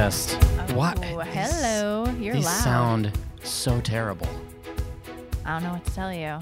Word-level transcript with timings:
test. 0.00 0.32
What? 0.72 0.98
Oh, 1.04 1.18
hello. 1.18 2.06
You're 2.18 2.34
These 2.34 2.46
loud. 2.46 2.62
sound 2.62 3.12
so 3.42 3.82
terrible. 3.82 4.28
I 5.44 5.52
don't 5.52 5.62
know 5.62 5.74
what 5.74 5.84
to 5.84 5.94
tell 5.94 6.10
you. 6.10 6.38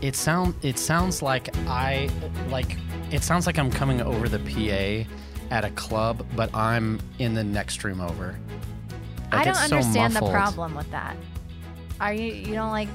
It 0.00 0.14
sound 0.14 0.54
it 0.62 0.78
sounds 0.78 1.20
like 1.20 1.48
I 1.66 2.08
like 2.50 2.76
it 3.10 3.24
sounds 3.24 3.46
like 3.46 3.58
I'm 3.58 3.70
coming 3.72 4.00
over 4.00 4.28
the 4.28 4.38
PA 4.38 5.10
at 5.52 5.64
a 5.64 5.70
club, 5.70 6.24
but 6.36 6.54
I'm 6.54 7.00
in 7.18 7.34
the 7.34 7.42
next 7.42 7.82
room 7.82 8.00
over. 8.00 8.38
Like, 9.32 9.40
I 9.40 9.44
don't 9.44 9.56
it's 9.56 9.68
so 9.68 9.76
understand 9.76 10.12
the 10.14 10.30
problem 10.30 10.76
with 10.76 10.90
that. 10.92 11.16
Are 12.00 12.14
you 12.14 12.32
you 12.32 12.54
don't 12.54 12.70
like 12.70 12.88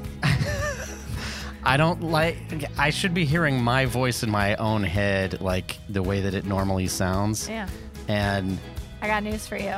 I 1.64 1.76
don't 1.76 2.02
like 2.04 2.38
I 2.78 2.90
should 2.90 3.14
be 3.14 3.26
hearing 3.26 3.62
my 3.62 3.86
voice 3.86 4.24
in 4.24 4.30
my 4.30 4.56
own 4.56 4.82
head 4.82 5.42
like 5.42 5.78
the 5.90 6.02
way 6.02 6.22
that 6.22 6.34
it 6.34 6.46
normally 6.46 6.88
sounds. 6.88 7.50
Yeah. 7.50 7.68
And 8.08 8.60
I 9.02 9.08
got 9.08 9.24
news 9.24 9.48
for 9.48 9.58
you. 9.58 9.76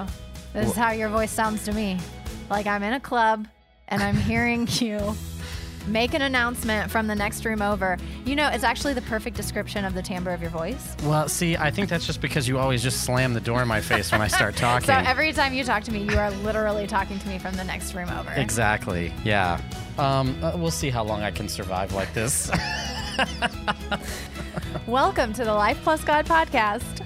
This 0.54 0.70
is 0.70 0.76
how 0.76 0.92
your 0.92 1.10
voice 1.10 1.32
sounds 1.32 1.64
to 1.66 1.74
me. 1.74 1.98
Like 2.50 2.68
I'm 2.68 2.84
in 2.84 2.94
a 2.94 3.00
club 3.00 3.48
and 3.88 4.02
I'm 4.02 4.16
hearing 4.16 4.68
you 4.80 5.16
make 5.88 6.14
an 6.14 6.22
announcement 6.22 6.92
from 6.92 7.08
the 7.08 7.16
next 7.16 7.46
room 7.46 7.62
over. 7.62 7.98
You 8.26 8.36
know, 8.36 8.50
it's 8.50 8.64
actually 8.64 8.94
the 8.94 9.02
perfect 9.04 9.36
description 9.36 9.86
of 9.86 9.94
the 9.94 10.02
timbre 10.02 10.32
of 10.32 10.42
your 10.42 10.52
voice. 10.52 10.96
well, 11.04 11.28
see, 11.28 11.58
I 11.58 11.72
think 11.72 11.90
that's 11.90 12.06
just 12.06 12.22
because 12.22 12.48
you 12.48 12.60
always 12.60 12.84
just 12.84 13.04
slam 13.04 13.34
the 13.34 13.42
door 13.42 13.62
in 13.62 13.68
my 13.68 13.82
face 13.82 14.12
when 14.12 14.22
I 14.22 14.28
start 14.28 14.56
talking. 14.56 14.88
So 14.88 14.94
every 14.94 15.34
time 15.34 15.54
you 15.54 15.64
talk 15.64 15.84
to 15.84 15.92
me, 15.92 16.04
you 16.04 16.18
are 16.18 16.32
literally 16.32 16.88
talking 16.88 17.20
to 17.20 17.28
me 17.28 17.40
from 17.40 17.56
the 17.56 17.64
next 17.64 17.94
room 17.94 18.10
over. 18.10 18.32
Exactly. 18.34 19.14
Yeah. 19.24 19.60
Um, 19.98 20.42
uh, 20.44 20.54
we'll 20.56 20.72
see 20.72 20.90
how 20.90 21.04
long 21.04 21.22
I 21.22 21.32
can 21.32 21.48
survive 21.48 21.94
like 21.94 22.14
this. 22.14 22.52
Welcome 24.88 25.34
to 25.34 25.44
the 25.44 25.54
Life 25.54 25.80
Plus 25.84 26.04
God 26.04 26.26
podcast. 26.26 27.06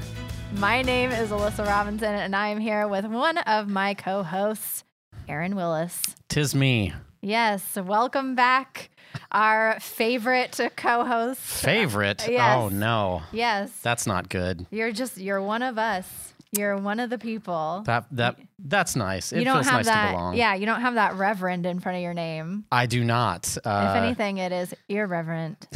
My 0.58 0.82
name 0.82 1.12
is 1.12 1.30
Alyssa 1.30 1.66
Robinson, 1.66 2.14
and 2.14 2.36
I 2.36 2.48
am 2.48 2.60
here 2.60 2.88
with 2.88 3.06
one 3.06 3.38
of 3.40 3.68
my 3.68 3.94
co 3.94 4.24
hosts, 4.24 4.84
Aaron 5.28 5.56
Willis. 5.56 6.02
Tis 6.30 6.56
me. 6.56 6.94
Yes, 7.22 7.76
welcome 7.76 8.36
back, 8.36 8.90
our 9.32 9.78
favorite 9.80 10.60
co 10.76 11.04
host. 11.04 11.42
Favorite? 11.42 12.28
Yes. 12.30 12.58
Oh 12.58 12.70
no. 12.70 13.22
Yes, 13.32 13.72
That's 13.82 14.08
not 14.08 14.30
good. 14.30 14.66
you're 14.72 14.92
just, 14.92 15.18
you're 15.18 15.42
one 15.42 15.62
of 15.62 15.78
us. 15.78 16.34
You're 16.52 16.78
one 16.78 17.02
of 17.02 17.10
the 17.10 17.18
people. 17.18 17.84
That 17.86 18.06
that 18.12 18.38
that's 18.58 18.96
nice. 18.96 19.34
It 19.34 19.40
you 19.40 19.46
don't 19.46 19.56
feels 19.56 19.66
have 19.68 19.76
nice 19.80 19.86
that, 19.88 20.08
to 20.12 20.14
belong. 20.14 20.36
yeah, 20.38 20.56
you 20.56 20.66
don't 20.66 20.82
have 20.82 20.94
that 20.96 21.16
reverend 21.16 21.66
in 21.66 21.82
front 21.82 21.98
of 21.98 22.02
your 22.02 22.14
name. 22.14 22.64
I 22.72 22.86
do 22.86 23.04
not. 23.04 23.58
Uh, 23.66 23.88
if 23.96 24.02
anything, 24.04 24.38
it 24.38 24.54
is 24.54 24.74
irreverent. 24.88 25.68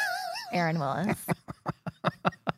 Aaron 0.52 0.78
Willis. 0.78 1.18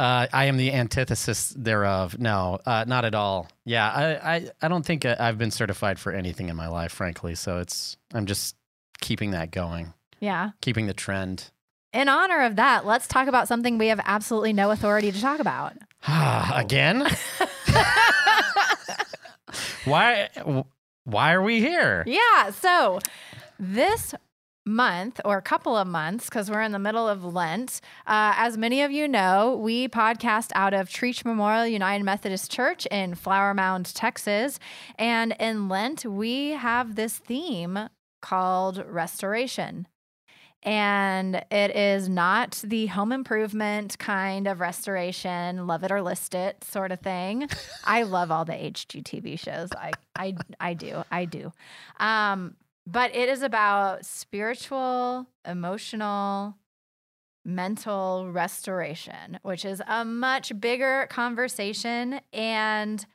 uh, 0.00 0.26
I 0.32 0.46
am 0.46 0.56
the 0.56 0.72
antithesis 0.72 1.50
thereof. 1.50 2.18
No, 2.18 2.58
uh, 2.64 2.84
not 2.88 3.04
at 3.04 3.14
all. 3.14 3.48
Yeah, 3.66 3.90
I, 3.90 4.34
I, 4.36 4.50
I 4.62 4.68
don't 4.68 4.84
think 4.84 5.04
uh, 5.04 5.16
I've 5.20 5.36
been 5.36 5.50
certified 5.50 5.98
for 5.98 6.10
anything 6.12 6.48
in 6.48 6.56
my 6.56 6.68
life, 6.68 6.92
frankly. 6.92 7.34
So 7.34 7.58
it's 7.58 7.96
I'm 8.14 8.24
just 8.26 8.56
keeping 9.00 9.32
that 9.32 9.50
going, 9.50 9.92
Yeah. 10.20 10.50
keeping 10.62 10.86
the 10.86 10.94
trend. 10.94 11.50
In 11.92 12.08
honor 12.08 12.44
of 12.44 12.56
that, 12.56 12.86
let's 12.86 13.08
talk 13.08 13.26
about 13.28 13.48
something 13.48 13.76
we 13.76 13.88
have 13.88 14.00
absolutely 14.04 14.52
no 14.52 14.70
authority 14.70 15.10
to 15.12 15.20
talk 15.20 15.40
about. 15.40 15.74
Again? 16.54 17.02
why? 19.84 20.28
Why 21.04 21.32
are 21.32 21.42
we 21.42 21.60
here? 21.60 22.04
Yeah. 22.06 22.50
So 22.52 23.00
this 23.58 24.14
month 24.64 25.20
or 25.24 25.38
a 25.38 25.42
couple 25.42 25.76
of 25.76 25.88
months, 25.88 26.26
because 26.26 26.50
we're 26.50 26.62
in 26.62 26.72
the 26.72 26.78
middle 26.78 27.08
of 27.08 27.24
Lent, 27.24 27.80
uh, 28.06 28.34
as 28.36 28.56
many 28.56 28.82
of 28.82 28.90
you 28.90 29.08
know, 29.08 29.56
we 29.56 29.88
podcast 29.88 30.50
out 30.54 30.74
of 30.74 30.88
Trietsch 30.88 31.24
Memorial 31.24 31.66
United 31.66 32.04
Methodist 32.04 32.50
Church 32.50 32.86
in 32.86 33.14
Flower 33.14 33.54
Mound, 33.54 33.94
Texas. 33.94 34.58
And 34.98 35.34
in 35.40 35.68
Lent, 35.68 36.04
we 36.04 36.50
have 36.50 36.94
this 36.94 37.16
theme 37.16 37.88
called 38.20 38.84
restoration. 38.86 39.86
And 40.62 41.42
it 41.50 41.74
is 41.74 42.06
not 42.08 42.62
the 42.62 42.86
home 42.86 43.12
improvement 43.12 43.98
kind 43.98 44.46
of 44.46 44.60
restoration, 44.60 45.66
love 45.66 45.84
it 45.84 45.90
or 45.90 46.02
list 46.02 46.34
it 46.34 46.62
sort 46.64 46.92
of 46.92 47.00
thing. 47.00 47.48
I 47.84 48.02
love 48.02 48.30
all 48.30 48.44
the 48.44 48.52
HGTV 48.52 49.38
shows. 49.38 49.70
I, 49.72 49.92
I, 50.14 50.36
I 50.60 50.74
do. 50.74 51.02
I 51.10 51.24
do. 51.24 51.50
Um, 51.98 52.56
but 52.90 53.14
it 53.14 53.28
is 53.28 53.42
about 53.42 54.04
spiritual, 54.04 55.26
emotional, 55.46 56.56
mental 57.44 58.30
restoration, 58.30 59.38
which 59.42 59.64
is 59.64 59.80
a 59.86 60.04
much 60.04 60.58
bigger 60.60 61.06
conversation 61.08 62.20
and 62.32 63.06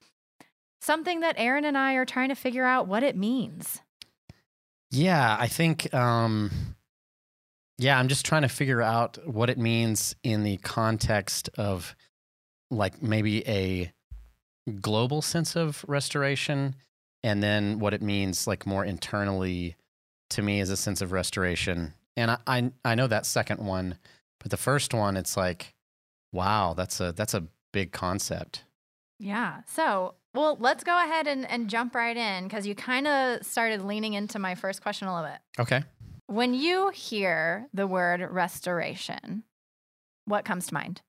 something 0.82 1.20
that 1.20 1.36
Aaron 1.38 1.66
and 1.66 1.78
I 1.78 1.94
are 1.96 2.06
trying 2.06 2.30
to 2.30 2.36
figure 2.36 2.66
out 2.66 2.88
what 2.88 3.04
it 3.04 3.16
means. 3.16 3.82
Yeah, 4.92 5.36
I 5.40 5.48
think. 5.48 5.94
Um, 5.94 6.52
yeah, 7.78 8.00
I'm 8.00 8.08
just 8.08 8.26
trying 8.26 8.44
to 8.44 8.50
figure 8.50 8.82
out 8.82 9.18
what 9.28 9.50
it 9.50 9.58
means 9.58 10.16
in 10.24 10.44
the 10.44 10.58
context 10.58 11.50
of, 11.58 11.96
like, 12.72 13.04
maybe 13.04 13.46
a 13.48 13.92
global 14.80 15.22
sense 15.22 15.58
of 15.58 15.84
restoration, 15.88 16.76
and 17.26 17.42
then 17.42 17.80
what 17.80 17.94
it 17.94 18.04
means, 18.04 18.46
like, 18.46 18.68
more 18.68 18.86
internally 18.86 19.76
to 20.30 20.42
me 20.44 20.62
is 20.62 20.70
a 20.70 20.78
sense 20.78 21.02
of 21.02 21.12
restoration. 21.12 21.94
And 22.16 22.32
I, 22.32 22.38
I, 22.46 22.72
I 22.86 22.96
know 22.96 23.08
that 23.08 23.26
second 23.26 23.60
one, 23.66 23.98
but 24.40 24.52
the 24.52 24.58
first 24.58 24.94
one, 24.94 25.18
it's 25.18 25.36
like, 25.36 25.74
wow, 26.32 26.74
that's 26.74 27.00
a 27.00 27.12
that's 27.12 27.34
a 27.34 27.48
big 27.74 27.92
concept. 27.92 28.64
Yeah. 29.20 29.62
So, 29.66 30.16
well, 30.34 30.56
let's 30.60 30.84
go 30.84 30.96
ahead 30.96 31.28
and, 31.28 31.50
and 31.50 31.70
jump 31.70 31.96
right 31.96 32.16
in 32.16 32.44
because 32.44 32.68
you 32.68 32.76
kind 32.76 33.08
of 33.08 33.46
started 33.46 33.82
leaning 33.82 34.14
into 34.14 34.38
my 34.38 34.54
first 34.54 34.82
question 34.82 35.08
a 35.08 35.16
little 35.16 35.30
bit. 35.30 35.40
Okay. 35.60 35.84
When 36.28 36.54
you 36.54 36.90
hear 36.90 37.68
the 37.74 37.88
word 37.88 38.22
restoration, 38.22 39.44
what 40.26 40.46
comes 40.46 40.68
to 40.68 40.74
mind? 40.74 41.02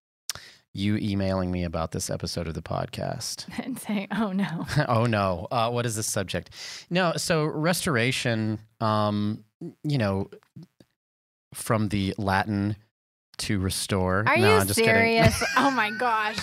You 0.76 0.98
emailing 0.98 1.50
me 1.50 1.64
about 1.64 1.92
this 1.92 2.10
episode 2.10 2.46
of 2.46 2.52
the 2.52 2.60
podcast. 2.60 3.46
and 3.64 3.78
saying, 3.78 4.08
oh 4.14 4.32
no. 4.32 4.66
oh 4.88 5.06
no 5.06 5.48
uh, 5.50 5.70
what 5.70 5.86
is 5.86 5.96
this 5.96 6.06
subject 6.06 6.50
no 6.90 7.14
so 7.16 7.44
restoration 7.46 8.58
um 8.80 9.42
you 9.82 9.96
know 9.96 10.28
from 11.54 11.88
the 11.88 12.14
latin 12.18 12.76
to 13.38 13.58
restore 13.58 14.24
Are 14.26 14.36
no 14.36 14.48
you 14.48 14.54
i'm 14.54 14.66
just 14.66 14.78
kidding 14.78 14.94
serious? 14.94 15.44
oh 15.56 15.70
my 15.70 15.90
gosh. 15.90 16.38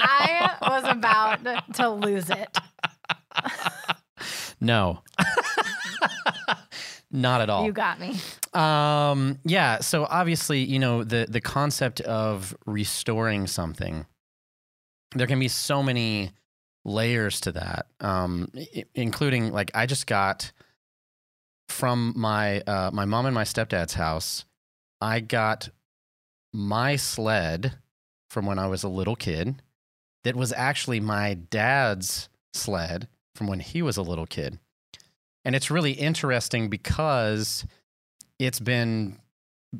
I 0.00 0.56
was 0.62 0.84
about 0.86 1.74
to 1.74 1.90
lose 1.90 2.30
it. 2.30 2.56
no 4.60 5.00
not 7.14 7.40
at 7.40 7.48
all 7.48 7.64
You 7.64 7.72
got 7.72 7.98
me. 8.00 8.18
Um, 8.52 9.38
yeah. 9.44 9.78
So 9.80 10.06
obviously, 10.10 10.62
you 10.64 10.78
know, 10.78 11.02
the 11.04 11.26
the 11.28 11.40
concept 11.40 12.00
of 12.02 12.54
restoring 12.66 13.46
something, 13.46 14.04
there 15.14 15.26
can 15.26 15.38
be 15.38 15.48
so 15.48 15.82
many 15.82 16.32
layers 16.84 17.40
to 17.42 17.52
that. 17.52 17.86
Um, 18.00 18.48
i- 18.56 18.84
including 18.94 19.52
like 19.52 19.70
I 19.74 19.86
just 19.86 20.06
got 20.06 20.52
from 21.68 22.12
my 22.16 22.60
uh, 22.62 22.90
my 22.92 23.04
mom 23.04 23.26
and 23.26 23.34
my 23.34 23.44
stepdad's 23.44 23.94
house. 23.94 24.44
I 25.00 25.20
got 25.20 25.68
my 26.52 26.96
sled 26.96 27.74
from 28.30 28.46
when 28.46 28.58
I 28.58 28.66
was 28.66 28.82
a 28.82 28.88
little 28.88 29.16
kid. 29.16 29.62
That 30.24 30.36
was 30.36 30.52
actually 30.52 31.00
my 31.00 31.34
dad's 31.34 32.28
sled 32.54 33.08
from 33.34 33.46
when 33.46 33.60
he 33.60 33.82
was 33.82 33.96
a 33.96 34.02
little 34.02 34.26
kid. 34.26 34.58
And 35.44 35.54
it's 35.54 35.70
really 35.70 35.92
interesting 35.92 36.68
because 36.68 37.66
it's 38.38 38.60
been 38.60 39.18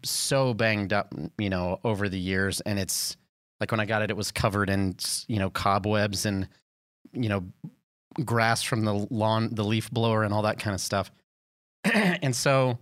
so 0.05 0.55
banged 0.55 0.93
up, 0.93 1.15
you 1.39 1.49
know, 1.51 1.81
over 1.85 2.09
the 2.09 2.19
years. 2.19 2.61
And 2.61 2.79
it's 2.79 3.17
like 3.61 3.71
when 3.71 3.81
I 3.81 3.87
got 3.87 4.03
it, 4.03 4.11
it 4.11 4.17
was 4.17 4.31
covered 4.31 4.69
in, 4.69 4.97
you 5.27 5.39
know, 5.39 5.51
cobwebs 5.51 6.27
and, 6.27 6.49
you 7.13 7.29
know, 7.29 7.45
grass 8.25 8.63
from 8.63 8.85
the 8.85 9.07
lawn, 9.11 9.51
the 9.55 9.65
leaf 9.65 9.91
blower 9.91 10.23
and 10.23 10.35
all 10.35 10.43
that 10.43 10.59
kind 10.59 10.75
of 10.75 10.81
stuff. 10.81 11.11
and 11.85 12.35
so 12.35 12.79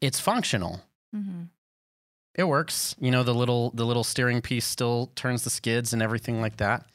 it's 0.00 0.20
functional. 0.20 0.80
hmm 1.12 1.44
It 2.34 2.44
works. 2.44 2.94
You 3.00 3.10
know, 3.10 3.22
the 3.22 3.34
little 3.34 3.70
the 3.74 3.84
little 3.84 4.04
steering 4.04 4.40
piece 4.40 4.66
still 4.66 5.10
turns 5.16 5.44
the 5.44 5.50
skids 5.50 5.92
and 5.92 6.02
everything 6.02 6.40
like 6.40 6.58
that. 6.58 6.86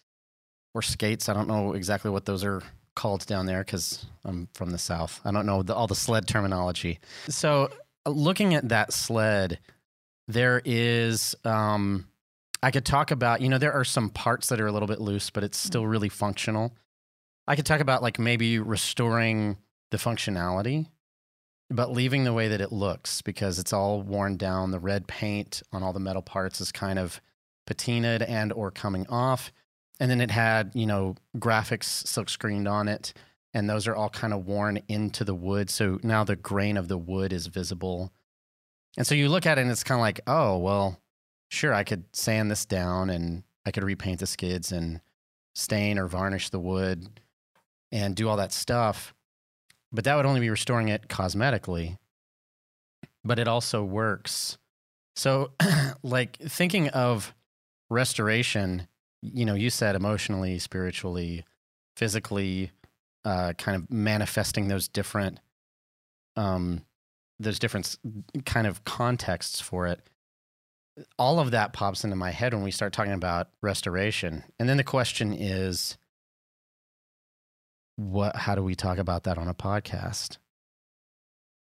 Or 0.74 0.82
skates. 0.82 1.28
I 1.28 1.34
don't 1.34 1.48
know 1.48 1.74
exactly 1.74 2.12
what 2.12 2.26
those 2.26 2.44
are 2.44 2.62
called 2.98 3.26
down 3.26 3.46
there 3.46 3.64
because 3.64 4.06
I'm 4.26 4.50
from 4.54 4.72
the 4.72 4.78
south. 4.78 5.22
I 5.24 5.32
don't 5.32 5.46
know 5.46 5.64
the, 5.64 5.74
all 5.74 5.88
the 5.88 5.96
sled 5.96 6.28
terminology. 6.28 7.00
So, 7.30 7.70
uh, 8.06 8.10
looking 8.10 8.54
at 8.54 8.70
that 8.70 8.92
sled, 8.92 9.60
there 10.28 10.62
is. 10.66 11.36
Um, 11.46 12.08
I 12.62 12.72
could 12.72 12.86
talk 12.86 13.12
about. 13.12 13.40
You 13.42 13.50
know, 13.50 13.60
there 13.60 13.74
are 13.74 13.86
some 13.86 14.10
parts 14.10 14.50
that 14.50 14.60
are 14.60 14.68
a 14.68 14.72
little 14.72 14.88
bit 14.88 15.00
loose, 15.00 15.30
but 15.30 15.44
it's 15.44 15.58
still 15.58 15.88
really 15.88 16.10
functional. 16.10 16.74
I 17.48 17.56
could 17.56 17.66
talk 17.66 17.80
about 17.80 18.02
like 18.02 18.20
maybe 18.20 18.60
restoring 18.60 19.58
the 19.92 19.98
functionality 19.98 20.88
but 21.70 21.92
leaving 21.92 22.24
the 22.24 22.34
way 22.34 22.48
that 22.48 22.62
it 22.62 22.72
looks 22.72 23.22
because 23.22 23.60
it's 23.60 23.74
all 23.74 24.02
worn 24.02 24.38
down. 24.38 24.72
The 24.72 24.80
red 24.80 25.08
paint 25.08 25.62
on 25.72 25.84
all 25.84 25.94
the 25.94 26.00
metal 26.00 26.22
parts 26.22 26.62
is 26.62 26.72
kind 26.72 26.98
of 26.98 27.20
patinaed 27.68 28.28
and 28.28 28.54
or 28.54 28.72
coming 28.72 29.06
off. 29.08 29.52
And 30.00 30.10
then 30.12 30.22
it 30.22 30.32
had 30.32 30.72
you 30.74 30.86
know 30.86 31.16
graphics 31.38 31.86
silk 32.08 32.30
screened 32.30 32.68
on 32.68 32.88
it, 32.88 33.14
and 33.54 33.70
those 33.70 33.88
are 33.88 33.96
all 33.96 34.10
kind 34.10 34.34
of 34.34 34.46
worn 34.46 34.80
into 34.88 35.24
the 35.24 35.36
wood. 35.36 35.70
So 35.70 36.00
now 36.04 36.24
the 36.24 36.36
grain 36.36 36.78
of 36.78 36.88
the 36.88 36.98
wood 36.98 37.34
is 37.34 37.48
visible, 37.48 38.12
and 38.98 39.06
so 39.06 39.16
you 39.16 39.30
look 39.30 39.46
at 39.46 39.58
it 39.58 39.62
and 39.62 39.72
it's 39.72 39.84
kind 39.84 40.00
of 40.00 40.04
like, 40.04 40.22
oh 40.28 40.58
well, 40.58 41.00
sure, 41.50 41.74
I 41.74 41.84
could 41.84 42.04
sand 42.14 42.52
this 42.52 42.66
down 42.66 43.10
and 43.10 43.44
I 43.66 43.72
could 43.72 43.84
repaint 43.84 44.20
the 44.20 44.28
skids 44.28 44.72
and 44.72 45.02
stain 45.56 45.98
or 45.98 46.08
varnish 46.08 46.50
the 46.50 46.60
wood 46.60 47.20
and 47.92 48.16
do 48.16 48.30
all 48.30 48.38
that 48.38 48.54
stuff. 48.54 49.14
But 49.92 50.04
that 50.04 50.16
would 50.16 50.26
only 50.26 50.40
be 50.40 50.50
restoring 50.50 50.90
it 50.90 51.08
cosmetically. 51.08 51.98
But 53.24 53.40
it 53.40 53.48
also 53.48 53.84
works. 53.84 54.58
So, 55.16 55.52
like 56.04 56.38
thinking 56.38 56.90
of 56.90 57.34
restoration, 57.90 58.88
you 59.22 59.46
know, 59.46 59.56
you 59.56 59.70
said 59.70 59.96
emotionally, 59.96 60.60
spiritually, 60.60 61.46
physically, 61.96 62.72
uh, 63.26 63.54
kind 63.58 63.76
of 63.76 63.92
manifesting 63.92 64.68
those 64.68 64.88
different, 64.88 65.40
um, 66.36 66.84
those 67.40 67.60
different 67.60 67.98
kind 68.46 68.68
of 68.68 68.84
contexts 68.84 69.60
for 69.60 69.88
it. 69.88 70.02
All 71.20 71.40
of 71.40 71.52
that 71.52 71.74
pops 71.74 72.04
into 72.04 72.16
my 72.16 72.32
head 72.32 72.54
when 72.54 72.64
we 72.64 72.72
start 72.72 72.94
talking 72.94 73.14
about 73.14 73.50
restoration. 73.62 74.44
And 74.60 74.68
then 74.68 74.78
the 74.78 74.84
question 74.84 75.34
is, 75.34 75.98
what 77.98 78.36
how 78.36 78.56
do 78.56 78.64
we 78.64 78.76
talk 78.76 78.98
about 79.00 79.24
that 79.24 79.38
on 79.38 79.48
a 79.48 79.54
podcast 79.54 80.38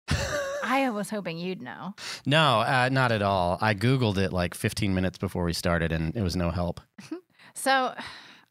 I 0.63 0.89
was 0.89 1.09
hoping 1.09 1.37
you'd 1.37 1.61
know. 1.61 1.95
no 2.25 2.59
uh, 2.59 2.89
not 2.91 3.11
at 3.11 3.21
all 3.21 3.57
i 3.61 3.73
googled 3.73 4.17
it 4.17 4.33
like 4.33 4.53
15 4.53 4.93
minutes 4.93 5.17
before 5.17 5.45
we 5.45 5.53
started 5.53 5.91
and 5.93 6.15
it 6.15 6.21
was 6.21 6.35
no 6.35 6.51
help 6.51 6.81
So 7.59 7.93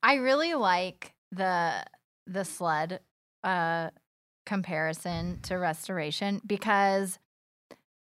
I 0.03 0.17
really 0.17 0.53
like 0.53 1.15
the 1.33 1.83
the 2.27 2.45
sled 2.45 3.01
uh 3.43 3.89
comparison 4.45 5.41
to 5.45 5.55
restoration 5.57 6.43
because 6.47 7.19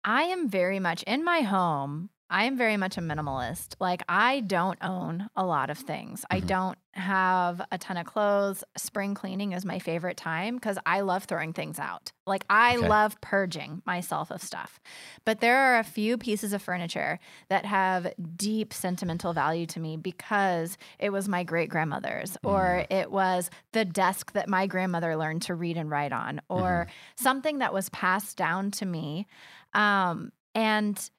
I 0.04 0.24
am 0.24 0.50
very 0.50 0.78
much 0.78 1.02
in 1.04 1.24
my 1.24 1.40
home. 1.40 2.10
I 2.30 2.44
am 2.44 2.56
very 2.56 2.76
much 2.76 2.96
a 2.96 3.00
minimalist. 3.00 3.74
Like 3.80 4.02
I 4.08 4.40
don't 4.40 4.78
own 4.82 5.28
a 5.34 5.44
lot 5.44 5.68
of 5.68 5.78
things. 5.78 6.24
I 6.30 6.40
Mhm. 6.40 6.46
don't 6.46 6.78
have 6.92 7.60
a 7.72 7.78
ton 7.78 7.96
of 7.96 8.06
clothes. 8.06 8.62
Spring 8.76 9.14
cleaning 9.14 9.52
is 9.52 9.64
my 9.64 9.78
favorite 9.80 10.16
time 10.16 10.54
because 10.56 10.78
I 10.86 11.00
love 11.00 11.24
throwing 11.24 11.52
things 11.52 11.78
out. 11.78 12.12
Like 12.26 12.44
I 12.48 12.76
Okay. 12.76 12.86
love 12.88 13.20
purging 13.20 13.82
myself 13.84 14.30
of 14.30 14.42
stuff. 14.42 14.80
But 15.24 15.40
there 15.40 15.56
are 15.58 15.78
a 15.78 15.84
few 15.84 16.16
pieces 16.16 16.52
of 16.52 16.62
furniture 16.62 17.18
that 17.48 17.64
have 17.66 18.12
deep 18.36 18.72
sentimental 18.72 19.32
value 19.32 19.66
to 19.66 19.80
me 19.80 19.96
because 19.96 20.78
it 20.98 21.10
was 21.10 21.28
my 21.28 21.42
great 21.42 21.68
grandmother's, 21.68 22.36
or 22.44 22.86
it 22.90 23.10
was 23.10 23.50
the 23.72 23.84
desk 23.84 24.32
that 24.32 24.48
my 24.48 24.66
grandmother 24.66 25.16
learned 25.16 25.42
to 25.42 25.54
read 25.54 25.76
and 25.76 25.90
write 25.90 26.12
on, 26.12 26.40
or 26.48 26.86
something 27.16 27.58
that 27.58 27.72
was 27.74 27.88
passed 27.90 28.36
down 28.36 28.70
to 28.72 28.86
me. 28.86 29.26
Um, 29.74 30.32
and 30.54 31.10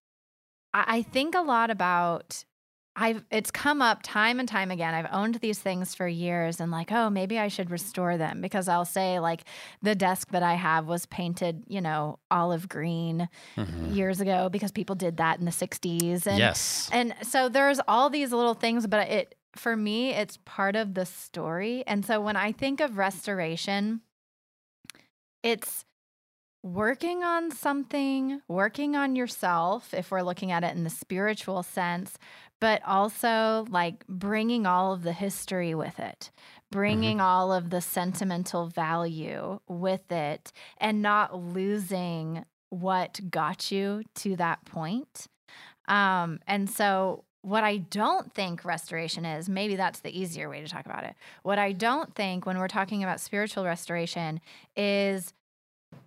I, 0.73 0.83
I 0.97 1.01
think 1.03 1.35
a 1.35 1.41
lot 1.41 1.69
about. 1.69 2.45
I've 2.93 3.23
it's 3.31 3.51
come 3.51 3.81
up 3.81 4.01
time 4.03 4.37
and 4.37 4.49
time 4.49 4.69
again. 4.69 4.93
I've 4.93 5.07
owned 5.13 5.35
these 5.35 5.59
things 5.59 5.95
for 5.95 6.05
years 6.09 6.59
and 6.59 6.71
like, 6.73 6.91
oh, 6.91 7.09
maybe 7.09 7.39
I 7.39 7.47
should 7.47 7.71
restore 7.71 8.17
them 8.17 8.41
because 8.41 8.67
I'll 8.67 8.83
say 8.83 9.17
like 9.19 9.45
the 9.81 9.95
desk 9.95 10.31
that 10.31 10.43
I 10.43 10.55
have 10.55 10.87
was 10.87 11.05
painted, 11.05 11.63
you 11.69 11.79
know, 11.79 12.19
olive 12.29 12.67
green 12.67 13.29
Mhm. 13.55 13.95
years 13.95 14.19
ago 14.19 14.49
because 14.49 14.73
people 14.73 14.95
did 14.95 15.17
that 15.17 15.39
in 15.39 15.45
the 15.45 15.51
60s 15.51 16.27
and 16.27 16.37
yes 16.37 16.89
and 16.91 17.15
so 17.21 17.47
there's 17.47 17.79
all 17.87 18.09
these 18.09 18.33
little 18.33 18.55
things 18.55 18.85
but 18.87 19.07
it 19.07 19.35
for 19.55 19.77
me 19.77 20.11
it's 20.11 20.37
part 20.43 20.75
of 20.75 20.93
the 20.93 21.05
story 21.05 21.83
and 21.87 22.05
so 22.05 22.19
when 22.21 22.35
i 22.35 22.51
think 22.51 22.79
of 22.81 22.97
restoration 22.97 24.01
it's 25.43 25.85
working 26.63 27.23
on 27.23 27.51
something 27.51 28.41
working 28.47 28.95
on 28.95 29.15
yourself 29.15 29.93
if 29.93 30.11
we're 30.11 30.21
looking 30.21 30.51
at 30.51 30.63
it 30.63 30.75
in 30.75 30.83
the 30.83 30.89
spiritual 30.89 31.63
sense 31.63 32.17
but 32.59 32.81
also 32.85 33.65
like 33.69 34.05
bringing 34.07 34.67
all 34.67 34.93
of 34.93 35.01
the 35.01 35.13
history 35.13 35.73
with 35.73 35.99
it 35.99 36.29
bringing 36.69 37.19
all 37.19 37.51
of 37.51 37.71
the 37.71 37.81
sentimental 37.81 38.67
value 38.67 39.59
with 39.67 40.11
it 40.11 40.51
and 40.77 41.01
not 41.01 41.35
losing 41.35 42.45
what 42.69 43.19
got 43.29 43.71
you 43.71 44.03
to 44.13 44.35
that 44.35 44.63
point 44.65 45.27
um, 45.87 46.39
and 46.47 46.69
so, 46.69 47.25
what 47.41 47.63
I 47.63 47.77
don't 47.77 48.31
think 48.33 48.63
restoration 48.63 49.25
is, 49.25 49.49
maybe 49.49 49.75
that's 49.75 50.01
the 50.01 50.17
easier 50.17 50.47
way 50.47 50.61
to 50.61 50.67
talk 50.67 50.85
about 50.85 51.03
it. 51.03 51.15
What 51.41 51.57
I 51.57 51.71
don't 51.71 52.13
think 52.13 52.45
when 52.45 52.59
we're 52.59 52.67
talking 52.67 53.03
about 53.03 53.19
spiritual 53.19 53.65
restoration 53.65 54.39
is 54.75 55.33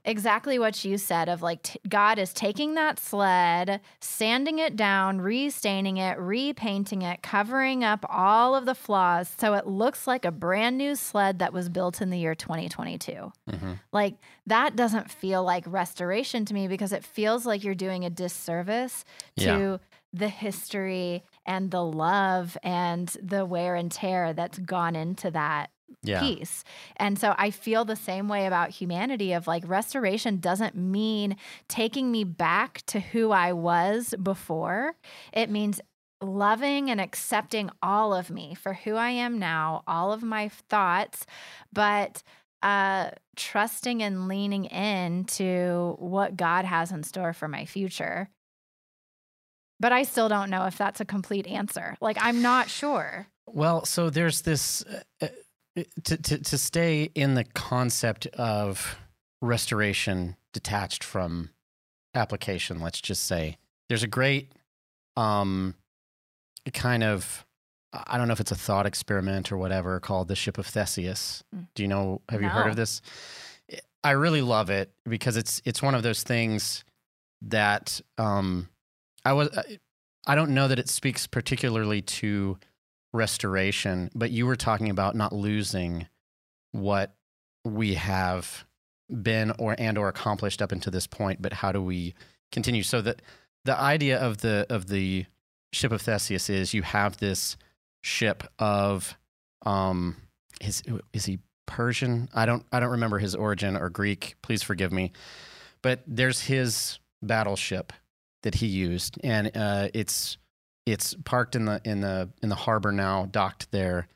exactly 0.05 0.59
what 0.59 0.85
you 0.85 0.99
said 0.99 1.29
of 1.29 1.43
like 1.43 1.63
t- 1.63 1.81
God 1.89 2.19
is 2.19 2.33
taking 2.33 2.75
that 2.75 2.99
sled, 2.99 3.81
sanding 4.01 4.59
it 4.59 4.77
down, 4.77 5.21
restaining 5.21 5.97
it, 5.97 6.19
repainting 6.19 7.03
it, 7.03 7.23
covering 7.23 7.83
up 7.85 8.05
all 8.09 8.55
of 8.55 8.67
the 8.67 8.75
flaws 8.75 9.33
so 9.39 9.55
it 9.55 9.67
looks 9.67 10.07
like 10.07 10.25
a 10.25 10.31
brand 10.31 10.77
new 10.77 10.95
sled 10.95 11.39
that 11.39 11.53
was 11.53 11.69
built 11.69 12.01
in 12.03 12.11
the 12.11 12.19
year 12.19 12.35
2022. 12.35 13.33
Mhm. 13.49 13.79
Like 13.93 14.17
that 14.47 14.77
doesn't 14.77 15.11
feel 15.11 15.43
like 15.43 15.65
restoration 15.67 16.45
to 16.45 16.55
me 16.55 16.69
because 16.69 16.93
it 16.93 17.05
feels 17.05 17.47
like 17.47 17.65
you're 17.65 17.75
doing 17.75 18.05
a 18.05 18.11
disservice 18.11 19.05
to 19.39 19.45
Yeah. 19.45 19.77
the 20.13 20.29
history 20.29 21.25
and 21.47 21.71
the 21.71 21.83
love 21.83 22.57
and 22.63 23.09
the 23.23 23.45
wear 23.45 23.75
and 23.75 23.91
tear 23.91 24.33
that's 24.33 24.59
gone 24.59 24.95
into 24.97 25.31
that 25.31 25.71
yeah 26.03 26.21
piece. 26.21 26.65
And 26.97 27.19
so 27.19 27.35
I 27.39 27.51
feel 27.51 27.85
the 27.85 27.97
same 27.97 28.29
way 28.29 28.47
about 28.47 28.71
humanity 28.71 29.33
of 29.33 29.47
like 29.47 29.63
restoration 29.67 30.39
doesn't 30.39 30.75
mean 30.75 31.37
taking 31.69 32.11
me 32.11 32.25
back 32.25 32.83
to 32.87 33.01
who 33.01 33.31
I 33.31 33.53
was 33.53 34.15
before. 34.23 34.97
It 35.33 35.51
means 35.51 35.81
loving 36.21 36.91
and 36.91 37.01
accepting 37.01 37.71
all 37.83 38.15
of 38.15 38.31
me 38.31 38.55
for 38.55 38.75
who 38.75 38.95
I 38.95 39.11
am 39.11 39.39
now, 39.39 39.83
all 39.87 40.13
of 40.13 40.23
my 40.23 40.49
thoughts, 40.49 41.27
but 41.73 42.23
uh 42.63 43.11
trusting 43.37 44.03
and 44.03 44.29
leaning 44.29 44.65
into 44.67 45.97
what 45.99 46.37
God 46.37 46.65
has 46.65 46.93
in 46.93 47.03
store 47.03 47.33
for 47.33 47.49
my 47.49 47.65
future. 47.65 48.31
But 49.81 49.93
I 49.93 50.05
still 50.05 50.29
don't 50.29 50.51
know 50.51 50.67
if 50.67 50.79
that's 50.79 51.01
a 51.01 51.05
complete 51.05 51.47
answer. 51.47 51.97
Like 52.01 52.17
I'm 52.21 52.41
not 52.41 52.71
sure. 52.71 53.27
Well, 53.47 53.85
so 53.85 54.09
there's 54.09 54.43
this 54.43 54.83
uh, 54.85 55.01
uh, 55.21 55.29
to, 56.05 56.17
to 56.17 56.39
to 56.39 56.59
stay 56.59 57.11
in 57.15 57.35
the 57.35 57.45
concept 57.45 58.27
of 58.27 58.97
restoration 59.41 60.37
detached 60.53 61.03
from 61.05 61.51
application. 62.15 62.81
Let's 62.81 63.01
just 63.01 63.25
say 63.25 63.59
there's 63.89 64.03
a 64.03 64.09
great 64.09 64.53
um 65.17 65.75
kind 66.73 67.03
of 67.03 67.45
I 67.93 68.19
don't 68.19 68.27
know 68.27 68.33
if 68.33 68.41
it's 68.41 68.53
a 68.53 68.57
thought 68.57 68.87
experiment 68.87 69.53
or 69.53 69.57
whatever 69.57 70.01
called 70.01 70.29
the 70.29 70.35
ship 70.35 70.59
of 70.59 70.67
Theseus. 70.67 71.45
Mm. 71.55 71.69
Do 71.75 71.83
you 71.83 71.89
know? 71.89 72.23
Have 72.29 72.43
you 72.43 72.49
heard 72.49 72.69
of 72.69 72.77
this? 72.77 73.01
I 74.03 74.13
really 74.13 74.43
love 74.43 74.69
it 74.69 74.93
because 75.09 75.37
it's 75.37 75.63
it's 75.65 75.81
one 75.81 75.95
of 75.95 76.03
those 76.03 76.23
things 76.23 76.85
that 77.43 78.01
um 78.19 78.69
I 79.25 79.33
was 79.33 79.49
I 80.27 80.35
don't 80.35 80.55
know 80.55 80.69
that 80.69 80.79
it 80.79 80.89
speaks 80.89 81.27
particularly 81.27 82.03
to 82.03 82.59
restoration, 83.15 84.11
but 84.15 84.31
you 84.31 84.45
were 84.45 84.57
talking 84.57 84.91
about 84.91 85.15
not 85.15 85.33
losing 85.33 86.09
what 86.73 87.15
we 87.65 87.95
have 87.95 88.65
been 89.23 89.53
or 89.59 89.77
and 89.79 89.97
or 89.97 90.09
accomplished 90.09 90.61
up 90.61 90.73
until 90.73 90.91
this 90.91 91.07
point, 91.07 91.41
but 91.41 91.53
how 91.53 91.73
do 91.73 91.81
we 91.81 92.15
continue? 92.51 92.83
So 92.83 93.01
that 93.03 93.23
the 93.65 93.79
idea 93.79 94.19
of 94.19 94.39
the 94.39 94.67
of 94.69 94.89
the 94.89 95.27
ship 95.73 95.93
of 95.93 96.03
Theseus 96.03 96.51
is 96.51 96.75
you 96.75 96.83
have 96.83 97.19
this 97.19 97.57
ship 98.03 98.45
of 98.59 99.17
um 99.65 100.17
is 100.61 100.83
is 101.13 101.25
he 101.25 101.39
Persian? 101.67 102.29
I 102.35 102.47
don't 102.47 102.67
I 102.73 102.81
don't 102.81 102.91
remember 102.91 103.19
his 103.19 103.35
origin 103.35 103.77
or 103.77 103.89
Greek. 103.89 104.35
Please 104.43 104.63
forgive 104.63 104.93
me. 104.93 105.13
But 105.83 106.03
there's 106.07 106.43
his 106.43 106.99
battleship 107.23 107.93
that 108.43 108.57
he 108.57 108.67
used, 108.67 109.19
and 109.23 109.51
uh, 109.55 109.89
it's 109.95 110.39
it's 110.87 111.15
parked 111.25 111.57
in 111.57 111.65
the 111.65 111.81
in 111.85 112.01
the 112.01 112.31
in 112.43 112.49
the 112.49 112.55
harbor 112.55 112.93
now, 112.93 113.27
docked 113.31 113.71
there, 113.71 114.09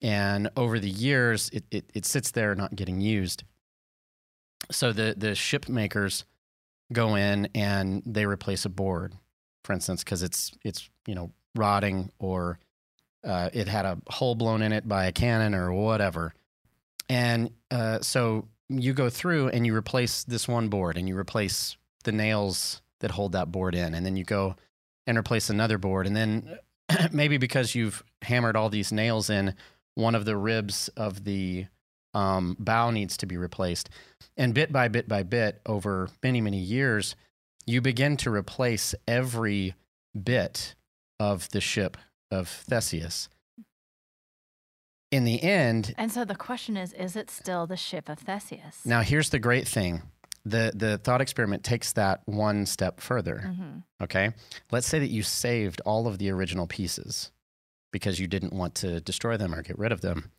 and 0.00 0.50
over 0.56 0.78
the 0.78 0.90
years 0.90 1.50
it 1.52 1.64
it, 1.70 1.90
it 1.94 2.04
sits 2.06 2.30
there 2.30 2.54
not 2.54 2.76
getting 2.76 3.00
used. 3.00 3.44
So 4.70 4.92
the 4.92 5.14
the 5.16 5.34
ship 5.34 5.68
makers 5.68 6.24
go 6.92 7.16
in 7.16 7.48
and 7.54 8.02
they 8.06 8.26
replace 8.26 8.64
a 8.64 8.68
board, 8.68 9.14
for 9.64 9.72
instance, 9.72 10.04
because 10.04 10.22
it's 10.22 10.52
it's 10.62 10.88
you 11.06 11.14
know 11.14 11.32
rotting 11.56 12.10
or 12.18 12.58
uh, 13.24 13.50
it 13.52 13.68
had 13.68 13.84
a 13.84 13.98
hole 14.08 14.34
blown 14.34 14.62
in 14.62 14.72
it 14.72 14.88
by 14.88 15.06
a 15.06 15.12
cannon 15.12 15.54
or 15.54 15.72
whatever, 15.72 16.32
and 17.08 17.50
uh, 17.70 18.00
so 18.00 18.46
you 18.68 18.92
go 18.92 19.10
through 19.10 19.48
and 19.48 19.66
you 19.66 19.74
replace 19.74 20.24
this 20.24 20.46
one 20.46 20.68
board 20.68 20.96
and 20.96 21.08
you 21.08 21.18
replace 21.18 21.76
the 22.04 22.12
nails 22.12 22.80
that 23.00 23.10
hold 23.10 23.32
that 23.32 23.50
board 23.50 23.74
in, 23.74 23.94
and 23.94 24.06
then 24.06 24.16
you 24.16 24.24
go 24.24 24.54
and 25.06 25.18
replace 25.18 25.50
another 25.50 25.78
board, 25.78 26.06
and 26.06 26.16
then 26.16 26.58
maybe 27.12 27.36
because 27.36 27.74
you've 27.74 28.02
hammered 28.22 28.56
all 28.56 28.70
these 28.70 28.92
nails 28.92 29.30
in, 29.30 29.54
one 29.94 30.14
of 30.14 30.24
the 30.24 30.36
ribs 30.36 30.88
of 30.96 31.24
the 31.24 31.66
um, 32.14 32.56
bow 32.58 32.90
needs 32.90 33.16
to 33.18 33.26
be 33.26 33.36
replaced. 33.36 33.90
And 34.36 34.54
bit 34.54 34.72
by 34.72 34.88
bit 34.88 35.08
by 35.08 35.22
bit, 35.22 35.60
over 35.66 36.08
many, 36.22 36.40
many 36.40 36.58
years, 36.58 37.16
you 37.66 37.80
begin 37.80 38.16
to 38.18 38.30
replace 38.30 38.94
every 39.06 39.74
bit 40.20 40.74
of 41.18 41.48
the 41.50 41.60
ship 41.60 41.96
of 42.30 42.48
Theseus. 42.48 43.28
In 45.10 45.24
the 45.24 45.42
end, 45.42 45.94
And 45.96 46.10
so 46.10 46.24
the 46.24 46.34
question 46.34 46.76
is 46.76 46.92
is 46.92 47.14
it 47.14 47.30
still 47.30 47.66
the 47.66 47.76
ship 47.76 48.08
of 48.08 48.18
Theseus? 48.18 48.84
now 48.84 49.00
here's 49.02 49.30
the 49.30 49.38
great 49.38 49.68
thing. 49.68 50.02
The 50.44 50.72
the 50.74 50.98
thought 50.98 51.20
experiment 51.20 51.64
takes 51.64 51.92
that 51.92 52.20
one 52.26 52.66
step 52.66 53.00
further. 53.00 53.44
Mhm. 53.46 53.82
Okay. 54.02 54.32
Let's 54.70 54.86
say 54.86 54.98
that 54.98 55.10
you 55.10 55.22
saved 55.22 55.80
all 55.86 56.06
of 56.06 56.18
the 56.18 56.30
original 56.30 56.66
pieces 56.66 57.30
because 57.92 58.18
you 58.20 58.26
didn't 58.26 58.52
want 58.52 58.74
to 58.76 59.00
destroy 59.00 59.36
them 59.36 59.54
or 59.54 59.62
get 59.62 59.78
rid 59.78 59.92
of 59.92 60.00
them. 60.02 60.32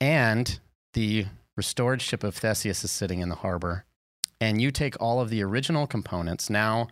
And 0.00 0.58
the 0.94 1.26
restored 1.56 2.00
ship 2.00 2.24
of 2.24 2.36
Theseus 2.36 2.84
is 2.84 2.90
sitting 2.90 3.20
in 3.20 3.28
the 3.28 3.36
harbor. 3.36 3.84
And 4.40 4.60
you 4.60 4.70
take 4.70 5.00
all 5.00 5.20
of 5.20 5.30
the 5.30 5.42
original 5.42 5.86
components. 5.86 6.50
Now 6.50 6.88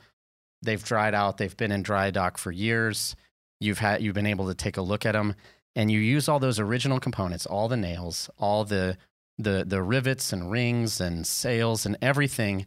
they've 0.62 0.82
dried 0.84 1.14
out, 1.14 1.38
they've 1.38 1.56
been 1.56 1.72
in 1.72 1.82
dry 1.82 2.10
dock 2.10 2.38
for 2.38 2.52
years. 2.52 3.16
You've 3.60 3.78
had 3.78 4.02
you've 4.02 4.14
been 4.14 4.26
able 4.26 4.46
to 4.48 4.54
take 4.54 4.76
a 4.76 4.82
look 4.82 5.04
at 5.06 5.12
them 5.12 5.34
and 5.74 5.90
you 5.90 6.00
use 6.00 6.28
all 6.28 6.38
those 6.38 6.58
original 6.60 7.00
components, 7.00 7.46
all 7.46 7.68
the 7.68 7.76
nails, 7.76 8.28
all 8.38 8.64
the 8.64 8.98
the 9.42 9.64
the 9.66 9.82
rivets 9.82 10.32
and 10.32 10.50
rings 10.50 11.00
and 11.00 11.26
sails 11.26 11.86
and 11.86 11.96
everything 12.00 12.66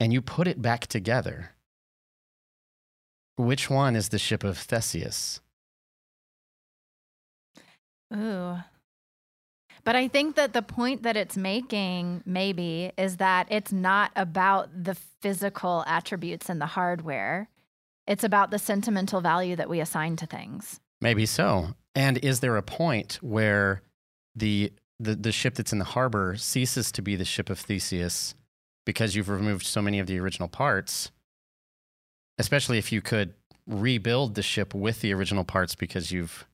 and 0.00 0.12
you 0.12 0.20
put 0.20 0.46
it 0.46 0.60
back 0.60 0.86
together. 0.86 1.52
Which 3.36 3.68
one 3.68 3.96
is 3.96 4.08
the 4.08 4.18
ship 4.18 4.44
of 4.44 4.58
Theseus? 4.58 5.40
Ooh. 8.14 8.58
But 9.84 9.94
I 9.94 10.08
think 10.08 10.36
that 10.36 10.52
the 10.52 10.62
point 10.62 11.02
that 11.04 11.16
it's 11.16 11.36
making, 11.36 12.22
maybe, 12.26 12.92
is 12.96 13.18
that 13.18 13.46
it's 13.50 13.72
not 13.72 14.10
about 14.16 14.84
the 14.84 14.96
physical 15.20 15.84
attributes 15.86 16.48
and 16.48 16.60
the 16.60 16.66
hardware. 16.66 17.48
It's 18.06 18.24
about 18.24 18.50
the 18.50 18.58
sentimental 18.58 19.20
value 19.20 19.54
that 19.56 19.68
we 19.68 19.80
assign 19.80 20.16
to 20.16 20.26
things. 20.26 20.80
Maybe 21.00 21.26
so. 21.26 21.74
And 21.94 22.18
is 22.18 22.40
there 22.40 22.56
a 22.56 22.62
point 22.62 23.18
where 23.22 23.82
the, 24.34 24.72
the 24.98 25.14
the 25.14 25.32
ship 25.32 25.54
that's 25.54 25.72
in 25.72 25.78
the 25.78 25.84
harbor 25.84 26.36
ceases 26.36 26.90
to 26.92 27.02
be 27.02 27.16
the 27.16 27.24
ship 27.24 27.50
of 27.50 27.58
Theseus 27.58 28.34
because 28.84 29.14
you've 29.14 29.28
removed 29.28 29.66
so 29.66 29.82
many 29.82 29.98
of 29.98 30.06
the 30.06 30.18
original 30.18 30.48
parts? 30.48 31.10
Especially 32.38 32.78
if 32.78 32.92
you 32.92 33.00
could 33.00 33.34
rebuild 33.66 34.34
the 34.34 34.42
ship 34.42 34.74
with 34.74 35.00
the 35.00 35.12
original 35.12 35.42
parts 35.44 35.74
because 35.74 36.12
you've 36.12 36.46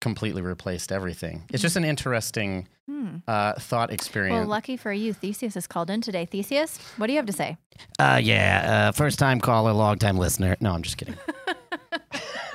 completely 0.00 0.42
replaced 0.42 0.90
everything. 0.92 1.42
It's 1.50 1.62
just 1.62 1.76
an 1.76 1.84
interesting 1.84 2.66
Hmm. 2.86 3.16
uh, 3.28 3.52
thought 3.54 3.92
experience. 3.92 4.34
Well, 4.40 4.46
lucky 4.48 4.76
for 4.76 4.92
you, 4.92 5.12
Theseus 5.12 5.56
is 5.56 5.66
called 5.68 5.90
in 5.90 6.00
today. 6.00 6.24
Theseus, 6.24 6.78
what 6.96 7.06
do 7.06 7.12
you 7.12 7.18
have 7.18 7.26
to 7.26 7.32
say? 7.32 7.56
Uh, 8.00 8.20
yeah, 8.22 8.88
uh, 8.88 8.92
first 8.92 9.18
time 9.18 9.40
caller, 9.40 9.72
long 9.72 9.96
time 9.98 10.16
listener. 10.18 10.56
No, 10.60 10.72
I'm 10.72 10.82
just 10.82 10.96
kidding. 10.96 11.16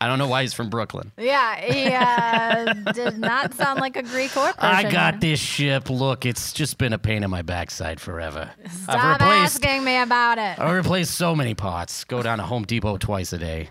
I 0.00 0.08
don't 0.08 0.18
know 0.18 0.26
why 0.28 0.42
he's 0.42 0.52
from 0.52 0.70
Brooklyn. 0.70 1.12
Yeah, 1.16 1.56
he 1.60 1.86
uh, 1.86 2.92
did 2.92 3.18
not 3.18 3.54
sound 3.54 3.80
like 3.80 3.96
a 3.96 4.02
Greek 4.02 4.36
or 4.36 4.52
Persian. 4.52 4.86
I 4.86 4.90
got 4.90 5.20
this 5.20 5.40
ship. 5.40 5.88
Look, 5.88 6.26
it's 6.26 6.52
just 6.52 6.78
been 6.78 6.92
a 6.92 6.98
pain 6.98 7.22
in 7.22 7.30
my 7.30 7.42
backside 7.42 8.00
forever. 8.00 8.50
Stop 8.70 9.20
replaced- 9.20 9.64
asking 9.64 9.84
me 9.84 9.96
about 9.98 10.38
it. 10.38 10.58
I 10.58 10.72
replaced 10.72 11.14
so 11.14 11.34
many 11.34 11.54
pots. 11.54 12.04
Go 12.04 12.22
down 12.22 12.38
to 12.38 12.44
Home 12.44 12.64
Depot 12.64 12.96
twice 12.98 13.32
a 13.32 13.38
day. 13.38 13.70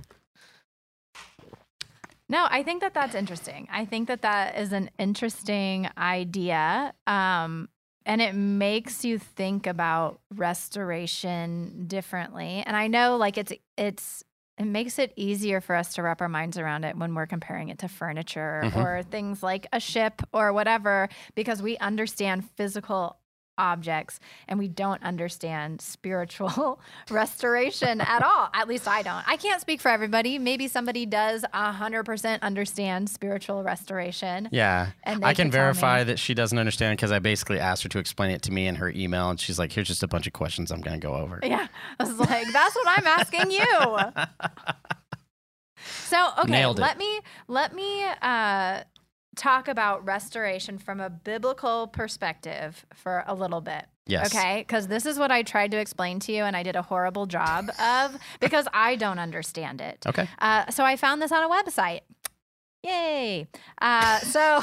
No, 2.30 2.48
I 2.50 2.64
think 2.64 2.82
that 2.82 2.94
that's 2.94 3.16
interesting. 3.16 3.68
I 3.72 3.86
think 3.86 4.08
that 4.08 4.22
that 4.22 4.58
is 4.58 4.72
an 4.72 4.90
interesting 4.98 5.90
idea. 5.98 6.94
Um, 7.06 7.70
and 8.06 8.22
it 8.22 8.34
makes 8.34 9.06
you 9.06 9.20
think 9.20 9.68
about 9.68 10.20
restoration 10.34 11.86
differently. 11.88 12.64
And 12.66 12.76
I 12.76 12.88
know 12.88 13.18
like 13.18 13.38
it's 13.38 13.54
it's 13.78 14.24
it 14.58 14.66
makes 14.66 15.00
it 15.00 15.12
easier 15.16 15.60
for 15.62 15.76
us 15.76 15.96
to 15.96 16.04
wrap 16.04 16.22
our 16.22 16.30
minds 16.30 16.58
around 16.58 16.84
it 16.84 16.96
when 16.96 17.16
we're 17.16 17.26
comparing 17.26 17.70
it 17.70 17.80
to 17.80 17.88
furniture 17.88 18.62
Mhm. 18.66 18.76
or 18.84 19.04
things 19.04 19.42
like 19.42 19.66
a 19.74 19.80
ship 19.80 20.22
or 20.32 20.54
whatever 20.54 21.10
because 21.36 21.62
we 21.62 21.78
understand 21.80 22.48
physical 22.52 23.18
objects 23.58 24.20
and 24.48 24.60
we 24.60 24.68
don't 24.68 25.02
understand 25.04 25.82
spiritual 25.82 26.80
restoration 27.10 28.02
at 28.02 28.24
all. 28.24 28.50
At 28.54 28.68
least 28.68 28.88
I 28.88 29.02
don't. 29.02 29.24
I 29.28 29.38
can't 29.38 29.62
speak 29.62 29.82
for 29.82 29.90
everybody. 29.90 30.40
Maybe 30.40 30.68
somebody 30.68 31.06
does 31.06 31.46
100% 31.54 32.42
understand 32.42 33.10
spiritual 33.10 33.64
restoration. 33.64 34.50
Yeah. 34.52 34.92
And 35.04 35.24
I 35.24 35.34
can 35.34 35.48
tell 35.52 35.62
verify 35.62 36.04
that 36.04 36.20
she 36.20 36.34
doesn't 36.34 36.58
understand 36.58 36.98
because 36.98 37.12
I 37.12 37.20
basically 37.20 37.60
asked 37.60 37.84
her 37.84 37.90
to 37.90 38.00
explain 38.00 38.32
it 38.32 38.42
to 38.44 38.52
me 38.52 38.68
in 38.68 38.76
her 38.76 38.90
email. 38.90 39.30
And 39.30 39.40
she's 39.40 39.60
like, 39.60 39.72
here's 39.72 39.88
just 39.88 40.04
a 40.04 40.08
bunch 40.08 40.28
of 40.28 40.34
questions 40.34 40.72
I'm 40.72 40.82
going 40.82 41.00
to 41.00 41.06
go 41.06 41.14
over. 41.16 41.40
Yeah. 41.44 41.68
I 42.00 42.04
was 42.04 42.18
like, 42.20 42.46
that's 42.52 42.76
what 42.76 42.88
I'm 42.88 43.08
asking 43.08 43.52
you. 43.52 43.98
So, 46.06 46.30
okay, 46.40 46.52
Nailed 46.52 46.80
it. 46.80 46.82
let 46.82 46.98
me 46.98 47.20
let 47.48 47.74
me 47.76 48.04
uh 48.22 48.84
talk 49.36 49.68
about 49.68 50.06
restoration 50.06 50.78
from 50.78 51.00
a 51.00 51.10
biblical 51.10 51.88
perspective 51.88 52.86
for 52.94 53.24
a 53.28 53.34
little 53.34 53.62
bit. 53.62 53.86
Yes. 54.06 54.34
Okay, 54.34 54.60
because 54.68 54.88
this 54.88 55.06
is 55.06 55.18
what 55.18 55.32
I 55.32 55.44
tried 55.44 55.72
to 55.72 55.78
explain 55.78 56.20
to 56.22 56.34
you, 56.34 56.44
and 56.44 56.58
I 56.58 56.64
did 56.64 56.76
a 56.76 56.82
horrible 56.82 57.26
job 57.26 57.70
of 57.80 58.18
because 58.40 58.68
I 58.74 58.96
don't 58.96 59.20
understand 59.20 59.82
it. 59.82 60.06
Okay. 60.06 60.28
Uh, 60.40 60.70
so 60.72 60.84
I 60.84 60.98
found 60.98 61.22
this 61.22 61.32
on 61.32 61.44
a 61.44 61.50
website. 61.50 62.02
Yay! 62.84 63.48
Uh, 63.82 64.20
so 64.20 64.62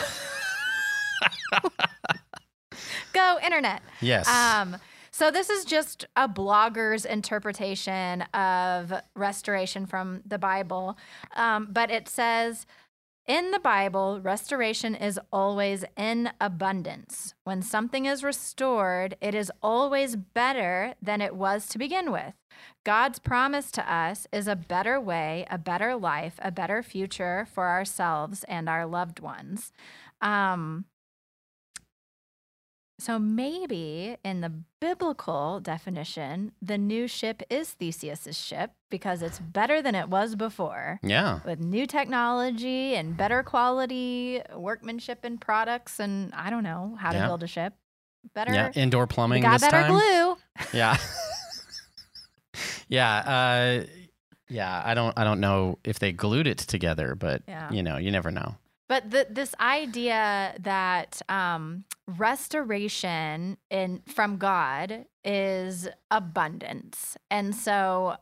go 3.15 3.39
internet. 3.43 3.81
Yes. 4.03 4.29
Um, 4.29 4.77
so 5.11 5.31
this 5.31 5.49
is 5.49 5.65
just 5.65 6.07
a 6.17 6.29
blogger's 6.29 7.05
interpretation 7.05 8.23
of 8.35 8.93
restoration 9.15 9.87
from 9.87 10.21
the 10.27 10.39
Bible, 10.39 10.99
um, 11.35 11.69
but 11.71 11.91
it 11.91 12.09
says. 12.09 12.67
In 13.31 13.53
the 13.53 13.61
Bible, 13.61 14.21
restoration 14.21 14.97
is 14.97 15.21
always 15.33 15.85
in 15.97 16.33
abundance. 16.41 17.33
When 17.45 17.63
something 17.63 18.07
is 18.07 18.25
restored, 18.25 19.17
it 19.21 19.37
is 19.37 19.53
always 19.63 20.17
better 20.17 20.95
than 21.01 21.21
it 21.21 21.37
was 21.37 21.69
to 21.69 21.79
begin 21.79 22.11
with. 22.11 22.35
God's 22.83 23.21
promise 23.21 23.71
to 23.71 23.89
us 23.89 24.27
is 24.33 24.49
a 24.49 24.57
better 24.57 25.01
way, 25.01 25.47
a 25.49 25.59
better 25.59 25.95
life, 25.95 26.41
a 26.43 26.51
better 26.51 26.83
future 26.83 27.47
for 27.55 27.69
ourselves 27.69 28.43
and 28.49 28.69
our 28.69 28.85
loved 28.85 29.21
ones. 29.21 29.71
Um, 30.21 30.87
so 33.01 33.19
maybe 33.19 34.17
in 34.25 34.41
the 34.41 34.53
biblical 34.81 35.61
definition, 35.61 36.53
the 36.61 36.79
new 36.79 37.07
ship 37.09 37.43
is 37.51 37.71
Theseus's 37.71 38.39
ship 38.39 38.73
because 38.91 39.23
it's 39.23 39.39
better 39.39 39.81
than 39.83 39.95
it 39.95 40.09
was 40.09 40.35
before 40.35 41.01
yeah. 41.03 41.41
with 41.45 41.61
new 41.61 41.87
technology 41.87 42.95
and 42.95 43.17
better 43.17 43.43
quality 43.43 44.41
workmanship 44.55 45.21
and 45.25 45.41
products 45.41 45.99
and 46.01 46.33
I 46.35 46.51
don't 46.51 46.65
know 46.65 46.97
how 46.99 47.13
Yeah. 47.13 47.23
to 47.23 47.27
build 47.29 47.43
a 47.43 47.47
ship. 47.47 47.75
Better 48.35 48.53
Yeah. 48.53 48.71
Indoor 48.75 49.07
plumbing 49.07 49.43
got 49.43 49.61
this 49.61 49.63
better 49.71 49.83
time. 49.89 49.93
glue. 49.93 50.37
Yeah. 50.73 50.97
yeah. 52.89 53.17
Uh, 53.83 53.87
yeah. 54.49 54.83
I 54.85 54.95
don't. 54.95 55.17
I 55.19 55.25
don't 55.25 55.41
know 55.41 55.79
if 55.85 55.99
they 56.01 56.13
glued 56.13 56.47
it 56.47 56.59
together, 56.59 57.15
but 57.15 57.43
Yeah. 57.49 57.71
you 57.73 57.83
know, 57.83 57.97
you 57.97 58.11
never 58.11 58.31
know. 58.31 58.57
But 58.91 59.13
the, 59.13 59.25
this 59.31 59.55
idea 59.61 60.53
that 60.59 61.23
um, 61.29 61.85
restoration 62.09 63.57
in 63.71 64.03
from 64.09 64.37
God 64.37 65.05
is 65.23 65.87
abundance, 66.11 67.17
and 67.31 67.55
so 67.55 68.17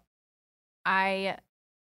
I 0.84 1.38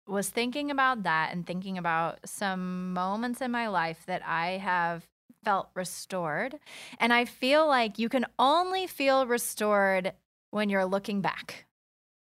was 0.09 0.31
thinking 0.31 0.71
about 0.71 1.03
that 1.03 1.29
and 1.31 1.47
thinking 1.47 1.77
about 1.77 2.21
some 2.25 2.95
moments 2.95 3.43
in 3.43 3.51
my 3.51 3.69
life 3.69 4.03
that 4.07 4.27
I 4.27 4.53
have 4.53 5.07
felt 5.45 5.69
restored, 5.75 6.59
and 6.99 7.13
I 7.13 7.27
feel 7.27 7.67
like 7.67 7.99
you 7.99 8.09
can 8.09 8.25
only 8.39 8.87
feel 8.87 9.27
restored 9.27 10.15
when 10.53 10.71
you're 10.71 10.87
looking 10.87 11.21
back. 11.21 11.67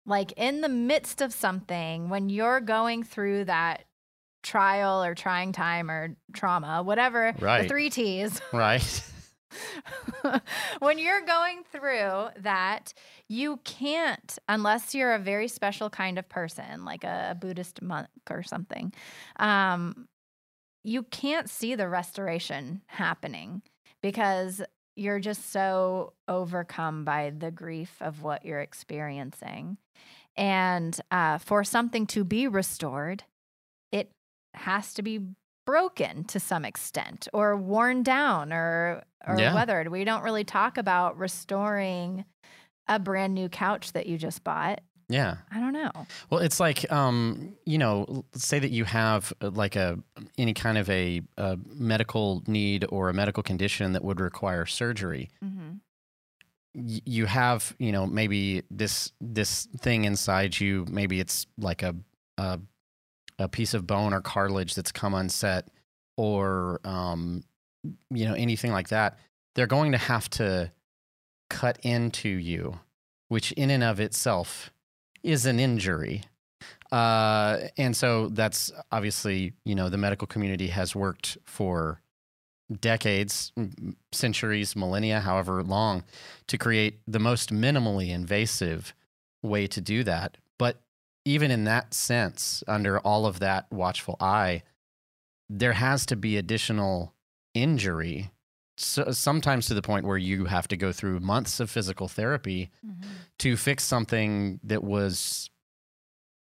Like 0.05 0.33
in 0.33 0.59
the 0.59 0.67
midst 0.67 1.21
of 1.21 1.31
something, 1.31 2.09
when 2.09 2.27
you're 2.27 2.59
going 2.59 3.03
through 3.03 3.45
that 3.45 3.85
trial 4.43 5.03
or 5.03 5.15
trying 5.15 5.51
time 5.51 5.89
or 5.91 6.15
trauma, 6.33 6.81
whatever, 6.83 7.33
Right. 7.39 7.63
the 7.63 7.67
three 7.69 7.89
T's. 7.89 8.39
Right. 8.53 9.03
when 10.79 10.97
you're 10.99 11.25
going 11.25 11.63
through 11.71 12.27
that, 12.41 12.93
you 13.27 13.57
can't, 13.63 14.37
unless 14.47 14.93
you're 14.93 15.13
a 15.13 15.19
very 15.19 15.47
special 15.47 15.89
kind 15.89 16.19
of 16.19 16.27
person, 16.29 16.85
like 16.85 17.03
a, 17.03 17.35
Buddhist 17.39 17.81
monk 17.81 18.07
or 18.29 18.43
something, 18.43 18.93
um, 19.37 20.07
you 20.83 21.03
can't 21.03 21.49
see 21.49 21.75
the 21.75 21.87
restoration 21.89 22.81
happening 22.87 23.61
because 24.01 24.61
you're 24.95 25.19
just 25.19 25.51
so 25.51 26.13
overcome 26.27 27.05
by 27.05 27.31
the 27.37 27.51
grief 27.51 27.95
of 28.01 28.21
what 28.21 28.45
you're 28.45 28.61
experiencing. 28.61 29.77
And 30.35 30.99
uh, 31.11 31.37
for 31.39 31.63
something 31.63 32.05
to 32.07 32.23
be 32.23 32.47
restored, 32.47 33.23
it 33.91 34.11
has 34.53 34.93
to 34.95 35.01
be 35.01 35.19
broken 35.65 36.23
to 36.25 36.39
some 36.39 36.65
extent 36.65 37.27
or 37.33 37.55
worn 37.55 38.03
down 38.03 38.51
or 38.51 39.03
or 39.27 39.37
Yeah. 39.37 39.53
weathered. 39.53 39.89
We 39.89 40.03
don't 40.05 40.23
really 40.23 40.43
talk 40.45 40.77
about 40.77 41.17
restoring 41.17 42.25
a 42.87 42.97
brand 42.99 43.33
new 43.35 43.49
couch 43.49 43.91
that 43.91 44.05
you 44.07 44.17
just 44.17 44.43
bought. 44.43 44.81
Yeah. 45.09 45.37
I 45.51 45.59
don't 45.59 45.73
know. 45.73 45.91
Well, 46.29 46.39
it's 46.39 46.59
like, 46.59 46.89
um, 46.91 47.55
you 47.65 47.77
know, 47.77 48.23
say 48.33 48.59
that 48.59 48.71
you 48.71 48.85
have 48.85 49.33
uh, 49.41 49.49
like 49.49 49.75
a 49.75 49.99
any 50.37 50.53
kind 50.53 50.77
of 50.77 50.89
a, 50.89 51.21
a 51.37 51.57
medical 51.65 52.43
need 52.47 52.85
or 52.89 53.09
a 53.09 53.13
medical 53.13 53.43
condition 53.43 53.93
that 53.93 54.03
would 54.03 54.19
require 54.19 54.65
surgery. 54.65 55.29
hmm 55.41 55.73
you 56.75 57.25
have, 57.25 57.75
you 57.79 57.91
know, 57.91 58.05
maybe 58.05 58.61
this 58.69 59.11
this 59.19 59.67
thing 59.79 60.05
inside 60.05 60.59
you. 60.59 60.85
Maybe 60.89 61.19
it's 61.19 61.47
like 61.57 61.81
a 61.81 61.95
a, 62.37 62.59
a 63.39 63.47
piece 63.47 63.73
of 63.73 63.87
bone 63.87 64.13
or 64.13 64.21
cartilage 64.21 64.75
that's 64.75 64.91
come 64.91 65.15
unset, 65.15 65.67
or 66.17 66.79
um, 66.83 67.43
you 68.11 68.25
know, 68.27 68.35
anything 68.35 68.71
like 68.71 68.89
that. 68.89 69.17
They're 69.55 69.67
going 69.67 69.93
to 69.93 69.97
have 69.97 70.29
to 70.31 70.71
cut 71.49 71.79
into 71.81 72.29
you, 72.29 72.79
which 73.29 73.51
in 73.53 73.71
and 73.71 73.83
of 73.83 73.99
itself 73.99 74.71
is 75.23 75.45
an 75.45 75.59
injury. 75.59 76.23
Uh, 76.91 77.59
and 77.77 77.95
so 77.95 78.27
that's 78.27 78.71
obviously, 78.91 79.53
you 79.63 79.75
know, 79.75 79.89
the 79.89 79.97
medical 79.97 80.27
community 80.27 80.67
has 80.67 80.95
worked 80.95 81.37
for 81.45 82.01
decades, 82.81 83.51
centuries, 84.11 84.75
millennia, 84.75 85.19
however 85.19 85.63
long, 85.63 86.03
to 86.47 86.57
create 86.57 86.99
the 87.07 87.19
most 87.19 87.51
minimally 87.51 88.09
invasive 88.09 88.93
way 89.41 89.67
to 89.67 89.81
do 89.81 90.03
that. 90.03 90.37
But 90.57 90.81
even 91.25 91.51
in 91.51 91.65
that 91.65 91.93
sense, 91.93 92.63
under 92.67 92.99
all 92.99 93.25
of 93.25 93.39
that 93.39 93.71
watchful 93.71 94.15
eye, 94.19 94.63
there 95.49 95.73
has 95.73 96.05
to 96.07 96.15
be 96.15 96.37
additional 96.37 97.13
injury. 97.53 98.31
So, 98.77 99.11
sometimes 99.11 99.67
to 99.67 99.73
the 99.73 99.81
point 99.81 100.05
where 100.05 100.17
you 100.17 100.45
have 100.45 100.67
to 100.69 100.77
go 100.77 100.91
through 100.91 101.19
months 101.19 101.59
of 101.59 101.69
physical 101.69 102.07
therapy 102.07 102.69
to 103.39 103.57
fix 103.57 103.83
something 103.83 104.59
that 104.63 104.83
was, 104.83 105.49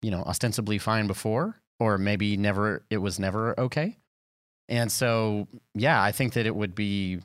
you 0.03 0.11
know, 0.11 0.23
ostensibly 0.25 0.79
fine 0.79 1.07
before, 1.07 1.61
or 1.79 1.97
maybe 1.97 2.37
never, 2.37 2.85
it 2.91 2.99
was 2.99 3.19
never 3.19 3.59
okay. 3.59 3.99
And 4.69 4.91
so, 4.91 5.47
yeah, 5.75 6.03
I 6.03 6.11
think 6.11 6.33
that 6.33 6.47
it 6.47 6.57
would 6.57 6.75
be, 6.75 7.21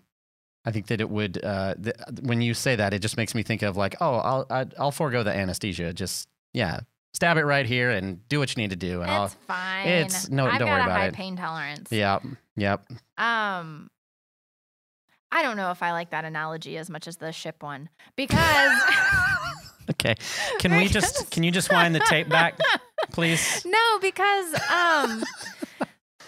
I 0.66 0.72
think 0.72 0.88
that 0.88 1.02
it 1.02 1.10
would, 1.10 1.44
uh, 1.44 1.76
th- 1.82 1.96
when 2.22 2.42
you 2.42 2.54
say 2.54 2.76
that, 2.76 2.94
it 2.94 3.00
just 3.00 3.18
makes 3.18 3.34
me 3.34 3.44
think 3.44 3.62
of 3.62 3.78
like, 3.78 3.96
oh, 4.02 4.16
I'll, 4.16 4.70
I'll 4.78 4.92
forego 4.92 5.24
the 5.24 5.34
anesthesia. 5.34 5.94
Just, 5.94 6.28
yeah, 6.54 6.82
stab 7.14 7.38
it 7.38 7.44
right 7.46 7.66
here 7.66 7.90
and 7.90 8.28
do 8.30 8.40
what 8.40 8.56
you 8.56 8.62
need 8.62 8.70
to 8.70 8.76
do. 8.76 9.02
And 9.02 9.10
I'll, 9.12 9.26
It's 9.26 9.34
fine. 9.48 9.88
it's- 9.88 10.30
no, 10.30 10.46
I've 10.46 10.60
don't 10.60 10.68
got 10.68 10.74
worry 10.74 10.82
a 10.82 10.84
about 10.86 10.98
high 10.98 11.08
it. 11.08 11.14
pain 11.14 11.36
tolerance. 11.36 11.92
yeah, 11.92 12.20
yep. 12.56 12.86
Um, 13.18 13.90
I 15.32 15.42
don't 15.44 15.58
know 15.58 15.72
if 15.72 15.84
I 15.84 15.92
like 15.92 16.10
that 16.12 16.26
analogy 16.26 16.78
as 16.78 16.90
much 16.90 17.08
as 17.08 17.18
the 17.18 17.32
ship 17.32 17.62
one 17.62 17.90
because 18.16 18.72
Okay. 19.92 20.16
Can 20.60 20.76
we 20.76 20.88
just, 20.88 21.32
can 21.32 21.42
you 21.42 21.50
just 21.52 21.72
wind 21.72 21.96
the 21.96 22.00
tape 22.02 22.30
back, 22.30 22.60
please? 23.12 23.64
no, 23.66 24.00
because 24.00 24.54
um, 24.72 25.24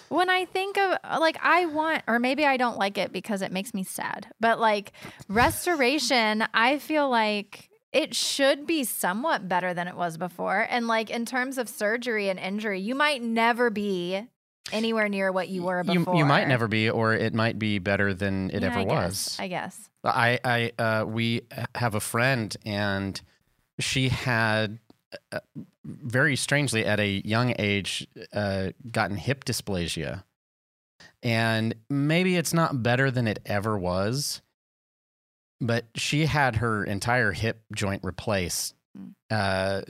when 0.10 0.32
I 0.32 0.46
think 0.46 0.80
of 0.80 0.98
like 1.20 1.38
I 1.44 1.68
want, 1.68 2.02
or 2.08 2.18
maybe 2.18 2.44
I 2.44 2.58
don't 2.58 2.78
like 2.80 2.98
it 2.98 3.12
because 3.14 3.44
it 3.44 3.52
makes 3.52 3.74
me 3.76 3.84
sad, 3.84 4.26
but 4.40 4.60
like 4.60 4.94
restoration, 5.30 6.44
I 6.56 6.80
feel 6.80 7.08
like. 7.10 7.70
It 7.92 8.16
should 8.16 8.66
be 8.66 8.84
somewhat 8.84 9.50
better 9.50 9.74
than 9.74 9.88
it 9.88 9.96
was 9.96 10.18
before. 10.18 10.66
And 10.70 10.88
like 10.88 11.10
in 11.10 11.26
terms 11.26 11.58
of 11.58 11.68
surgery 11.68 12.30
and 12.30 12.40
injury, 12.40 12.80
you 12.80 12.96
might 12.96 13.22
never 13.22 13.70
be 13.70 14.28
anywhere 14.72 15.10
near 15.10 15.32
what 15.32 15.50
you 15.50 15.64
were 15.64 15.84
You, 15.86 16.00
before. 16.00 16.16
you 16.16 16.24
might 16.26 16.48
never 16.48 16.68
be, 16.68 16.90
or 16.90 17.14
it 17.14 17.34
might 17.34 17.60
be 17.60 17.80
better 17.80 18.14
than 18.14 18.50
it 18.52 18.62
Yeah, 18.62 18.70
ever 18.70 18.80
I 18.80 18.84
was. 18.84 19.24
guess, 19.26 19.40
I 19.40 19.48
guess. 19.50 19.90
I, 20.04 20.40
I, 20.46 20.72
uh, 20.82 21.06
we 21.06 21.42
have 21.76 21.94
a 21.96 22.00
friend, 22.00 22.56
and 22.66 23.20
she 23.80 24.08
had 24.10 24.80
uh, 25.34 25.40
very 25.84 26.36
strangely 26.38 26.86
at 26.86 27.00
a 27.00 27.22
young 27.26 27.54
age 27.60 28.08
uh, 28.32 28.70
gotten 28.90 29.18
hip 29.18 29.44
dysplasia, 29.44 30.24
and 31.22 31.76
maybe 31.90 32.38
it's 32.38 32.54
not 32.54 32.82
better 32.82 33.12
than 33.12 33.28
it 33.28 33.40
ever 33.46 33.78
was, 33.78 34.42
but 35.62 35.86
she 35.96 36.26
had 36.26 36.58
her 36.58 36.84
entire 36.84 37.32
hip 37.32 37.62
joint 37.74 38.04
replaced. 38.04 38.76
Mm. 38.98 39.14
Uh, 39.30 39.82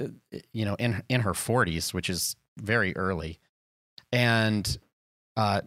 you 0.53 0.65
know, 0.65 0.75
in 0.75 1.01
in 1.09 1.21
her 1.21 1.33
forties, 1.33 1.93
which 1.93 2.09
is 2.09 2.35
very 2.59 2.95
early, 2.95 3.39
and 4.11 4.77
uh, 5.37 5.61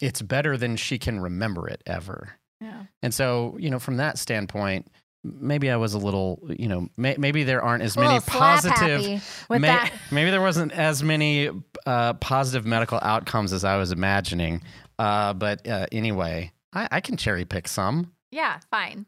it's 0.00 0.22
better 0.22 0.56
than 0.56 0.76
she 0.76 0.98
can 0.98 1.20
remember 1.20 1.68
it 1.68 1.82
ever. 1.86 2.30
Yeah. 2.60 2.84
And 3.02 3.14
so, 3.14 3.56
you 3.58 3.70
know, 3.70 3.78
from 3.78 3.98
that 3.98 4.18
standpoint, 4.18 4.90
maybe 5.22 5.70
I 5.70 5.76
was 5.76 5.94
a 5.94 5.98
little, 5.98 6.40
you 6.48 6.68
know, 6.68 6.88
may, 6.96 7.14
maybe 7.18 7.44
there 7.44 7.62
aren't 7.62 7.82
as 7.82 7.96
many 7.96 8.20
positive. 8.20 9.46
with 9.48 9.60
may- 9.60 9.68
that. 9.68 9.92
Maybe 10.10 10.30
there 10.30 10.40
wasn't 10.40 10.72
as 10.72 11.02
many 11.02 11.50
uh, 11.86 12.14
positive 12.14 12.66
medical 12.66 12.98
outcomes 13.02 13.52
as 13.52 13.64
I 13.64 13.76
was 13.76 13.92
imagining. 13.92 14.62
Uh, 14.98 15.32
but 15.32 15.66
uh, 15.66 15.86
anyway, 15.92 16.52
I, 16.72 16.88
I 16.90 17.00
can 17.00 17.16
cherry 17.16 17.44
pick 17.44 17.68
some. 17.68 18.12
Yeah, 18.30 18.58
fine. 18.70 19.06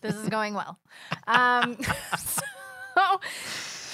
This 0.00 0.14
is 0.14 0.28
going 0.28 0.54
well. 0.54 0.78
Um, 1.26 1.76
so, 2.18 2.42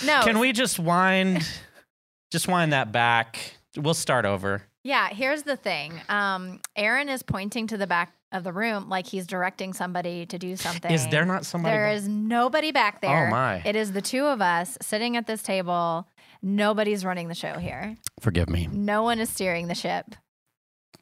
no. 0.06 0.22
Can 0.22 0.38
we 0.38 0.52
just 0.52 0.78
wind, 0.78 1.46
just 2.30 2.48
wind 2.48 2.72
that 2.72 2.92
back? 2.92 3.56
We'll 3.76 3.94
start 3.94 4.24
over. 4.24 4.62
Yeah, 4.84 5.08
here's 5.10 5.44
the 5.44 5.56
thing. 5.56 5.92
Um, 6.08 6.60
Aaron 6.76 7.08
is 7.08 7.22
pointing 7.22 7.68
to 7.68 7.76
the 7.76 7.86
back 7.86 8.12
of 8.32 8.42
the 8.44 8.52
room 8.52 8.88
like 8.88 9.06
he's 9.06 9.26
directing 9.26 9.72
somebody 9.72 10.26
to 10.26 10.38
do 10.38 10.56
something. 10.56 10.90
Is 10.90 11.06
there 11.08 11.24
not 11.24 11.46
somebody? 11.46 11.74
There 11.74 11.86
back- 11.86 11.96
is 11.98 12.08
nobody 12.08 12.72
back 12.72 13.00
there. 13.00 13.28
Oh 13.28 13.30
my! 13.30 13.62
It 13.64 13.76
is 13.76 13.92
the 13.92 14.02
two 14.02 14.26
of 14.26 14.40
us 14.42 14.76
sitting 14.82 15.16
at 15.16 15.26
this 15.26 15.42
table. 15.42 16.08
Nobody's 16.42 17.04
running 17.04 17.28
the 17.28 17.34
show 17.36 17.54
here. 17.58 17.96
Forgive 18.20 18.48
me. 18.48 18.68
No 18.72 19.04
one 19.04 19.20
is 19.20 19.30
steering 19.30 19.68
the 19.68 19.76
ship. 19.76 20.16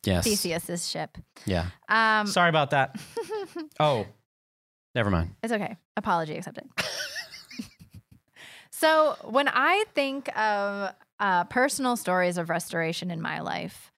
Yes. 0.04 0.24
Theseus's 0.24 0.88
ship. 0.88 1.16
Yeah. 1.46 1.66
Um, 1.88 2.26
Sorry 2.26 2.48
about 2.50 2.70
that. 2.70 2.96
Oh, 3.80 4.06
never 4.94 5.10
mind. 5.10 5.34
It's 5.42 5.52
okay. 5.52 5.76
Apology 5.96 6.36
accepted. 6.36 6.68
so, 8.70 9.16
when 9.24 9.48
I 9.48 9.84
think 9.94 10.36
of 10.36 10.94
uh, 11.18 11.44
personal 11.44 11.96
stories 11.96 12.38
of 12.38 12.50
restoration 12.50 13.10
in 13.10 13.20
my 13.20 13.40
life, 13.40 13.92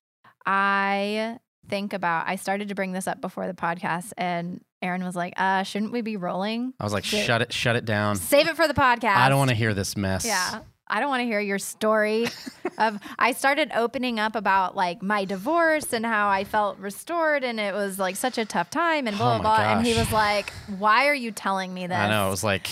I 0.45 1.39
think 1.69 1.93
about, 1.93 2.27
I 2.27 2.35
started 2.35 2.69
to 2.69 2.75
bring 2.75 2.91
this 2.91 3.07
up 3.07 3.21
before 3.21 3.47
the 3.47 3.53
podcast, 3.53 4.11
and 4.17 4.61
Aaron 4.81 5.03
was 5.03 5.15
like, 5.15 5.33
uh, 5.37 5.63
shouldn't 5.63 5.93
we 5.93 6.01
be 6.01 6.17
rolling? 6.17 6.73
I 6.79 6.83
was 6.83 6.93
like, 6.93 7.05
shut 7.05 7.41
it, 7.41 7.53
shut 7.53 7.75
it 7.75 7.85
down. 7.85 8.17
Save 8.17 8.47
it 8.49 8.55
for 8.55 8.67
the 8.67 8.73
podcast. 8.73 9.15
I 9.15 9.29
don't 9.29 9.39
want 9.39 9.49
to 9.49 9.55
hear 9.55 9.73
this 9.73 9.95
mess. 9.95 10.25
Yeah. 10.25 10.59
I 10.93 10.99
don't 10.99 11.09
want 11.09 11.21
to 11.21 11.25
hear 11.25 11.39
your 11.39 11.57
story 11.59 12.27
of 12.77 12.99
I 13.17 13.31
started 13.33 13.71
opening 13.75 14.19
up 14.19 14.35
about 14.35 14.75
like 14.75 15.01
my 15.01 15.25
divorce 15.25 15.91
and 15.91 16.05
how 16.05 16.29
I 16.29 16.43
felt 16.43 16.77
restored 16.77 17.43
and 17.43 17.59
it 17.59 17.73
was 17.73 17.97
like 17.97 18.15
such 18.15 18.37
a 18.37 18.45
tough 18.45 18.69
time 18.69 19.07
and 19.07 19.17
blah 19.17 19.37
Oh 19.37 19.39
blah 19.41 19.57
my 19.57 19.63
blah. 19.63 19.77
And 19.79 19.87
he 19.87 19.95
was 19.97 20.11
like, 20.11 20.51
Why 20.77 21.07
are 21.07 21.15
you 21.15 21.31
telling 21.31 21.73
me 21.73 21.87
this? 21.87 21.97
I 21.97 22.09
know. 22.09 22.27
It 22.27 22.31
was 22.31 22.43
like, 22.43 22.67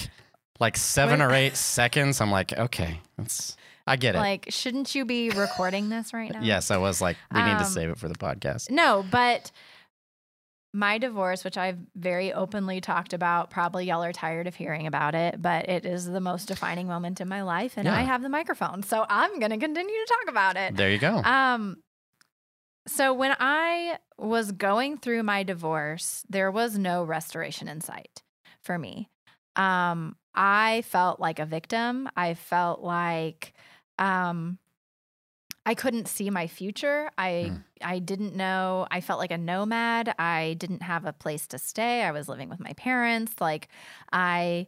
like 0.60 0.78
seven 0.78 1.20
When- 1.20 1.30
or 1.32 1.34
eight 1.34 1.56
seconds. 1.58 2.22
I'm 2.22 2.30
like, 2.32 2.54
okay, 2.54 3.02
that's, 3.18 3.58
I 3.88 3.96
get 3.96 4.14
it. 4.14 4.20
Like, 4.20 4.46
shouldn't 4.50 4.94
you 4.94 5.06
be 5.06 5.32
recording 5.32 5.90
this 5.90 6.14
right 6.14 6.32
now? 6.32 6.42
yes, 6.44 6.70
I 6.70 6.78
was 6.78 7.02
like, 7.02 7.18
we 7.34 7.42
need 7.42 7.58
to 7.58 7.66
Um, 7.66 7.72
save 7.72 7.90
it 7.90 7.98
for 7.98 8.08
the 8.08 8.14
podcast. 8.16 8.70
No, 8.70 9.04
but 9.10 9.50
my 10.74 10.98
divorce, 10.98 11.44
which 11.44 11.58
I've 11.58 11.80
very 11.96 12.32
openly 12.32 12.80
talked 12.80 13.14
about, 13.14 13.50
probably 13.50 13.86
y'all 13.86 14.04
are 14.04 14.14
tired 14.14 14.48
of 14.48 14.56
hearing 14.56 14.88
about 14.88 15.16
it, 15.16 15.42
but 15.42 15.68
it 15.68 15.86
is 15.86 16.06
the 16.06 16.22
most 16.22 16.48
defining 16.48 16.88
moment 16.88 17.20
in 17.20 17.28
my 17.28 17.42
life, 17.42 17.74
and 17.78 17.88
I 17.88 18.02
have 18.02 18.22
the 18.22 18.30
microphone, 18.30 18.84
so 18.84 19.06
I'm 19.10 19.40
going 19.40 19.52
to 19.52 19.58
continue 19.58 19.94
to 19.94 20.08
talk 20.08 20.30
about 20.30 20.56
it. 20.56 20.76
There 20.76 20.90
you 20.90 20.98
go. 20.98 21.18
Um, 21.18 21.78
so 22.88 23.14
when 23.14 23.36
I 23.40 23.98
was 24.18 24.52
going 24.54 24.98
through 24.98 25.24
my 25.24 25.44
divorce, 25.44 26.24
there 26.30 26.50
was 26.50 26.78
no 26.78 27.04
restoration 27.04 27.68
in 27.68 27.82
sight 27.82 28.24
for 28.62 28.78
me. 28.78 29.10
Um, 29.56 30.16
I 30.34 30.84
felt 30.84 31.20
like 31.20 31.40
a 31.40 31.46
victim. 31.46 32.10
I 32.16 32.34
felt 32.34 32.82
like 32.82 33.54
um, 34.00 34.58
I 35.66 35.76
couldn't 35.76 36.08
see 36.08 36.30
my 36.30 36.48
future. 36.48 37.10
I 37.18 37.52
Hmm. 37.52 37.58
I 37.84 38.00
didn't 38.00 38.36
know. 38.36 38.88
I 38.92 39.02
felt 39.02 39.20
like 39.20 39.32
a 39.32 39.38
nomad. 39.38 40.14
I 40.20 40.56
didn't 40.58 40.82
have 40.84 41.06
a 41.06 41.14
place 41.14 41.48
to 41.48 41.58
stay. 41.60 42.04
I 42.04 42.12
was 42.12 42.28
living 42.30 42.50
with 42.50 42.60
my 42.60 42.74
parents. 42.74 43.34
Like 43.40 43.68
I 44.12 44.68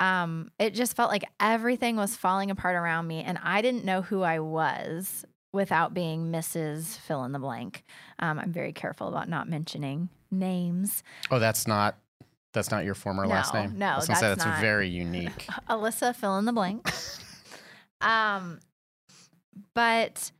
um 0.00 0.50
it 0.58 0.74
just 0.74 0.96
felt 0.96 1.10
like 1.10 1.24
everything 1.38 1.96
was 1.96 2.16
falling 2.16 2.50
apart 2.50 2.74
around 2.74 3.06
me 3.06 3.22
and 3.22 3.38
I 3.42 3.62
didn't 3.62 3.84
know 3.84 4.02
who 4.02 4.22
I 4.22 4.40
was 4.40 5.24
without 5.52 5.94
being 5.94 6.32
Mrs. 6.32 6.98
fill 6.98 7.22
in 7.24 7.30
the 7.30 7.38
blank. 7.38 7.84
Um, 8.18 8.40
I'm 8.40 8.52
very 8.52 8.72
careful 8.72 9.06
about 9.06 9.28
not 9.28 9.48
mentioning 9.48 10.08
names. 10.32 11.04
oh, 11.30 11.38
that's 11.38 11.68
not, 11.68 11.96
That's 12.52 12.72
not 12.72 12.84
your 12.84 12.96
former 12.96 13.24
last 13.24 13.54
name. 13.54 13.78
no, 13.78 13.86
I 13.86 13.96
was 13.96 14.08
gonna 14.08 14.18
say 14.18 14.26
that's 14.30 14.42
that's 14.44 14.56
not. 14.56 14.60
very 14.60 14.88
unique. 14.88 15.46
Alyssa, 15.70 16.12
fill 16.16 16.38
in 16.38 16.44
the 16.44 16.52
blank. 16.52 16.90
um, 18.00 18.58
but 19.74 20.32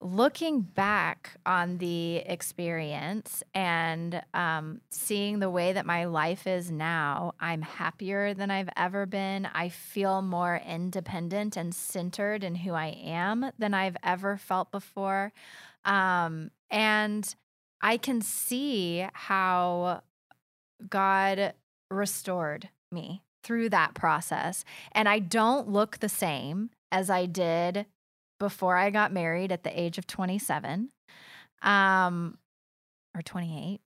looking 0.00 0.60
back 0.60 1.32
on 1.46 1.78
the 1.78 2.16
experience 2.16 3.42
and 3.54 4.22
um, 4.34 4.80
seeing 4.90 5.38
the 5.38 5.50
way 5.50 5.72
that 5.72 5.86
my 5.86 6.04
life 6.04 6.46
is 6.46 6.70
now, 6.70 7.34
I'm 7.40 7.62
happier 7.62 8.34
than 8.34 8.50
I've 8.50 8.68
ever 8.76 9.06
been. 9.06 9.46
I 9.46 9.68
feel 9.70 10.22
more 10.22 10.60
independent 10.66 11.56
and 11.56 11.74
centered 11.74 12.44
in 12.44 12.56
who 12.56 12.72
I 12.72 12.88
am 13.02 13.50
than 13.58 13.74
I've 13.74 13.96
ever 14.02 14.36
felt 14.36 14.70
before. 14.70 15.32
Um, 15.84 16.50
and 16.70 17.34
I 17.80 17.96
can 17.96 18.20
see 18.20 19.06
how 19.12 20.02
God 20.88 21.54
restored 21.90 22.68
me 22.92 23.22
through 23.42 23.70
that 23.70 23.94
process. 23.94 24.64
And 24.92 25.08
I 25.08 25.20
don't 25.20 25.68
look 25.68 25.98
the 25.98 26.08
same 26.08 26.70
as 26.92 27.08
I 27.10 27.26
did 27.26 27.86
before 28.38 28.76
I 28.76 28.90
got 28.90 29.12
married 29.12 29.52
at 29.52 29.62
the 29.62 29.80
age 29.80 29.98
of 29.98 30.06
27 30.06 30.90
um, 31.62 32.38
or 33.14 33.22
28, 33.22 33.80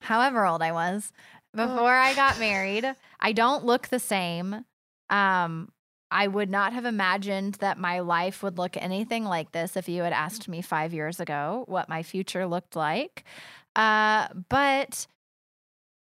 however 0.00 0.46
old 0.46 0.62
I 0.62 0.72
was 0.72 1.12
before 1.54 1.94
I 1.94 2.14
got 2.14 2.38
married. 2.38 2.90
I 3.20 3.32
don't 3.32 3.64
look 3.64 3.88
the 3.88 3.98
same. 3.98 4.64
Um, 5.10 5.70
I 6.10 6.26
would 6.28 6.50
not 6.50 6.72
have 6.72 6.84
imagined 6.84 7.54
that 7.56 7.78
my 7.78 8.00
life 8.00 8.42
would 8.42 8.58
look 8.58 8.76
anything 8.76 9.24
like 9.24 9.52
this 9.52 9.76
if 9.76 9.88
you 9.88 10.02
had 10.02 10.12
asked 10.12 10.48
me 10.48 10.62
five 10.62 10.94
years 10.94 11.18
ago 11.20 11.64
what 11.66 11.88
my 11.88 12.02
future 12.02 12.46
looked 12.46 12.76
like. 12.76 13.24
Uh, 13.74 14.28
but 14.48 15.06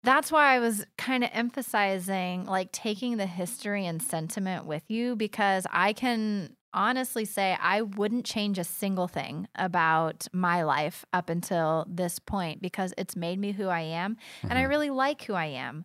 that's 0.05 0.33
why 0.33 0.55
I 0.55 0.59
was 0.59 0.85
kind 0.99 1.25
of 1.25 1.31
emphasizing 1.33 2.45
like 2.45 2.73
taking 2.73 3.17
the 3.17 3.27
history 3.27 3.87
and 3.87 4.03
sentiment 4.03 4.67
with 4.67 4.83
you 4.89 5.17
because 5.17 5.67
I 5.71 5.93
can 5.93 6.57
honestly 6.75 7.25
say 7.25 7.57
I 7.61 7.83
wouldn't 7.83 8.25
change 8.25 8.59
a 8.59 8.65
single 8.65 9.09
thing 9.09 9.49
about 9.55 10.27
my 10.33 10.63
life 10.63 11.05
up 11.13 11.29
until 11.31 11.87
this 11.89 12.19
point 12.19 12.61
because 12.63 12.95
it's 12.99 13.17
made 13.17 13.39
me 13.39 13.53
who 13.53 13.69
I 13.69 13.81
am 13.81 14.17
and 14.43 14.59
I 14.59 14.63
Mhm. 14.65 14.69
really 14.69 14.91
like 14.91 15.23
who 15.25 15.35
I 15.35 15.47
am. 15.47 15.85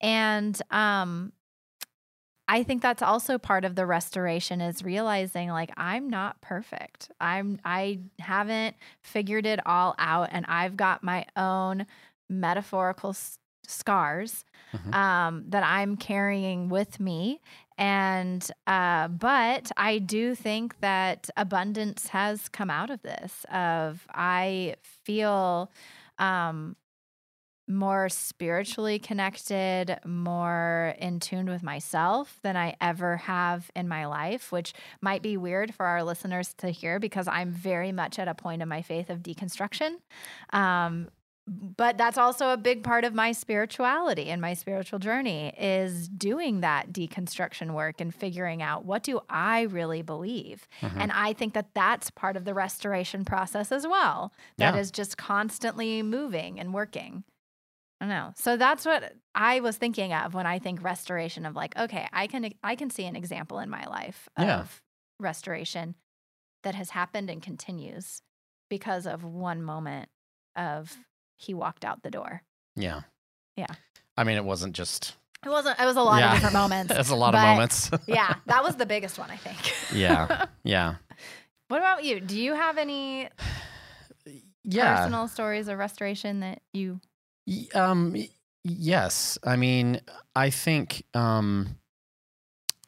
And 0.00 0.60
um 0.70 1.32
I 2.48 2.64
think 2.64 2.82
that's 2.82 3.02
also 3.02 3.38
part 3.38 3.64
of 3.64 3.76
the 3.76 3.86
restoration 3.86 4.60
is 4.60 4.82
realizing 4.82 5.50
like 5.50 5.70
I'm 5.76 6.10
not 6.10 6.40
perfect. 6.40 7.10
I'm 7.20 7.60
I 7.64 8.00
haven't 8.18 8.74
figured 9.02 9.46
it 9.46 9.60
all 9.66 9.94
out 9.98 10.30
and 10.32 10.44
I've 10.48 10.76
got 10.76 11.04
my 11.04 11.26
own 11.36 11.86
metaphorical 12.28 13.10
s- 13.10 13.38
scars 13.68 14.44
Mhm. 14.72 14.94
um, 14.94 15.44
that 15.50 15.62
I'm 15.62 15.96
carrying 15.96 16.68
with 16.68 16.98
me. 16.98 17.40
And, 17.80 18.46
uh, 18.66 19.08
but 19.08 19.72
I 19.78 19.98
do 19.98 20.34
think 20.34 20.80
that 20.80 21.30
abundance 21.34 22.08
has 22.08 22.50
come 22.50 22.68
out 22.68 22.90
of 22.90 23.00
this 23.00 23.46
of 23.50 24.06
I 24.12 24.74
feel, 25.04 25.72
um, 26.18 26.76
more 27.66 28.08
spiritually 28.08 28.98
connected, 28.98 29.98
more 30.04 30.94
in 30.98 31.20
tune 31.20 31.48
with 31.48 31.62
myself 31.62 32.38
than 32.42 32.56
I 32.56 32.76
ever 32.80 33.16
have 33.18 33.70
in 33.76 33.88
my 33.88 34.06
life, 34.06 34.50
which 34.52 34.74
might 35.00 35.22
be 35.22 35.36
weird 35.36 35.72
for 35.72 35.86
our 35.86 36.02
listeners 36.02 36.52
to 36.58 36.68
hear 36.68 36.98
because 36.98 37.28
I'm 37.28 37.52
very 37.52 37.92
much 37.92 38.18
at 38.18 38.28
a 38.28 38.34
point 38.34 38.60
in 38.60 38.68
my 38.68 38.82
faith 38.82 39.08
of 39.08 39.20
deconstruction. 39.20 39.96
Um, 40.52 41.08
but 41.52 41.98
that's 41.98 42.16
also 42.16 42.50
a 42.50 42.56
big 42.56 42.84
part 42.84 43.04
of 43.04 43.12
my 43.12 43.32
spirituality 43.32 44.30
and 44.30 44.40
my 44.40 44.54
spiritual 44.54 45.00
journey 45.00 45.52
is 45.58 46.08
doing 46.08 46.60
that 46.60 46.92
deconstruction 46.92 47.72
work 47.72 48.00
and 48.00 48.14
figuring 48.14 48.62
out 48.62 48.84
what 48.84 49.02
do 49.02 49.18
I 49.28 49.62
really 49.62 50.02
believe. 50.02 50.68
Mhm. 50.80 51.00
And 51.00 51.12
I 51.12 51.32
think 51.32 51.54
that 51.54 51.74
that's 51.74 52.08
part 52.10 52.36
of 52.36 52.44
the 52.44 52.54
restoration 52.54 53.24
process 53.24 53.72
as 53.72 53.84
well. 53.84 54.32
That 54.58 54.76
is 54.76 54.90
Yeah. 54.90 55.02
just 55.02 55.18
constantly 55.18 56.02
moving 56.04 56.60
and 56.60 56.72
working. 56.72 57.24
I 58.00 58.04
don't 58.06 58.10
know. 58.10 58.32
So 58.36 58.56
that's 58.56 58.86
what 58.86 59.16
I 59.34 59.58
was 59.58 59.76
thinking 59.76 60.12
of 60.12 60.32
when 60.34 60.46
I 60.46 60.60
think 60.60 60.82
restoration 60.84 61.44
of 61.44 61.56
like, 61.56 61.76
okay, 61.76 62.08
I 62.12 62.28
can 62.28 62.52
I 62.62 62.76
can 62.76 62.90
see 62.90 63.04
an 63.06 63.16
example 63.16 63.58
in 63.58 63.68
my 63.68 63.84
life 63.86 64.28
of 64.36 64.46
Yeah. 64.46 64.66
restoration 65.18 65.96
that 66.62 66.76
has 66.76 66.90
happened 66.90 67.28
and 67.28 67.42
continues 67.42 68.22
because 68.68 69.06
of 69.06 69.24
one 69.24 69.62
moment 69.62 70.08
of 70.56 70.96
he 71.40 71.54
walked 71.54 71.84
out 71.84 72.02
the 72.02 72.10
door. 72.10 72.42
Yeah. 72.76 73.00
Yeah. 73.56 73.66
I 74.16 74.24
mean, 74.24 74.36
it 74.36 74.44
wasn't 74.44 74.74
just. 74.74 75.16
It 75.44 75.48
wasn't 75.48 75.80
it 75.80 75.84
was 75.86 75.96
a 75.96 76.02
lot 76.02 76.18
Yeah. 76.20 76.28
of 76.28 76.34
different 76.34 76.52
moments. 76.62 76.92
That's 76.92 77.08
a 77.10 77.16
lot 77.16 77.34
of 77.34 77.40
moments. 77.40 77.90
yeah, 78.06 78.34
that 78.46 78.62
was 78.62 78.76
the 78.76 78.84
biggest 78.86 79.18
one, 79.18 79.30
I 79.30 79.36
think. 79.36 79.58
Yeah. 79.94 80.44
yeah. 80.64 80.96
what 81.68 81.78
about 81.78 82.04
you? 82.04 82.20
Do 82.20 82.38
you 82.38 82.54
have 82.54 82.76
any 82.78 83.28
Yeah. 84.64 84.96
personal 84.96 85.26
stories 85.28 85.68
of 85.68 85.78
restoration 85.78 86.40
that 86.40 86.60
you 86.74 87.00
Um, 87.74 88.14
yes. 88.62 89.38
I 89.42 89.56
mean, 89.56 90.00
I 90.36 90.50
think, 90.50 91.04
um, 91.14 91.76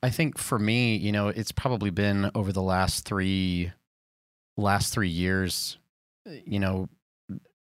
I 0.03 0.11
think 0.11 0.37
for 0.37 0.59
me, 0.59 0.97
you 0.97 1.13
know, 1.13 1.29
it's 1.29 1.53
probably 1.53 1.89
been 1.91 2.31
over 2.35 2.53
the 2.53 2.61
last 2.63 3.07
three, 3.07 3.73
last 4.59 4.93
three 4.93 5.09
years, 5.09 5.79
you 6.27 6.61
know, 6.61 6.89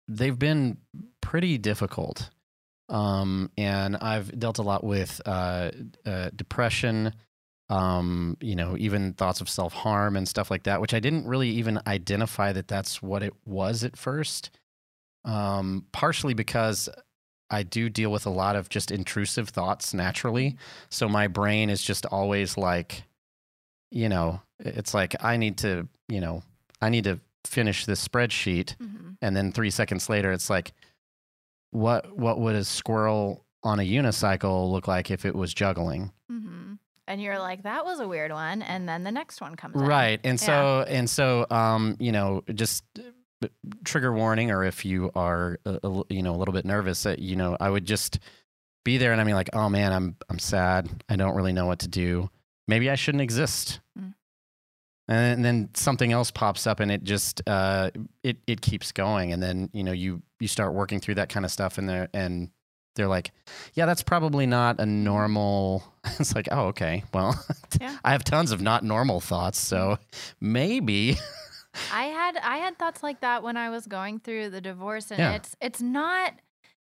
they've 0.08 0.38
been 0.38 0.78
pretty 1.20 1.58
difficult. 1.58 2.30
Um, 2.88 3.50
and 3.56 3.96
I've 3.96 4.38
dealt 4.38 4.58
a 4.58 4.62
lot 4.62 4.84
with, 4.84 5.20
uh, 5.24 5.70
uh 6.04 6.30
depression, 6.34 7.14
um, 7.70 8.36
you 8.40 8.54
know, 8.54 8.76
even 8.78 9.14
thoughts 9.14 9.40
of 9.40 9.48
self 9.48 9.72
harm 9.72 10.16
and 10.16 10.28
stuff 10.28 10.50
like 10.50 10.64
that, 10.64 10.80
which 10.80 10.92
I 10.92 11.00
didn't 11.00 11.26
really 11.26 11.48
even 11.50 11.80
identify 11.86 12.52
that 12.52 12.68
that's 12.68 13.00
what 13.00 13.22
it 13.22 13.32
was 13.46 13.82
at 13.84 13.96
first 13.96 14.50
um, 15.24 15.86
partially 15.92 16.34
because 16.34 16.88
I 17.50 17.62
do 17.62 17.88
deal 17.88 18.10
with 18.10 18.26
a 18.26 18.30
lot 18.30 18.56
of 18.56 18.68
just 18.68 18.90
intrusive 18.90 19.48
thoughts 19.50 19.92
naturally. 19.94 20.56
So 20.88 21.08
my 21.08 21.28
brain 21.28 21.70
is 21.70 21.82
just 21.82 22.06
always 22.06 22.56
like, 22.56 23.04
you 23.90 24.08
know, 24.08 24.40
it's 24.58 24.94
like 24.94 25.22
I 25.22 25.36
need 25.36 25.58
to, 25.58 25.88
you 26.08 26.20
know, 26.20 26.42
I 26.80 26.88
need 26.88 27.04
to 27.04 27.20
finish 27.44 27.86
this 27.86 28.06
spreadsheet, 28.06 28.76
and 29.20 29.36
then 29.36 29.52
three 29.52 29.70
seconds 29.70 30.08
later, 30.08 30.32
it's 30.32 30.50
like, 30.50 30.72
what 31.70 32.16
what 32.16 32.38
would 32.38 32.54
a 32.54 32.64
squirrel 32.64 33.44
on 33.62 33.80
a 33.80 33.82
unicycle 33.82 34.70
look 34.70 34.88
like 34.88 35.10
if 35.10 35.24
it 35.24 35.34
was 35.34 35.54
juggling? 35.54 36.12
Mm-hmm. 36.30 36.74
And 37.08 37.20
you're 37.20 37.38
like, 37.38 37.64
that 37.64 37.84
was 37.84 38.00
a 38.00 38.06
weird 38.06 38.32
one. 38.32 38.62
And 38.62 38.88
then 38.88 39.02
the 39.02 39.10
next 39.10 39.40
one 39.40 39.56
comes 39.56 39.76
in. 39.76 39.82
Right. 39.82 40.20
And 40.24 40.38
so 40.38 40.84
and 40.86 41.08
so 41.08 41.46
um, 41.50 41.96
you 41.98 42.12
know, 42.12 42.42
just 42.54 42.84
uh, 43.42 43.48
trigger 43.84 44.12
warning 44.12 44.50
or 44.50 44.64
if 44.64 44.84
you 44.84 45.10
are 45.14 45.58
a, 45.64 45.78
a 45.82 46.02
you 46.08 46.22
know 46.22 46.34
a 46.34 46.38
little 46.38 46.54
bit 46.54 46.64
nervous 46.64 47.02
that 47.02 47.18
you 47.18 47.36
know, 47.36 47.56
I 47.58 47.70
would 47.70 47.86
just 47.86 48.18
be 48.84 48.98
there 48.98 49.12
and 49.12 49.20
I 49.20 49.24
mean 49.24 49.34
like, 49.34 49.50
"Oh 49.52 49.68
man, 49.68 49.92
I'm 49.92 50.16
I'm 50.28 50.38
sad. 50.38 50.88
I 51.08 51.16
don't 51.16 51.34
really 51.34 51.52
know 51.52 51.66
what 51.66 51.80
to 51.80 51.88
do. 51.88 52.30
Maybe 52.68 52.90
I 52.90 52.94
shouldn't 52.94 53.22
exist." 53.22 53.80
Mm. 53.98 54.14
And 55.08 55.44
then 55.44 55.68
something 55.74 56.12
else 56.12 56.30
pops 56.30 56.66
up 56.66 56.80
and 56.80 56.90
it 56.90 57.02
just 57.04 57.42
uh 57.48 57.90
it 58.22 58.38
it 58.46 58.60
keeps 58.60 58.92
going 58.92 59.32
and 59.32 59.42
then, 59.42 59.68
you 59.72 59.82
know, 59.84 59.92
you 59.92 60.22
you 60.40 60.48
start 60.48 60.74
working 60.74 61.00
through 61.00 61.16
that 61.16 61.28
kind 61.28 61.44
of 61.44 61.50
stuff 61.50 61.76
and 61.78 61.88
they're 61.88 62.08
and 62.14 62.50
they're 62.94 63.08
like, 63.08 63.32
"Yeah, 63.74 63.86
that's 63.86 64.02
probably 64.02 64.46
not 64.46 64.78
a 64.80 64.86
normal." 64.86 65.82
It's 66.20 66.34
like, 66.34 66.48
"Oh, 66.50 66.66
okay. 66.68 67.04
Well, 67.14 67.34
Yeah. 67.80 67.96
I 68.04 68.12
have 68.12 68.22
tons 68.24 68.52
of 68.52 68.60
not 68.60 68.84
normal 68.84 69.20
thoughts, 69.20 69.58
so 69.58 69.98
maybe 70.40 71.16
I 71.92 72.04
had 72.04 72.36
I 72.36 72.58
had 72.58 72.78
thoughts 72.78 73.02
like 73.02 73.20
that 73.20 73.42
when 73.42 73.56
I 73.56 73.70
was 73.70 73.86
going 73.86 74.20
through 74.20 74.50
the 74.50 74.60
divorce 74.60 75.10
and 75.10 75.18
Yeah. 75.20 75.32
it's 75.32 75.56
it's 75.60 75.80
not 75.82 76.34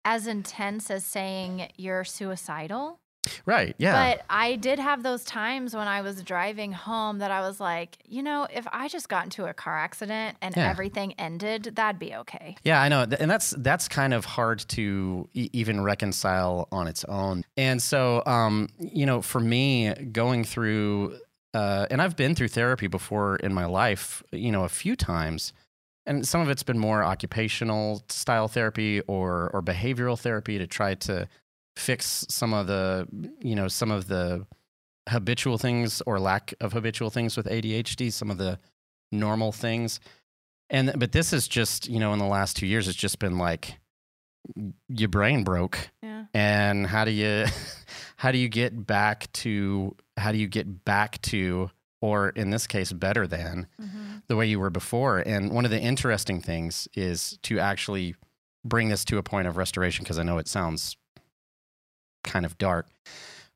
as 0.05 0.27
intense 0.27 0.91
as 0.91 1.05
saying 1.05 1.69
you're 1.77 2.05
suicidal. 2.05 2.99
Right, 3.47 3.75
yeah, 3.79 4.15
But 4.17 4.25
I 4.31 4.57
did 4.57 4.79
have 4.79 5.03
those 5.03 5.25
times 5.25 5.75
when 5.75 5.89
I 5.89 6.01
was 6.03 6.23
driving 6.23 6.73
home 6.73 7.19
that 7.19 7.31
I 7.31 7.41
was 7.41 7.61
like, 7.61 7.99
you 8.07 8.23
know, 8.23 8.47
if 8.53 8.67
I 8.73 8.89
just 8.89 9.09
got 9.09 9.25
into 9.25 9.47
a 9.47 9.55
car 9.55 9.77
accident 9.79 10.37
and 10.43 10.57
Yeah. 10.57 10.69
everything 10.69 11.15
ended, 11.19 11.73
that'd 11.77 11.99
be 11.99 12.15
okay. 12.15 12.57
yeah. 12.65 12.81
I 12.83 12.89
know, 12.89 13.03
and 13.19 13.31
that's 13.31 13.51
that's 13.59 13.89
kind 13.89 14.13
of 14.15 14.25
hard 14.25 14.59
to 14.71 15.29
e- 15.35 15.49
even 15.53 15.83
reconcile 15.83 16.69
on 16.73 16.87
its 16.87 17.05
own. 17.05 17.45
And 17.57 17.83
so, 17.83 18.23
um, 18.27 18.69
you 18.79 19.07
know, 19.07 19.23
for 19.23 19.41
me, 19.41 19.93
going 20.13 20.45
through, 20.45 21.19
uh, 21.55 21.87
and 21.91 22.03
I've 22.03 22.17
been 22.17 22.35
through 22.35 22.49
therapy 22.49 22.87
before 22.89 23.37
in 23.37 23.55
my 23.55 23.65
life, 23.67 24.23
you 24.33 24.51
know, 24.53 24.65
a 24.65 24.69
few 24.69 24.97
times. 24.97 25.53
And 26.07 26.27
some 26.29 26.41
of 26.43 26.51
it's 26.51 26.63
been 26.63 26.79
more 26.79 27.03
occupational 27.03 28.03
style 28.11 28.49
therapy 28.49 29.01
or 29.03 29.51
or 29.55 29.63
behavioral 29.63 30.19
therapy 30.19 30.59
to 30.59 30.67
try 30.67 30.95
to 30.97 31.27
fix 31.77 32.25
some 32.29 32.53
of 32.55 32.67
the 32.67 33.07
you 33.41 33.55
know 33.55 33.69
some 33.69 33.91
of 33.91 34.07
the 34.09 34.47
habitual 35.09 35.59
things 35.59 36.01
or 36.07 36.19
lack 36.19 36.55
of 36.61 36.73
habitual 36.73 37.11
things 37.11 37.37
with 37.37 37.47
ADHD, 37.47 38.11
some 38.13 38.31
of 38.31 38.39
the 38.39 38.59
normal 39.13 39.53
things. 39.53 40.01
And 40.71 40.93
but 40.99 41.13
this 41.13 41.33
is 41.33 41.47
just, 41.47 41.89
you 41.89 41.99
know, 42.01 42.13
in 42.15 42.19
the 42.19 42.25
last 42.27 42.57
2 42.57 42.67
years 42.67 42.89
it's 42.89 42.97
just 42.97 43.19
been 43.19 43.37
like 43.39 43.79
your 44.89 45.09
brain 45.09 45.43
broke 45.45 45.91
Yeah. 46.03 46.25
and 46.35 46.87
how 46.87 47.05
do 47.05 47.11
you 47.11 47.47
how 48.17 48.31
do 48.31 48.39
you 48.39 48.49
get 48.49 48.87
back 48.87 49.31
to 49.33 49.97
how 50.17 50.33
do 50.33 50.39
you 50.39 50.47
get 50.49 50.85
back 50.85 51.21
to 51.23 51.71
or 52.03 52.29
in 52.31 52.51
this 52.51 52.67
case 52.67 52.93
better 52.93 53.27
than 53.27 53.67
Mhm. 53.81 54.23
the 54.27 54.37
way 54.37 54.47
you 54.47 54.61
were 54.61 54.71
before 54.71 55.19
and 55.21 55.51
one 55.51 55.65
of 55.65 55.71
the 55.71 55.81
interesting 55.81 56.41
things 56.43 56.89
is 56.95 57.39
to 57.43 57.59
actually 57.59 58.15
bring 58.65 58.89
this 58.91 59.05
to 59.07 59.17
a 59.19 59.23
point 59.23 59.49
of 59.49 59.57
restoration 59.57 60.03
because 60.05 60.19
i 60.19 60.23
know 60.23 60.37
it 60.39 60.47
sounds 60.49 60.97
kind 62.25 62.45
of 62.45 62.59
dark 62.59 62.89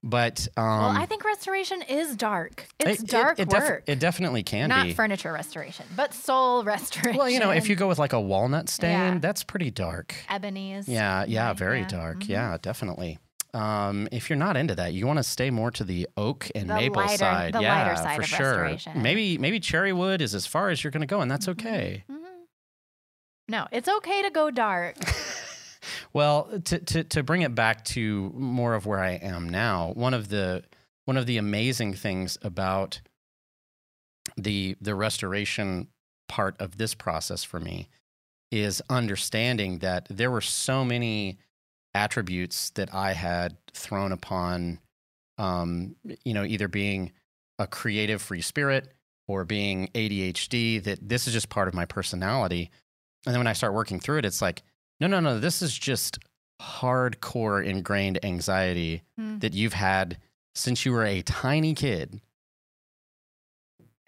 but 0.04 0.46
um 0.56 0.64
well, 0.64 0.90
I 0.90 1.06
think 1.06 1.24
restoration 1.24 1.82
is 1.82 2.14
dark. 2.14 2.68
It's 2.78 3.00
it- 3.00 3.04
it- 3.04 3.10
dark 3.10 3.40
it, 3.40 3.48
def- 3.48 3.62
work. 3.64 3.82
it 3.88 3.98
definitely 3.98 4.44
can 4.44 4.68
be 4.68 4.74
Not 4.76 4.86
be 4.86 4.92
furniture 4.94 5.32
restoration, 5.32 5.86
but 5.96 6.14
soul 6.14 6.62
restoration. 6.74 7.18
well 7.18 7.28
you 7.28 7.40
know 7.40 7.50
if 7.50 7.68
you 7.68 7.74
go 7.74 7.88
with 7.88 7.98
like 7.98 8.12
a 8.12 8.20
walnut 8.20 8.68
stain 8.68 8.90
Yeah. 8.92 9.18
that's 9.18 9.42
pretty 9.42 9.72
dark 9.72 10.14
ebony 10.28 10.74
is 10.74 10.86
Yeah, 10.88 11.24
yeah, 11.26 11.52
very 11.52 11.80
yeah. 11.80 11.88
dark. 11.88 12.18
Mhm. 12.20 12.28
Yeah, 12.28 12.56
definitely. 12.62 13.18
Um, 13.54 14.06
if 14.12 14.28
you're 14.30 14.36
not 14.38 14.56
into 14.58 14.74
that, 14.76 14.92
you 14.92 15.06
want 15.06 15.16
to 15.18 15.22
stay 15.24 15.50
more 15.50 15.70
to 15.72 15.82
the 15.82 16.06
oak 16.18 16.48
and 16.54 16.68
The 16.70 16.74
maple 16.74 17.02
lighter- 17.02 17.16
side. 17.16 17.54
the 17.54 17.62
yeah, 17.62 17.82
lighter 17.82 17.96
side 17.96 18.16
for 18.16 18.22
of 18.22 18.28
sure. 18.28 18.46
restoration. 18.62 19.02
Maybe 19.02 19.36
maybe 19.38 19.58
cherry 19.58 19.92
wood 19.92 20.20
is 20.22 20.32
as 20.34 20.46
far 20.46 20.68
as 20.68 20.84
you're 20.84 20.90
going 20.92 21.00
to 21.00 21.06
go, 21.06 21.22
and 21.22 21.30
that's 21.30 21.46
Mhm. 21.46 21.52
okay. 21.52 22.04
Mhm. 22.08 22.14
No, 23.48 23.66
it's 23.72 23.88
okay 23.88 24.22
to 24.22 24.30
go 24.30 24.50
dark. 24.52 24.96
well, 26.12 26.60
to, 26.64 26.78
to 26.78 27.04
to 27.04 27.22
bring 27.22 27.42
it 27.42 27.54
back 27.54 27.84
to 27.86 28.32
more 28.34 28.74
of 28.74 28.86
where 28.86 29.00
I 29.00 29.12
am 29.12 29.48
now, 29.48 29.92
one 29.94 30.14
of 30.14 30.28
the 30.28 30.64
one 31.04 31.16
of 31.16 31.26
the 31.26 31.38
amazing 31.38 31.94
things 31.94 32.38
about 32.42 33.00
the 34.36 34.76
the 34.80 34.94
restoration 34.94 35.88
part 36.28 36.60
of 36.60 36.76
this 36.76 36.94
process 36.94 37.44
for 37.44 37.60
me 37.60 37.88
is 38.50 38.82
understanding 38.88 39.78
that 39.78 40.06
there 40.10 40.30
were 40.30 40.40
so 40.40 40.84
many 40.84 41.38
attributes 41.94 42.70
that 42.70 42.94
I 42.94 43.12
had 43.12 43.56
thrown 43.72 44.12
upon, 44.12 44.80
um, 45.36 45.96
you 46.24 46.34
know, 46.34 46.44
either 46.44 46.68
being 46.68 47.12
a 47.58 47.66
creative 47.66 48.22
free 48.22 48.40
spirit 48.40 48.92
or 49.26 49.44
being 49.44 49.88
ADHD, 49.94 50.82
that 50.84 51.06
this 51.06 51.26
is 51.26 51.32
just 51.32 51.48
part 51.50 51.68
of 51.68 51.74
my 51.74 51.84
personality. 51.84 52.70
And 53.26 53.34
then 53.34 53.40
when 53.40 53.46
I 53.46 53.52
start 53.52 53.74
working 53.74 54.00
through 54.00 54.18
it, 54.18 54.24
it's 54.24 54.40
like, 54.40 54.62
no, 55.00 55.06
no, 55.06 55.20
no, 55.20 55.38
this 55.38 55.62
is 55.62 55.76
just 55.76 56.18
hardcore 56.60 57.64
ingrained 57.64 58.24
anxiety 58.24 59.02
Hmm. 59.16 59.38
that 59.38 59.54
you've 59.54 59.74
had 59.74 60.18
since 60.54 60.84
you 60.84 60.92
were 60.92 61.04
a 61.04 61.22
tiny 61.22 61.74
kid. 61.74 62.20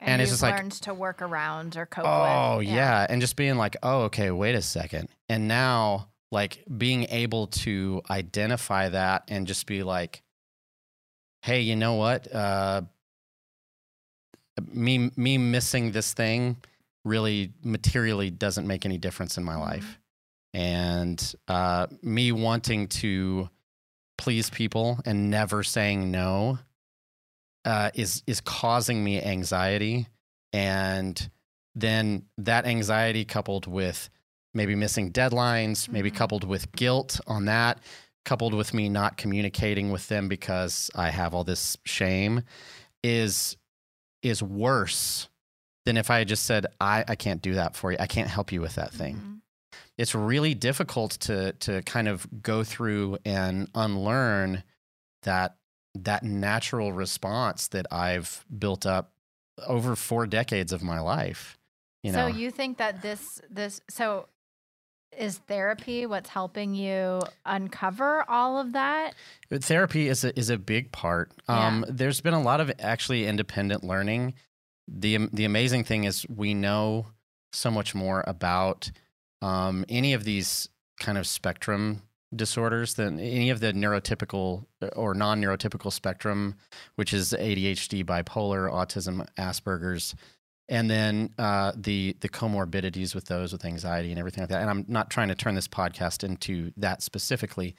And, 0.00 0.09
And 0.09 0.22
it's 0.22 0.31
just 0.31 0.42
like- 0.42 0.57
learned 0.57 0.72
to 0.72 0.94
work 0.94 1.20
around 1.22 1.76
or 1.76 1.85
cope 1.87 2.05
with. 2.05 2.11
Oh, 2.12 2.57
with. 2.59 2.66
yeah. 2.68 3.07
And 3.09 3.20
just 3.20 3.37
being 3.37 3.57
like, 3.57 3.76
oh, 3.83 4.03
okay, 4.05 4.31
wait 4.31 4.55
a 4.55 4.62
second. 4.62 5.09
And 5.29 5.46
now, 5.46 6.09
like, 6.33 6.64
being 6.76 7.05
able 7.11 7.48
to 7.48 8.00
identify 8.11 8.88
that 8.88 9.24
and 9.29 9.46
just 9.46 9.66
be 9.66 9.83
like, 9.83 10.22
hey, 11.42 11.61
you 11.61 11.76
know 11.76 11.94
what? 11.94 12.35
Uh, 12.35 12.83
me, 14.72 15.11
me 15.16 15.38
missing 15.38 15.92
this 15.92 16.12
thing 16.14 16.57
really 17.05 17.53
materially 17.62 18.31
doesn't 18.31 18.66
make 18.66 18.85
any 18.85 18.98
difference 18.98 19.37
in 19.38 19.44
my 19.44 19.55
Mhm. 19.55 19.61
life. 19.61 20.00
And 20.53 21.35
uh, 21.49 21.87
me 22.03 22.33
wanting 22.33 22.89
to 22.89 23.49
please 24.19 24.51
people 24.51 24.99
and 25.05 25.31
never 25.31 25.63
saying 25.63 26.11
no 26.11 26.59
uh, 27.65 27.91
is 27.95 28.23
is 28.27 28.41
causing 28.41 29.05
me 29.05 29.23
anxiety, 29.23 30.07
and 30.53 31.31
then 31.75 32.25
that 32.39 32.65
anxiety 32.67 33.25
coupled 33.25 33.67
with 33.67 34.09
maybe 34.55 34.75
missing 34.75 35.13
deadlines, 35.13 35.89
maybe 35.89 36.11
Mhm. 36.11 36.17
coupled 36.17 36.45
with 36.45 36.73
guilt 36.73 37.21
on 37.27 37.45
that, 37.45 37.79
coupled 38.25 38.55
with 38.55 38.73
me 38.75 38.89
not 38.89 39.17
communicating 39.17 39.91
with 39.91 40.09
them 40.09 40.27
because 40.27 40.91
I 40.95 41.11
have 41.11 41.35
all 41.35 41.45
this 41.45 41.77
shame, 41.85 42.43
is 43.05 43.57
is 44.23 44.43
worse 44.43 45.29
than 45.87 45.97
if 45.97 46.11
I 46.11 46.19
had 46.19 46.29
just 46.29 46.45
said 46.45 46.67
I 46.81 47.05
I 47.07 47.15
can't 47.15 47.41
do 47.43 47.55
that 47.55 47.77
for 47.77 47.93
you. 47.93 47.99
I 48.01 48.07
can't 48.07 48.29
help 48.29 48.53
you 48.53 48.61
with 48.63 48.75
that 48.77 48.93
thing 48.93 49.17
Mhm. 49.17 49.39
It's 50.01 50.15
really 50.15 50.55
difficult 50.55 51.13
to 51.13 51.53
to 51.53 51.83
kind 51.83 52.09
of 52.09 52.27
go 52.43 52.65
through 52.65 53.19
and 53.27 53.69
unlearn 53.75 54.63
that 55.25 55.57
that 55.95 56.23
natural 56.23 56.91
response 56.91 57.69
that 57.69 57.87
I've 57.93 58.43
built 58.59 58.87
up 58.87 59.13
over 59.67 59.95
four 59.95 60.27
decades 60.27 60.73
of 60.73 60.83
my 60.83 61.01
life. 61.01 61.59
You 62.03 62.13
know, 62.13 62.31
So 62.31 62.35
you 62.35 62.51
think 62.51 62.79
that 62.79 63.03
this 63.03 63.43
this 63.51 63.83
so 63.91 64.29
is 65.15 65.37
therapy 65.37 66.07
what's 66.07 66.31
helping 66.31 66.75
you 66.75 67.21
uncover 67.45 68.25
all 68.27 68.59
of 68.59 68.73
that? 68.73 69.13
Therapy 69.51 70.09
is 70.09 70.25
a, 70.25 70.39
is 70.39 70.49
a 70.49 70.57
big 70.57 70.93
part. 70.93 71.31
Um, 71.47 71.85
There's 71.87 72.23
been 72.23 72.33
a 72.33 72.41
lot 72.41 72.63
of 72.63 72.73
actually 72.79 73.27
independent 73.27 73.85
learning. 73.85 74.33
the 74.89 75.29
The 75.31 75.45
amazing 75.45 75.85
thing 75.85 76.05
is 76.05 76.25
we 76.35 76.55
know 76.55 77.09
so 77.53 77.71
much 77.71 77.95
more 77.95 78.25
about 78.27 78.91
um, 79.42 79.85
any 79.88 80.12
of 80.12 80.24
these 80.24 80.68
kind 80.98 81.18
of 81.18 81.26
spectrum 81.26 82.03
disorders 82.35 82.94
than 82.94 83.18
any 83.18 83.50
of 83.50 83.61
the 83.61 83.72
neurotypical 83.72 84.64
or 84.94 85.14
non 85.14 85.40
neurotypical 85.40 85.92
spectrum, 85.92 86.55
which 86.96 87.12
is 87.12 87.33
ADHD, 87.33 88.05
bipolar, 88.05 88.70
autism, 88.70 89.26
Asperger's. 89.37 90.14
And 90.68 90.88
then 90.88 91.35
uh, 91.37 91.72
the 91.74 92.16
the 92.20 92.29
comorbidities 92.29 93.14
with 93.14 93.24
those, 93.24 93.53
with 93.53 93.64
anxiety 93.64 94.11
and 94.11 94.18
everything 94.20 94.42
like 94.42 94.50
that. 94.50 94.61
And 94.61 94.70
I'm 94.70 94.85
not 94.87 95.11
trying 95.11 95.29
to 95.29 95.35
turn 95.35 95.57
this 95.57 95.66
podcast 95.66 96.22
into 96.22 96.70
that 96.76 97.03
specifically, 97.03 97.74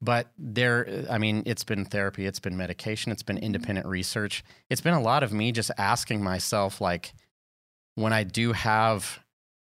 but 0.00 0.30
there 0.38 1.04
i 1.10 1.18
mean 1.18 1.42
it's 1.46 1.64
been 1.64 1.84
therapy 1.84 2.26
it's 2.26 2.40
been 2.40 2.56
medication 2.56 3.10
it's 3.12 3.22
been 3.22 3.38
independent 3.38 3.86
research 3.86 4.44
it's 4.68 4.80
been 4.80 4.94
a 4.94 5.00
lot 5.00 5.22
of 5.22 5.32
me 5.32 5.52
just 5.52 5.70
asking 5.78 6.22
myself 6.22 6.80
like 6.80 7.14
when 7.94 8.12
i 8.12 8.22
do 8.22 8.52
have 8.52 9.20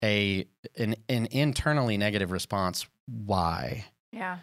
a 0.04 0.46
an, 0.76 0.94
an 1.08 1.26
internally 1.30 1.96
negative 1.96 2.30
response 2.30 2.86
why 3.06 3.84
Yeah. 4.12 4.38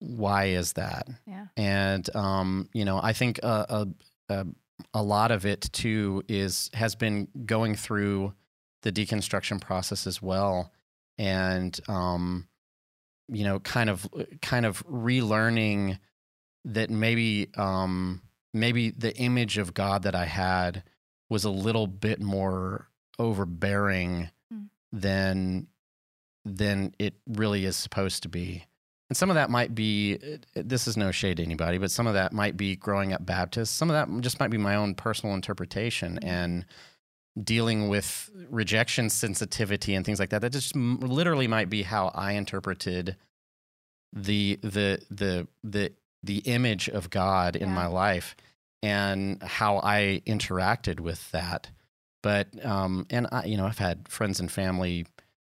why 0.00 0.46
is 0.46 0.74
that 0.74 1.08
Yeah. 1.26 1.46
and 1.56 2.14
um 2.16 2.68
you 2.72 2.84
know 2.84 3.00
i 3.02 3.12
think 3.12 3.38
a, 3.42 3.86
a, 4.28 4.34
a, 4.34 4.46
a 4.94 5.02
lot 5.02 5.30
of 5.30 5.46
it 5.46 5.62
too 5.72 6.22
is 6.28 6.70
has 6.74 6.94
been 6.94 7.28
going 7.46 7.74
through 7.76 8.34
the 8.82 8.92
deconstruction 8.92 9.60
process 9.60 10.06
as 10.06 10.20
well 10.22 10.70
and 11.18 11.78
um 11.88 12.46
you 13.28 13.44
know 13.44 13.60
kind 13.60 13.88
of 13.90 14.06
kind 14.42 14.66
of 14.66 14.84
relearning 14.86 15.98
that 16.64 16.90
maybe 16.90 17.48
um 17.56 18.20
maybe 18.52 18.90
the 18.90 19.16
image 19.16 19.56
of 19.58 19.72
god 19.72 20.02
that 20.02 20.14
i 20.14 20.24
had 20.26 20.82
was 21.30 21.44
a 21.44 21.50
little 21.50 21.86
bit 21.86 22.20
more 22.20 22.88
overbearing. 23.18 24.28
Than 24.92 25.66
than 26.44 26.94
it 26.98 27.14
really 27.26 27.64
is 27.64 27.76
supposed 27.76 28.22
to 28.22 28.28
be 28.28 28.64
and 29.10 29.16
some 29.16 29.28
of 29.30 29.34
that 29.34 29.50
might 29.50 29.74
be 29.74 30.16
uh, 30.16 30.62
this 30.64 30.86
is 30.88 30.96
no 30.96 31.10
shade 31.10 31.36
to 31.36 31.42
anybody 31.42 31.78
but 31.78 31.90
some 31.90 32.06
of 32.06 32.14
that 32.14 32.32
might 32.32 32.56
be 32.56 32.76
growing 32.76 33.12
up 33.12 33.24
baptist 33.24 33.76
some 33.76 33.90
of 33.90 33.94
that 33.94 34.22
just 34.22 34.40
might 34.40 34.50
be 34.50 34.58
my 34.58 34.74
own 34.74 34.94
personal 34.94 35.34
interpretation 35.34 36.18
Mhm. 36.22 36.26
and 36.28 36.64
dealing 37.44 37.88
with 37.88 38.30
rejection 38.48 39.08
sensitivity 39.10 39.94
and 39.94 40.04
things 40.04 40.18
like 40.18 40.30
that 40.30 40.40
that 40.40 40.50
just 40.52 40.74
literally 40.74 41.46
might 41.46 41.70
be 41.70 41.82
how 41.82 42.08
i 42.14 42.32
interpreted 42.32 43.16
the 44.12 44.58
the 44.62 45.00
the 45.10 45.46
the 45.62 45.92
the 46.22 46.38
image 46.38 46.88
of 46.88 47.10
god 47.10 47.54
in 47.54 47.68
Yeah. 47.68 47.74
my 47.74 47.86
life 47.86 48.34
and 48.82 49.40
how 49.42 49.78
i 49.84 50.22
interacted 50.26 50.98
with 51.00 51.30
that 51.30 51.70
but 52.22 52.46
um 52.64 53.06
and 53.10 53.26
i 53.32 53.44
you 53.44 53.56
know 53.56 53.66
i've 53.66 53.78
had 53.78 54.06
friends 54.08 54.40
and 54.40 54.50
family 54.52 55.06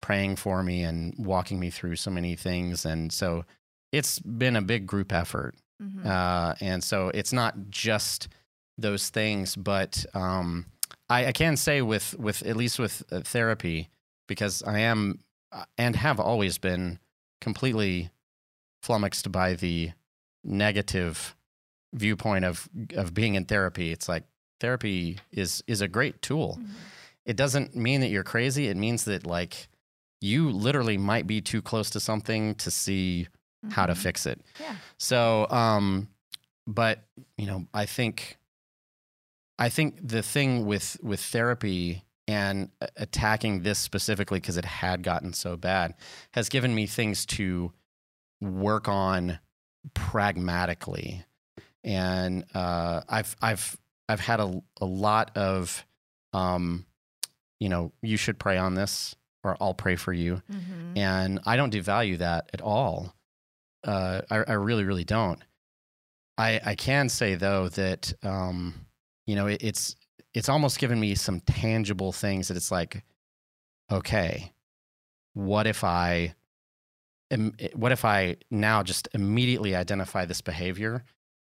praying 0.01 0.35
for 0.35 0.63
me 0.63 0.83
and 0.83 1.13
walking 1.17 1.59
me 1.59 1.69
through 1.69 1.95
so 1.95 2.09
many 2.11 2.35
things 2.35 2.85
and 2.85 3.11
so 3.13 3.45
it's 3.91 4.19
been 4.19 4.55
a 4.55 4.61
big 4.61 4.85
group 4.87 5.11
effort 5.13 5.55
Mhm. 5.81 6.05
uh, 6.05 6.53
and 6.61 6.83
so 6.83 7.09
it's 7.09 7.33
not 7.33 7.55
just 7.71 8.27
those 8.77 9.09
things, 9.09 9.55
but 9.55 10.05
um, 10.13 10.67
I, 11.09 11.25
I 11.27 11.31
can 11.31 11.57
say 11.57 11.81
with 11.81 12.13
with 12.19 12.43
at 12.45 12.55
least 12.55 12.77
with 12.77 13.01
uh, 13.11 13.21
therapy 13.21 13.89
because 14.27 14.61
I 14.63 14.79
am 14.79 15.19
uh, 15.51 15.65
and 15.79 15.95
have 15.95 16.19
always 16.19 16.59
been 16.59 16.99
completely 17.41 18.11
flummoxed 18.83 19.31
by 19.31 19.55
the 19.55 19.91
negative 20.43 21.35
viewpoint 21.93 22.45
of 22.45 22.69
of 22.95 23.13
being 23.13 23.35
in 23.35 23.45
therapy. 23.45 23.91
It's 23.91 24.07
like 24.07 24.23
therapy 24.61 25.17
is 25.31 25.61
is 25.67 25.81
a 25.81 25.87
great 25.89 26.21
tool. 26.21 26.57
Mhm. 26.61 26.69
It 27.25 27.35
doesn't 27.35 27.75
mean 27.75 27.99
that 28.01 28.07
you're 28.07 28.23
crazy. 28.23 28.67
It 28.69 28.77
means 28.77 29.03
that 29.05 29.25
like 29.27 29.67
you 30.21 30.49
literally 30.51 30.97
might 30.97 31.27
be 31.27 31.41
too 31.41 31.61
close 31.61 31.89
to 31.89 31.99
something 31.99 32.55
to 32.55 32.71
see 32.71 33.27
how 33.71 33.85
to 33.85 33.93
Mhm. 33.93 33.97
fix 33.97 34.25
it. 34.25 34.39
Yeah. 34.59 34.75
So, 34.97 35.47
um, 35.49 36.07
but 36.65 37.03
you 37.37 37.45
know, 37.47 37.67
I 37.73 37.85
think, 37.85 38.37
I 39.59 39.69
think 39.69 39.99
the 40.07 40.23
thing 40.23 40.65
with 40.65 40.97
with 41.03 41.19
therapy 41.21 42.03
and 42.27 42.69
attacking 42.95 43.63
this 43.63 43.77
specifically 43.79 44.39
because 44.39 44.57
it 44.57 44.65
had 44.65 45.03
gotten 45.03 45.33
so 45.33 45.57
bad 45.57 45.93
has 46.31 46.49
given 46.49 46.73
me 46.73 46.87
things 46.87 47.25
to 47.25 47.73
work 48.39 48.87
on 48.87 49.39
pragmatically. 49.93 51.25
And 51.83 52.45
uh, 52.53 53.01
I've 53.09 53.35
I've 53.41 53.77
I've 54.11 54.19
had 54.19 54.39
a 54.39 54.61
a 54.79 54.85
lot 54.85 55.35
of 55.37 55.85
um, 56.33 56.85
you 57.59 57.69
know, 57.69 57.91
you 58.01 58.17
should 58.17 58.39
pray 58.39 58.57
on 58.57 58.73
this 58.75 59.15
or 59.43 59.57
I'll 59.61 59.73
pray 59.73 59.95
for 59.95 60.13
you. 60.13 60.41
Mhm. 60.51 60.97
And 60.97 61.39
I 61.45 61.55
don't 61.57 61.73
devalue 61.73 62.17
that 62.19 62.49
at 62.53 62.61
all. 62.61 63.13
Uh, 63.83 64.21
I, 64.29 64.37
I 64.47 64.53
really, 64.53 64.83
really 64.83 65.03
don't. 65.03 65.41
I, 66.37 66.59
I 66.63 66.75
can 66.75 67.09
say 67.09 67.35
though 67.35 67.69
that 67.69 68.13
um, 68.23 68.73
you 69.27 69.35
know 69.35 69.47
it, 69.47 69.61
it's 69.63 69.95
it's 70.33 70.49
almost 70.49 70.79
given 70.79 70.99
me 70.99 71.15
some 71.15 71.39
tangible 71.41 72.11
things 72.11 72.47
that 72.47 72.57
it's 72.57 72.71
like, 72.71 73.03
okay, 73.91 74.53
what 75.33 75.67
if 75.67 75.83
I, 75.83 76.35
what 77.75 77.91
if 77.91 78.05
I 78.05 78.37
now 78.49 78.81
just 78.83 79.07
immediately 79.13 79.75
identify 79.75 80.25
this 80.25 80.41
behavior 80.41 81.03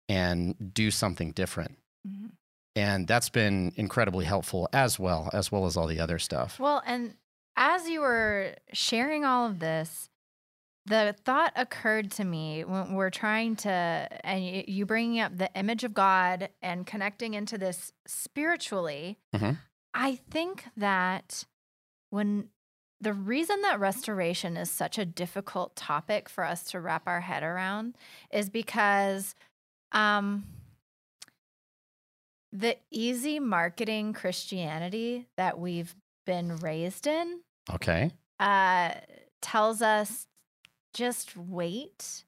and 0.09 0.55
do 0.75 0.91
something 0.91 1.31
different? 1.33 1.79
Mhm. 2.07 2.33
And 2.75 3.07
that's 3.07 3.29
been 3.29 3.73
incredibly 3.77 4.25
helpful 4.25 4.69
as 4.73 4.99
well, 4.99 5.29
as 5.33 5.53
well 5.53 5.67
as 5.67 5.77
all 5.77 5.87
the 5.87 6.01
other 6.01 6.19
stuff. 6.19 6.59
Well, 6.59 6.83
and 6.87 7.15
as 7.57 7.89
you 7.89 8.01
were 8.01 8.55
sharing 8.73 9.25
all 9.25 9.47
of 9.47 9.59
this, 9.59 10.09
the 10.87 11.15
thought 11.25 11.53
occurred 11.55 12.11
to 12.13 12.25
me 12.25 12.65
when 12.65 12.95
we're 12.95 13.11
trying 13.11 13.57
to, 13.57 13.69
and 14.25 14.45
you 14.69 14.85
bringing 14.87 15.21
up 15.21 15.37
the 15.37 15.51
image 15.55 15.85
of 15.85 15.95
God 15.95 16.49
and 16.61 16.87
connecting 16.87 17.35
into 17.35 17.57
this 17.59 17.93
spiritually. 18.07 19.19
Mhm. 19.35 19.59
I 19.95 20.17
think 20.17 20.65
that 20.77 21.45
when 22.11 22.49
the 23.01 23.13
reason 23.13 23.63
that 23.63 23.81
restoration 23.81 24.57
is 24.57 24.71
such 24.71 24.97
a 24.99 25.05
difficult 25.05 25.77
topic 25.77 26.29
for 26.29 26.45
us 26.45 26.65
to 26.65 26.81
wrap 26.81 27.03
our 27.07 27.21
head 27.21 27.43
around 27.43 27.97
is 28.33 28.49
because 28.49 29.35
um, 29.93 30.47
the 32.53 32.77
easy 32.91 33.41
marketing 33.41 34.13
Christianity 34.13 35.27
that 35.37 35.59
we've 35.59 35.95
been 36.27 36.57
raised 36.57 37.07
in 37.07 37.41
Okay. 37.73 38.11
uh, 38.39 38.93
tells 39.41 39.81
us 39.83 40.27
just 40.95 41.37
wait, 41.37 42.25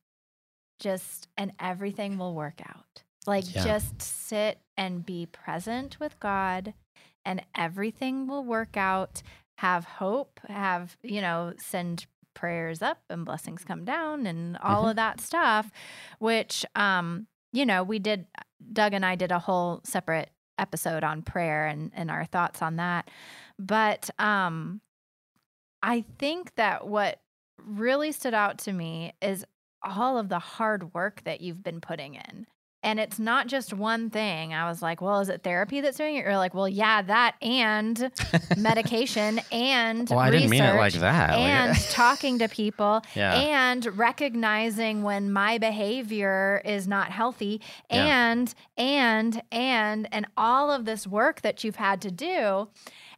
just 0.80 1.28
and 1.37 1.52
everything 1.60 2.18
will 2.18 2.34
work 2.34 2.60
out. 2.66 3.02
Like 3.26 3.54
Yeah. 3.54 3.64
just 3.64 4.02
sit 4.02 4.58
and 4.76 5.04
be 5.04 5.26
present 5.26 5.98
with 6.00 6.18
God, 6.20 6.74
and 7.24 7.44
everything 7.54 8.26
will 8.26 8.44
work 8.44 8.76
out. 8.76 9.22
Have 9.58 9.84
hope. 9.84 10.40
Have 10.48 10.96
you 11.02 11.20
know 11.20 11.54
send 11.58 12.06
prayers 12.34 12.82
up 12.82 13.00
and 13.08 13.24
blessings 13.24 13.64
come 13.64 13.84
down 13.84 14.26
and 14.26 14.56
all 14.58 14.84
Mhm. 14.87 14.90
of 14.90 14.96
that 14.96 15.20
stuff, 15.20 15.70
which 16.18 16.64
um 16.74 17.26
you 17.52 17.64
know 17.66 17.82
we 17.82 17.98
did. 17.98 18.26
Doug 18.72 18.92
and 18.92 19.05
I 19.05 19.14
did 19.14 19.33
a 19.33 19.38
whole 19.38 19.81
separate 19.85 20.31
episode 20.59 21.05
on 21.05 21.22
prayer 21.22 21.66
and 21.66 21.90
and 21.94 22.11
our 22.11 22.24
thoughts 22.24 22.62
on 22.62 22.77
that, 22.77 23.11
but 23.59 24.11
um 24.18 24.81
I 25.83 26.05
think 26.18 26.55
that 26.55 26.87
what 26.87 27.20
really 27.59 28.12
stood 28.12 28.35
out 28.35 28.59
to 28.61 28.72
me 28.72 29.12
is 29.20 29.44
all 29.83 30.16
of 30.16 30.31
the 30.31 30.38
hard 30.38 30.94
work 30.94 31.22
that 31.24 31.42
you've 31.42 31.62
been 31.62 31.81
putting 31.81 32.14
in. 32.14 32.46
And 32.84 33.00
it's 33.00 33.18
not 33.18 33.46
just 33.48 33.72
one 33.72 34.10
thing. 34.10 34.54
I 34.54 34.68
was 34.68 34.82
like, 34.82 35.00
well, 35.00 35.20
is 35.20 35.28
it 35.28 35.42
therapy 35.42 35.80
that's 35.80 35.96
doing 35.96 36.16
it? 36.16 36.24
You're 36.24 36.36
like, 36.36 36.54
well, 36.54 36.68
yeah, 36.68 37.02
that 37.02 37.34
and 37.42 38.12
medication 38.56 39.40
and 39.50 40.08
well, 40.08 40.18
I 40.20 40.30
didn't 40.30 40.50
mean 40.50 40.62
it 40.62 40.74
like 40.74 40.84
research 40.92 41.00
that. 41.00 41.30
Like- 41.30 41.38
and 41.38 41.76
talking 41.90 42.38
to 42.40 42.48
people 42.48 43.02
yeah. 43.16 43.34
and 43.34 43.86
recognizing 43.98 45.02
when 45.02 45.32
my 45.32 45.58
behavior 45.58 46.62
is 46.64 46.86
not 46.86 47.10
healthy 47.10 47.60
Yeah. 47.90 48.30
and 48.32 48.54
and 48.76 49.42
and 49.50 50.08
and 50.12 50.26
all 50.36 50.70
of 50.70 50.84
this 50.84 51.06
work 51.06 51.40
that 51.42 51.64
you've 51.64 51.76
had 51.76 52.00
to 52.02 52.10
do 52.10 52.68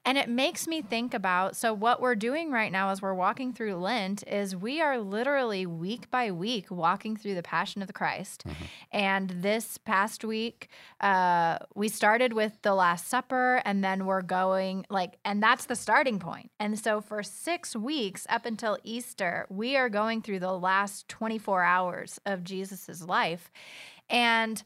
and 0.07 0.17
it 0.17 0.29
makes 0.29 0.69
me 0.69 0.81
think 0.81 1.13
about 1.13 1.57
so 1.57 1.75
what 1.75 2.01
we're 2.01 2.15
doing 2.15 2.53
right 2.53 2.71
now 2.71 2.91
as 2.91 3.03
we're 3.03 3.13
walking 3.13 3.53
through 3.53 3.75
Lent 3.75 4.23
is 4.29 4.55
we 4.55 4.81
are 4.81 4.99
literally 4.99 5.67
week 5.67 6.09
by 6.11 6.31
week 6.31 6.71
walking 6.71 7.17
through 7.17 7.35
the 7.35 7.43
passion 7.43 7.83
of 7.83 7.89
the 7.89 7.93
Christ. 7.93 8.45
Mhm. 8.47 8.55
And 8.93 9.31
this 9.31 9.77
past 9.79 10.25
week, 10.25 10.69
uh, 11.01 11.59
we 11.75 11.89
started 11.89 12.33
with 12.33 12.63
the 12.63 12.75
Last 12.75 13.09
Supper, 13.09 13.61
and 13.65 13.83
then 13.83 14.07
we're 14.07 14.23
going 14.23 14.87
like, 14.89 15.19
and 15.25 15.43
that's 15.43 15.67
the 15.67 15.75
starting 15.75 16.19
point. 16.21 16.51
And 16.61 16.79
so 16.79 17.01
for 17.01 17.23
six 17.25 17.75
weeks 17.75 18.27
up 18.31 18.47
until 18.47 18.79
Easter, 18.85 19.47
we 19.51 19.77
are 19.77 19.89
going 19.89 20.23
through 20.23 20.39
the 20.39 20.57
last 20.57 21.09
24 21.09 21.65
hours 21.65 22.21
of 22.25 22.45
Jesus's 22.45 23.03
life. 23.03 23.51
And 24.09 24.63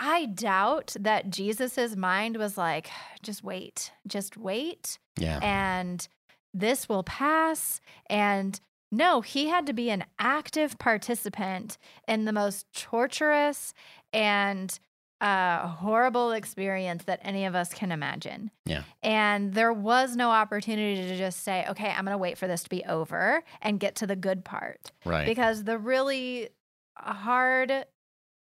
I 0.00 0.26
doubt 0.26 0.96
that 0.98 1.28
Jesus's 1.28 1.94
mind 1.94 2.38
was 2.38 2.56
like, 2.56 2.88
just 3.22 3.44
wait, 3.44 3.92
just 4.06 4.38
wait, 4.38 4.98
yeah. 5.18 5.38
and 5.42 6.08
this 6.54 6.88
will 6.88 7.02
pass. 7.02 7.82
And 8.08 8.58
no, 8.90 9.20
he 9.20 9.48
had 9.48 9.66
to 9.66 9.74
be 9.74 9.90
an 9.90 10.04
active 10.18 10.78
participant 10.78 11.76
in 12.08 12.24
the 12.24 12.32
most 12.32 12.66
torturous 12.72 13.74
and 14.10 14.76
uh, 15.20 15.68
horrible 15.68 16.32
experience 16.32 17.04
that 17.04 17.20
any 17.22 17.44
of 17.44 17.54
us 17.54 17.74
can 17.74 17.92
imagine. 17.92 18.50
Yeah. 18.64 18.84
And 19.02 19.52
there 19.52 19.72
was 19.72 20.16
no 20.16 20.30
opportunity 20.30 21.08
to 21.08 21.18
just 21.18 21.44
say, 21.44 21.66
okay, 21.68 21.90
I'm 21.90 22.06
going 22.06 22.14
to 22.14 22.18
wait 22.18 22.38
for 22.38 22.46
this 22.46 22.62
to 22.62 22.70
be 22.70 22.82
over 22.84 23.44
and 23.60 23.78
get 23.78 23.96
to 23.96 24.06
the 24.06 24.16
good 24.16 24.46
part. 24.46 24.92
Right. 25.04 25.26
Because 25.26 25.64
the 25.64 25.78
really 25.78 26.48
hard 26.96 27.84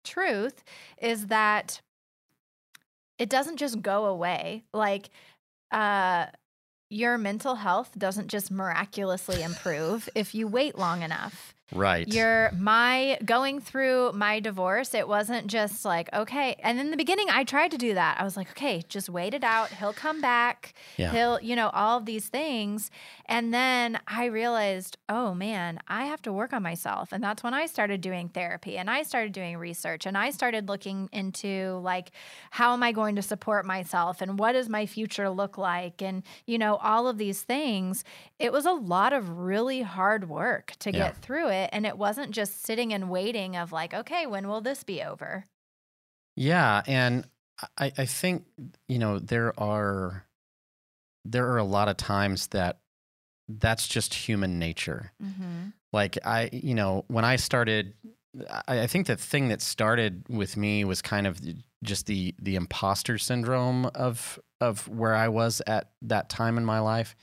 truth 0.06 0.64
is 1.02 1.28
that 1.28 1.82
it 3.18 3.30
doesn't 3.30 3.58
just 3.58 3.82
go 3.82 4.06
away. 4.06 4.64
Like, 4.74 5.10
uh, 5.72 6.28
your 6.90 7.18
mental 7.18 7.56
health 7.56 7.98
doesn't 7.98 8.28
just 8.28 8.52
miraculously 8.52 9.42
improve 9.42 10.08
if 10.16 10.36
you 10.36 10.48
wait 10.48 10.78
long 10.78 11.02
enough. 11.02 11.55
Right. 11.74 12.08
You're 12.08 12.52
my 12.58 13.18
going 13.26 13.60
through 13.60 14.12
my 14.14 14.40
divorce, 14.40 14.94
it 14.94 15.08
wasn't 15.08 15.48
just 15.48 15.86
like, 15.86 16.10
okay. 16.14 16.56
And 16.64 16.80
in 16.80 16.92
the 16.92 16.98
beginning 16.98 17.28
I 17.30 17.44
tried 17.44 17.72
to 17.72 17.78
do 17.78 17.94
that. 17.96 18.20
I 18.20 18.24
was 18.24 18.38
like, 18.38 18.50
okay, 18.52 18.84
just 18.88 19.10
wait 19.10 19.34
it 19.34 19.44
out. 19.44 19.70
He'll 19.70 19.94
come 19.94 20.22
back. 20.22 20.74
Yeah. 20.98 21.12
He'll, 21.12 21.40
you 21.42 21.56
know, 21.56 21.70
all 21.70 21.98
of 21.98 22.06
these 22.06 22.28
things. 22.30 22.92
And 23.28 23.54
then 23.54 24.00
I 24.08 24.26
realized, 24.26 24.98
oh 25.10 25.34
man, 25.34 25.80
I 25.88 26.06
have 26.06 26.22
to 26.24 26.32
work 26.34 26.54
on 26.54 26.62
myself. 26.62 27.12
And 27.12 27.24
that's 27.24 27.42
when 27.44 27.54
I 27.54 27.66
started 27.66 28.02
doing 28.02 28.30
therapy 28.30 28.78
and 28.78 28.90
I 28.90 29.02
started 29.04 29.32
doing 29.32 29.58
research 29.58 30.06
and 30.06 30.18
I 30.18 30.30
started 30.30 30.68
looking 30.68 31.10
into 31.12 31.80
like 31.84 32.12
how 32.52 32.74
am 32.74 32.84
I 32.84 32.92
going 32.92 33.16
to 33.16 33.22
support 33.22 33.66
myself 33.66 34.22
and 34.22 34.38
what 34.38 34.52
does 34.54 34.70
my 34.70 34.86
future 34.86 35.30
look 35.30 35.58
like 35.58 36.02
and 36.02 36.22
you 36.46 36.58
know 36.58 36.76
all 36.76 37.08
of 37.08 37.18
these 37.18 37.42
things. 37.42 38.04
It 38.38 38.52
was 38.52 38.66
a 38.66 38.72
lot 38.74 39.14
of 39.14 39.30
really 39.40 39.82
hard 39.82 40.30
work 40.30 40.74
to 40.80 40.92
Yeah. 40.92 41.00
get 41.00 41.18
through 41.22 41.48
it 41.48 41.55
and 41.72 41.86
it 41.86 41.98
wasn't 41.98 42.32
just 42.32 42.64
sitting 42.64 42.94
and 42.94 43.10
waiting 43.10 43.56
of 43.56 43.72
like, 43.72 43.94
okay, 43.94 44.26
when 44.26 44.48
will 44.48 44.62
this 44.62 44.84
be 44.84 45.02
over? 45.02 45.46
Yeah, 46.36 46.82
and 46.86 47.26
I, 47.78 47.92
I 47.98 48.06
think 48.06 48.46
you 48.88 49.00
know 49.00 49.20
there 49.20 49.58
are 49.60 50.26
there 51.24 51.48
are 51.52 51.58
a 51.58 51.64
lot 51.64 51.88
of 51.88 51.98
times 51.98 52.48
that 52.48 52.80
that's 53.48 53.88
just 53.88 54.14
human 54.14 54.60
nature. 54.60 55.12
Mm-hmm. 55.22 55.70
Like 55.94 56.18
I, 56.26 56.50
you 56.52 56.76
know, 56.76 57.06
when 57.08 57.26
I 57.26 57.36
started, 57.38 57.94
I, 58.68 58.82
I 58.82 58.88
think 58.88 59.08
the 59.08 59.16
thing 59.16 59.50
that 59.50 59.62
started 59.62 60.26
with 60.30 60.58
me 60.58 60.84
was 60.84 61.02
kind 61.02 61.28
of 61.28 61.40
just 61.84 62.06
the 62.08 62.36
the 62.42 62.56
imposter 62.56 63.18
syndrome 63.18 63.86
of 63.96 64.40
of 64.62 64.88
where 64.88 65.16
I 65.16 65.28
was 65.30 65.62
at 65.68 65.92
that 66.04 66.30
time 66.30 66.58
in 66.58 66.66
my 66.66 66.80
life, 66.80 67.16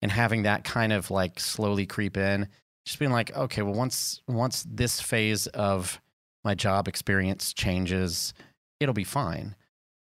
and 0.00 0.10
having 0.10 0.42
that 0.42 0.64
kind 0.64 0.92
of 0.92 1.10
like 1.10 1.40
slowly 1.40 1.86
creep 1.86 2.16
in. 2.16 2.48
Just 2.84 2.98
being 2.98 3.12
like, 3.12 3.36
okay, 3.36 3.62
well, 3.62 3.74
once 3.74 4.20
once 4.26 4.66
this 4.68 5.00
phase 5.00 5.46
of 5.48 6.00
my 6.44 6.54
job 6.54 6.88
experience 6.88 7.52
changes, 7.52 8.34
it'll 8.80 8.94
be 8.94 9.04
fine. 9.04 9.54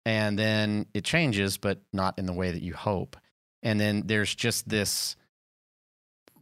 And 0.06 0.38
then 0.38 0.86
it 0.94 1.04
changes, 1.04 1.58
but 1.58 1.82
not 1.92 2.18
in 2.18 2.26
the 2.26 2.34
way 2.34 2.52
that 2.52 2.62
you 2.62 2.74
hope. 2.74 3.18
And 3.64 3.80
then 3.80 4.04
there's 4.06 4.34
just 4.34 4.68
this 4.70 5.16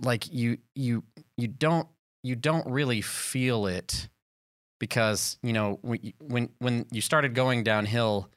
like 0.02 0.32
you 0.32 0.58
you 0.76 1.04
you 1.38 1.48
don't 1.48 1.88
you 2.24 2.36
don't 2.36 2.68
really 2.68 3.02
feel 3.02 3.68
it 3.68 4.10
because 4.80 5.38
you 5.42 5.54
know 5.54 5.80
when 6.20 6.50
when 6.60 6.86
you 6.92 7.02
started 7.02 7.34
going 7.34 7.64
downhill 7.64 8.30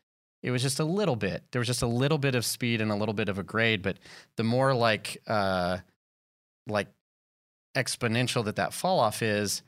it 0.42 0.50
was 0.50 0.62
just 0.62 0.78
a 0.78 0.84
little 0.84 1.16
bit 1.16 1.42
there 1.50 1.58
was 1.58 1.66
just 1.66 1.82
a 1.82 1.86
little 1.86 2.18
bit 2.18 2.34
of 2.34 2.44
speed 2.44 2.80
and 2.80 2.90
a 2.90 2.94
little 2.94 3.14
bit 3.14 3.28
of 3.28 3.38
a 3.38 3.42
grade 3.42 3.82
but 3.82 3.98
the 4.36 4.44
more 4.44 4.74
like 4.74 5.20
uh 5.26 5.78
like 6.68 6.88
exponential 7.78 8.44
that 8.44 8.56
that 8.56 8.72
fall 8.74 8.98
off 9.00 9.22
is 9.22 9.62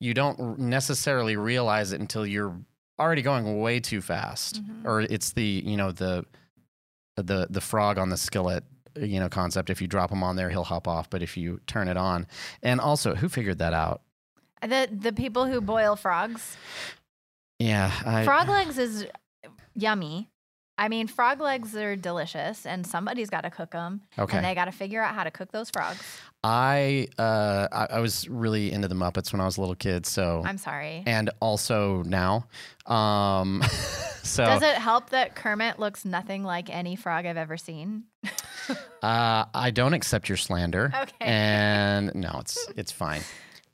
you 0.00 0.14
don't 0.14 0.58
necessarily 0.58 1.36
realize 1.36 1.92
it 1.92 2.00
until 2.00 2.24
you're 2.26 2.56
already 2.98 3.22
going 3.22 3.60
way 3.60 3.80
too 3.80 4.00
fast 4.00 4.62
Mhm. 4.62 4.84
or 4.84 5.00
it's 5.02 5.32
the 5.32 5.62
you 5.66 5.76
know 5.76 5.92
the 5.92 6.24
the 7.16 7.46
the 7.50 7.60
frog 7.60 7.98
on 7.98 8.08
the 8.08 8.16
skillet 8.16 8.64
you 8.98 9.20
know 9.20 9.28
concept 9.28 9.68
if 9.70 9.80
you 9.82 9.86
drop 9.86 10.10
him 10.10 10.22
on 10.22 10.36
there 10.36 10.48
he'll 10.50 10.64
hop 10.64 10.86
off 10.88 11.10
but 11.10 11.22
if 11.22 11.36
you 11.36 11.60
turn 11.66 11.88
it 11.88 11.96
on 11.98 12.26
and 12.62 12.80
also 12.80 13.14
who 13.14 13.28
figured 13.28 13.58
that 13.58 13.74
out 13.74 14.00
The 14.62 14.88
the 14.90 15.12
people 15.12 15.46
who 15.46 15.60
boil 15.60 15.96
frogs. 15.96 16.56
Yeah, 17.58 17.90
I, 18.04 18.24
Frog 18.24 18.48
legs 18.48 18.76
is 18.78 19.06
yummy. 19.74 20.28
I 20.78 20.88
mean, 20.88 21.06
frog 21.06 21.40
legs 21.40 21.74
are 21.74 21.96
delicious, 21.96 22.66
and 22.66 22.86
somebody's 22.86 23.30
got 23.30 23.42
to 23.42 23.50
cook 23.50 23.70
them, 23.70 24.02
okay. 24.18 24.36
and 24.36 24.44
they 24.44 24.54
got 24.54 24.66
to 24.66 24.72
figure 24.72 25.02
out 25.02 25.14
how 25.14 25.24
to 25.24 25.30
cook 25.30 25.50
those 25.52 25.70
frogs. 25.70 25.98
I 26.44 27.08
uh, 27.18 27.66
I, 27.72 27.86
I 27.96 28.00
was 28.00 28.28
really 28.28 28.72
into 28.72 28.86
the 28.86 28.94
Muppets 28.94 29.32
when 29.32 29.40
I 29.40 29.46
was 29.46 29.56
a 29.56 29.60
little 29.60 29.74
kid, 29.74 30.04
so 30.06 30.42
I'm 30.44 30.58
sorry. 30.58 31.02
and 31.06 31.30
also 31.40 32.02
now. 32.02 32.46
Um, 32.86 33.62
so 34.22 34.44
Does 34.44 34.62
it 34.62 34.76
help 34.76 35.10
that 35.10 35.34
Kermit 35.34 35.78
looks 35.78 36.04
nothing 36.04 36.44
like 36.44 36.68
any 36.68 36.94
frog 36.94 37.24
I've 37.26 37.36
ever 37.36 37.56
seen? 37.56 38.04
uh, 39.02 39.44
I 39.54 39.70
don't 39.72 39.94
accept 39.94 40.28
your 40.28 40.36
slander. 40.36 40.92
Okay. 40.94 41.12
And 41.24 42.14
no, 42.14 42.36
it's 42.40 42.66
it's 42.76 42.92
fine. 42.92 43.22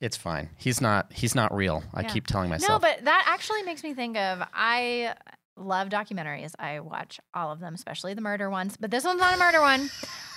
It's 0.01 0.17
fine. 0.17 0.51
He's 0.57 0.81
not 0.81 1.13
he's 1.13 1.35
not 1.35 1.55
real. 1.55 1.83
I 1.93 2.03
Yeah. 2.03 2.09
keep 2.09 2.27
telling 2.27 2.49
myself. 2.49 2.81
No, 2.83 2.89
but 2.89 3.05
that 3.05 3.25
actually 3.29 3.63
makes 3.65 3.83
me 3.83 3.93
think 3.95 4.17
of 4.17 4.43
I 4.55 5.15
love 5.57 5.89
documentaries. 5.89 6.53
I 6.59 6.81
watch 6.81 7.21
all 7.35 7.53
of 7.53 7.61
them, 7.61 7.75
especially 7.75 8.15
the 8.15 8.21
murder 8.21 8.51
ones, 8.51 8.77
but 8.79 8.91
this 8.91 9.05
one's 9.05 9.21
not 9.21 9.35
a 9.35 9.39
murder 9.39 9.61
one. 9.61 9.91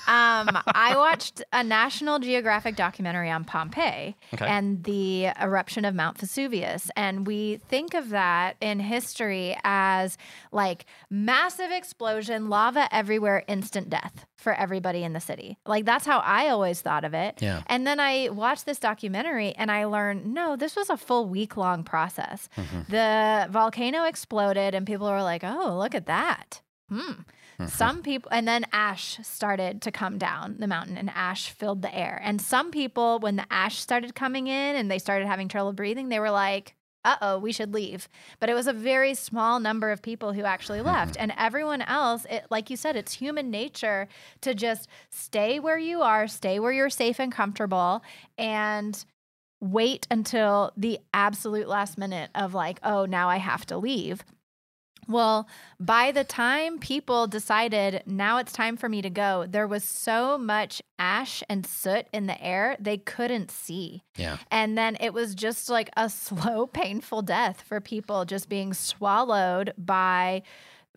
Um, 0.07 0.57
I 0.67 0.93
watched 0.97 1.43
a 1.51 1.63
National 1.63 2.19
Geographic 2.19 2.75
documentary 2.75 3.29
on 3.31 3.43
Pompeii 3.43 4.15
Okay. 4.33 4.45
and 4.45 4.83
the 4.83 5.27
eruption 5.41 5.85
of 5.85 5.95
Mount 5.95 6.17
Vesuvius. 6.19 6.89
And 6.95 7.25
we 7.25 7.57
think 7.69 7.93
of 7.93 8.09
that 8.09 8.55
in 8.61 8.79
history 8.79 9.57
as 9.63 10.17
like 10.51 10.85
massive 11.09 11.71
explosion, 11.71 12.49
lava 12.49 12.87
everywhere, 12.91 13.43
instant 13.47 13.89
death 13.89 14.25
for 14.37 14.53
everybody 14.53 15.03
in 15.03 15.13
the 15.13 15.19
city. 15.19 15.57
Like 15.65 15.85
that's 15.85 16.05
how 16.05 16.19
I 16.19 16.49
always 16.49 16.81
thought 16.81 17.03
of 17.03 17.13
it. 17.15 17.41
Yeah. 17.41 17.63
And 17.67 17.87
then 17.87 17.99
I 17.99 18.29
watched 18.29 18.65
this 18.67 18.77
documentary 18.77 19.53
and 19.53 19.71
I 19.71 19.85
learned 19.85 20.31
no, 20.31 20.55
this 20.55 20.75
was 20.75 20.89
a 20.89 20.97
full 20.97 21.27
week 21.27 21.57
long 21.57 21.83
process. 21.83 22.47
Mhm. 22.55 22.87
The 22.89 23.47
volcano 23.51 24.03
exploded 24.03 24.75
and 24.75 24.85
people 24.85 25.09
were 25.09 25.23
like, 25.23 25.43
oh, 25.43 25.75
look 25.79 25.95
at 25.95 26.05
that. 26.05 26.61
Hmm. 26.89 27.21
Mhm. 27.59 27.69
Some 27.69 28.01
people, 28.01 28.29
and 28.31 28.47
then 28.47 28.65
ash 28.71 29.17
started 29.23 29.81
to 29.83 29.91
come 29.91 30.17
down 30.17 30.57
the 30.59 30.67
mountain 30.67 30.97
and 30.97 31.09
ash 31.13 31.49
filled 31.49 31.81
the 31.81 31.95
air. 31.95 32.19
And 32.23 32.41
some 32.41 32.71
people, 32.71 33.19
when 33.19 33.35
the 33.37 33.45
ash 33.51 33.79
started 33.79 34.15
coming 34.15 34.47
in 34.47 34.75
and 34.75 34.89
they 34.91 34.99
started 34.99 35.27
having 35.27 35.47
trouble 35.47 35.73
breathing, 35.73 36.09
they 36.09 36.19
were 36.19 36.31
like, 36.31 36.75
uh 37.05 37.17
oh, 37.21 37.37
we 37.37 37.51
should 37.51 37.73
leave. 37.73 38.09
But 38.39 38.49
it 38.49 38.55
was 38.55 38.67
a 38.67 38.73
very 38.73 39.13
small 39.13 39.59
number 39.59 39.91
of 39.91 40.01
people 40.01 40.33
who 40.33 40.43
actually 40.43 40.81
left. 40.81 41.15
And 41.19 41.31
everyone 41.37 41.83
else, 41.83 42.25
it, 42.29 42.45
like 42.49 42.69
you 42.69 42.75
said, 42.75 42.95
it's 42.95 43.13
human 43.13 43.51
nature 43.51 44.07
to 44.41 44.55
just 44.55 44.87
stay 45.11 45.59
where 45.59 45.77
you 45.77 46.01
are, 46.01 46.27
stay 46.27 46.59
where 46.59 46.71
you're 46.71 46.89
safe 46.89 47.19
and 47.19 47.31
comfortable, 47.31 48.01
and 48.37 49.05
wait 49.61 50.07
until 50.11 50.71
the 50.75 50.99
absolute 51.13 51.67
last 51.67 51.97
minute 51.97 52.29
of 52.35 52.53
like, 52.53 52.79
oh, 52.83 53.05
now 53.05 53.29
I 53.29 53.37
have 53.37 53.65
to 53.67 53.77
leave. 53.77 54.25
Well, 55.07 55.47
by 55.79 56.11
the 56.11 56.23
time 56.23 56.79
people 56.79 57.27
decided 57.27 58.03
now 58.05 58.37
it's 58.37 58.51
time 58.51 58.77
for 58.77 58.89
me 58.89 59.01
to 59.01 59.09
go, 59.09 59.45
there 59.47 59.67
was 59.67 59.83
so 59.83 60.37
much 60.37 60.81
ash 60.97 61.43
and 61.49 61.65
soot 61.65 62.07
in 62.11 62.25
the 62.27 62.41
air, 62.43 62.75
they 62.79 62.97
couldn't 62.97 63.51
see. 63.51 64.03
yeah. 64.15 64.37
And 64.49 64.77
then 64.77 64.97
it 64.99 65.13
was 65.13 65.35
just 65.35 65.69
like 65.69 65.89
a 65.95 66.09
slow, 66.09 66.67
painful 66.67 67.21
death 67.21 67.61
for 67.61 67.79
people 67.79 68.25
just 68.25 68.49
being 68.49 68.73
swallowed 68.73 69.73
by 69.77 70.43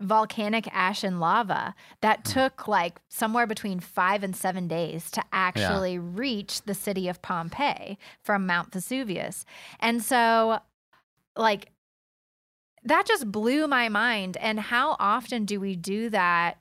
volcanic 0.00 0.68
ash 0.72 1.02
and 1.02 1.18
lava 1.20 1.74
that 2.02 2.18
hmm. 2.18 2.32
took 2.32 2.68
like 2.68 3.00
somewhere 3.09 3.46
between 3.46 3.80
five 3.80 4.22
and 4.22 4.36
seven 4.36 4.68
days 4.68 5.11
to 5.11 5.22
actually 5.32 5.98
reach 5.98 6.62
the 6.62 6.74
city 6.74 7.09
of 7.09 7.20
Pompeii 7.22 7.98
from 8.22 8.46
Mount 8.46 8.72
Vesuvius. 8.72 9.44
And 9.80 10.02
so, 10.02 10.61
like, 11.36 11.72
that 12.85 13.07
just 13.07 13.31
blew 13.31 13.66
my 13.66 13.89
mind. 13.89 14.37
And 14.39 14.61
how 14.61 14.97
often 14.99 15.45
do 15.45 15.61
we 15.61 15.76
do 15.76 16.11
that 16.11 16.59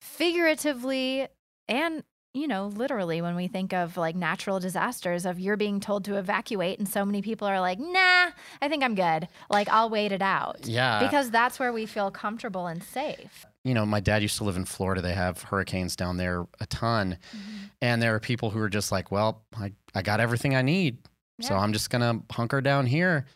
figuratively 0.00 1.28
and 1.68 2.02
you 2.34 2.46
know, 2.46 2.66
literally 2.66 3.22
when 3.22 3.34
we 3.34 3.48
think 3.48 3.72
of 3.72 3.96
like 3.96 4.14
natural 4.14 4.60
disasters 4.60 5.24
of 5.24 5.40
you're 5.40 5.56
being 5.56 5.80
told 5.80 6.04
to 6.04 6.16
evacuate 6.18 6.78
and 6.78 6.86
so 6.86 7.02
many 7.02 7.22
people 7.22 7.48
are 7.48 7.60
like, 7.60 7.78
"Nah, 7.78 8.28
I 8.60 8.68
think 8.68 8.84
I'm 8.84 8.94
good. 8.94 9.26
Like 9.48 9.68
I'll 9.70 9.88
wait 9.88 10.12
it 10.12 10.20
out." 10.20 10.66
Yeah. 10.66 11.00
Because 11.02 11.30
that's 11.30 11.58
where 11.58 11.72
we 11.72 11.86
feel 11.86 12.10
comfortable 12.10 12.66
and 12.66 12.82
safe. 12.82 13.46
you 13.64 13.74
know, 13.74 13.84
my 13.84 13.98
dad 14.00 14.22
used 14.22 14.36
to 14.36 14.44
live 14.44 14.56
in 14.56 14.64
Florida. 14.64 15.00
They 15.02 15.14
have 15.14 15.42
hurricanes 15.42 15.96
down 15.96 16.18
there 16.18 16.46
a 16.60 16.66
ton. 16.66 17.18
Mm-hmm. 17.36 17.64
And 17.82 18.00
there 18.02 18.14
are 18.14 18.20
people 18.20 18.50
who 18.50 18.60
are 18.60 18.68
just 18.68 18.92
like, 18.92 19.10
well, 19.10 19.42
I, 19.58 19.72
I 19.92 20.02
got 20.02 20.20
everything 20.20 20.54
I 20.54 20.62
need. 20.62 20.98
So 21.40 21.54
I'm 21.56 21.72
just 21.72 21.90
going 21.90 22.02
to 22.02 22.32
hunker 22.32 22.60
down 22.60 22.86
here. 22.86 23.26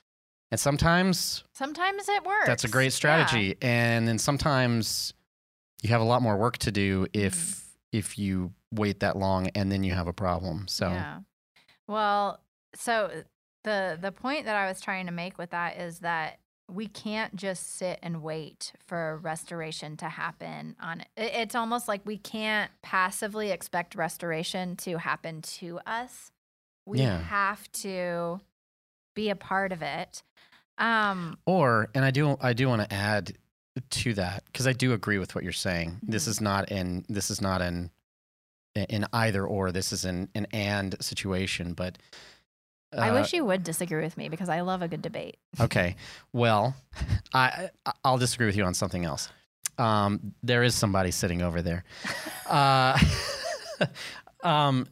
And 0.51 0.59
sometimes 0.59 1.45
Sometimes 1.53 2.09
it 2.09 2.25
works. 2.25 2.47
that's 2.47 2.65
a 2.65 2.69
great 2.69 2.93
strategy. 2.93 3.57
And 3.63 4.07
then 4.09 4.19
sometimes 4.19 5.15
you 5.83 5.91
have 5.91 6.01
a 6.01 6.05
lot 6.05 6.23
more 6.23 6.37
work 6.37 6.59
to 6.59 6.73
do 6.73 7.07
if 7.13 7.35
Mm-hmm. 7.35 7.67
if 7.99 8.19
you 8.19 8.53
wait 8.73 9.01
that 9.01 9.17
long 9.17 9.49
and 9.49 9.71
then 9.73 9.83
you 9.85 9.93
have 9.95 10.07
a 10.07 10.13
problem. 10.13 10.67
So 10.69 10.89
Yeah. 10.91 11.21
Well, 11.87 12.41
so 12.75 13.25
the 13.65 13.99
the 14.01 14.13
point 14.13 14.45
that 14.47 14.57
I 14.57 14.67
was 14.69 14.81
trying 14.81 15.07
to 15.07 15.13
make 15.13 15.39
with 15.39 15.51
that 15.51 15.77
is 15.79 16.01
that 16.01 16.39
we 16.69 16.87
can't 16.87 17.35
just 17.35 17.75
sit 17.77 17.99
and 18.01 18.23
wait 18.23 18.73
for 18.87 19.19
restoration 19.19 19.97
to 19.97 20.09
happen 20.09 20.77
on 20.81 21.01
it. 21.01 21.09
It's 21.17 21.57
almost 21.57 21.89
like 21.89 22.01
we 22.07 22.17
can't 22.17 22.71
passively 22.83 23.51
expect 23.51 23.97
restoration 23.97 24.77
to 24.77 24.99
happen 24.99 25.43
to 25.43 25.81
us. 25.85 26.31
We 26.87 27.01
Yeah. 27.01 27.19
have 27.23 27.71
to 27.83 28.41
be 29.15 29.31
a 29.31 29.37
part 29.37 29.73
of 29.73 29.83
it. 29.83 30.23
Um 30.79 31.39
Or, 31.47 31.89
and 31.95 32.05
I 32.05 32.11
do, 32.11 32.37
I 32.41 32.53
do 32.53 32.69
want 32.69 32.83
to 32.83 32.93
add 32.93 33.33
to 33.91 34.15
that 34.15 34.45
because 34.47 34.67
I 34.67 34.73
do 34.73 34.93
agree 34.93 35.19
with 35.19 35.35
what 35.35 35.45
you're 35.45 35.53
saying. 35.53 35.99
This 36.03 36.25
Mhm. 36.25 36.29
is 36.29 36.41
not 36.41 36.71
in, 36.71 37.05
this 37.09 37.31
is 37.31 37.41
not 37.41 37.63
an, 37.63 37.91
in 38.75 39.05
either 39.13 39.45
or. 39.47 39.73
This 39.73 39.93
is 39.93 40.05
an 40.05 40.29
an 40.35 40.47
and 40.53 40.97
situation. 41.03 41.75
But 41.75 41.99
I 42.97 43.11
uh, 43.11 43.15
wish 43.15 43.33
you 43.33 43.45
would 43.45 43.63
disagree 43.65 44.03
with 44.03 44.17
me 44.17 44.29
because 44.29 44.49
I 44.49 44.61
love 44.63 44.83
a 44.83 44.89
good 44.89 45.03
debate. 45.03 45.37
Okay, 45.61 45.97
well, 46.33 46.75
I 47.35 47.71
I- 47.87 47.93
I'll 48.05 48.19
disagree 48.19 48.47
with 48.47 48.57
you 48.57 48.65
on 48.65 48.75
something 48.75 49.05
else. 49.05 49.29
Um, 49.79 50.35
there 50.43 50.63
is 50.63 50.75
somebody 50.75 51.11
sitting 51.11 51.43
over 51.43 51.63
there. 51.63 51.85
Uh, 52.47 52.99
um, 54.43 54.87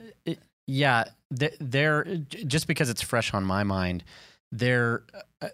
yeah, 0.69 1.05
th- 1.37 1.57
there. 1.59 2.05
Just 2.47 2.69
because 2.69 2.89
it's 2.91 3.03
fresh 3.03 3.35
on 3.35 3.43
my 3.45 3.65
mind, 3.65 4.05
there. 4.53 5.03
Uh, 5.43 5.49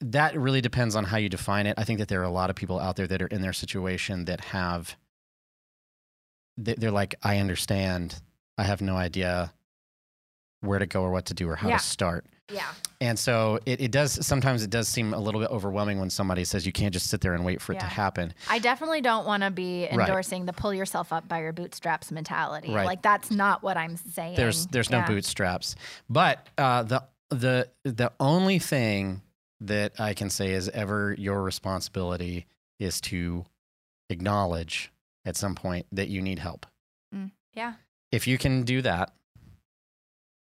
that 0.00 0.36
really 0.38 0.60
depends 0.60 0.96
on 0.96 1.04
how 1.04 1.16
you 1.16 1.28
define 1.28 1.66
it. 1.66 1.74
I 1.78 1.84
think 1.84 1.98
that 2.00 2.08
there 2.08 2.20
are 2.20 2.24
a 2.24 2.30
lot 2.30 2.50
of 2.50 2.56
people 2.56 2.78
out 2.80 2.96
there 2.96 3.06
that 3.06 3.22
are 3.22 3.26
in 3.28 3.40
their 3.40 3.52
situation 3.52 4.24
that 4.26 4.40
have. 4.40 4.96
they- 6.58 6.74
They're 6.74 6.90
like, 6.90 7.14
I 7.22 7.38
understand. 7.38 8.20
I 8.58 8.64
have 8.64 8.80
no 8.82 8.96
idea 8.96 9.52
where 10.60 10.78
to 10.78 10.86
go 10.86 11.02
or 11.02 11.10
what 11.10 11.26
to 11.26 11.34
do 11.34 11.48
or 11.48 11.56
how 11.56 11.68
Yeah. 11.68 11.78
to 11.78 11.82
start. 11.84 12.26
Yeah. 12.52 12.66
And 13.00 13.18
so 13.18 13.58
it, 13.64 13.80
it 13.80 13.90
does 13.90 14.24
sometimes 14.26 14.62
it 14.62 14.70
does 14.70 14.86
seem 14.88 15.14
a 15.14 15.18
little 15.18 15.40
bit 15.40 15.50
overwhelming 15.50 15.98
when 15.98 16.10
somebody 16.10 16.44
says 16.44 16.66
you 16.66 16.72
can't 16.72 16.92
just 16.92 17.08
sit 17.08 17.20
there 17.22 17.32
and 17.34 17.44
wait 17.44 17.60
for 17.62 17.72
it 17.72 17.80
to 17.80 17.86
happen. 17.86 18.34
I 18.50 18.58
definitely 18.58 19.00
don't 19.00 19.26
want 19.26 19.42
to 19.42 19.50
be 19.50 19.88
Right. 19.90 20.00
endorsing 20.08 20.44
the 20.46 20.52
pull 20.52 20.74
yourself 20.74 21.12
up 21.12 21.26
by 21.26 21.40
your 21.40 21.52
bootstraps 21.52 22.12
mentality. 22.12 22.70
Right. 22.72 22.84
Like 22.86 23.02
that's 23.02 23.30
not 23.30 23.62
what 23.62 23.76
I'm 23.78 23.96
saying. 23.96 24.36
There's 24.36 24.66
there's 24.66 24.90
no 24.90 25.02
bootstraps. 25.02 25.74
But 26.10 26.46
uh, 26.58 26.82
the 26.82 27.04
the 27.30 27.68
the 27.84 28.12
only 28.20 28.58
thing 28.58 29.22
that 29.60 29.98
I 29.98 30.12
can 30.12 30.28
say 30.28 30.50
is 30.52 30.68
ever 30.68 31.14
your 31.18 31.42
responsibility 31.42 32.46
is 32.78 33.00
to 33.02 33.46
acknowledge 34.10 34.92
at 35.24 35.36
some 35.36 35.54
point 35.54 35.86
that 35.92 36.08
you 36.08 36.20
need 36.20 36.38
help. 36.38 36.66
Yeah. 37.54 37.74
If 38.12 38.26
you 38.26 38.36
can 38.36 38.64
do 38.64 38.82
that, 38.82 39.14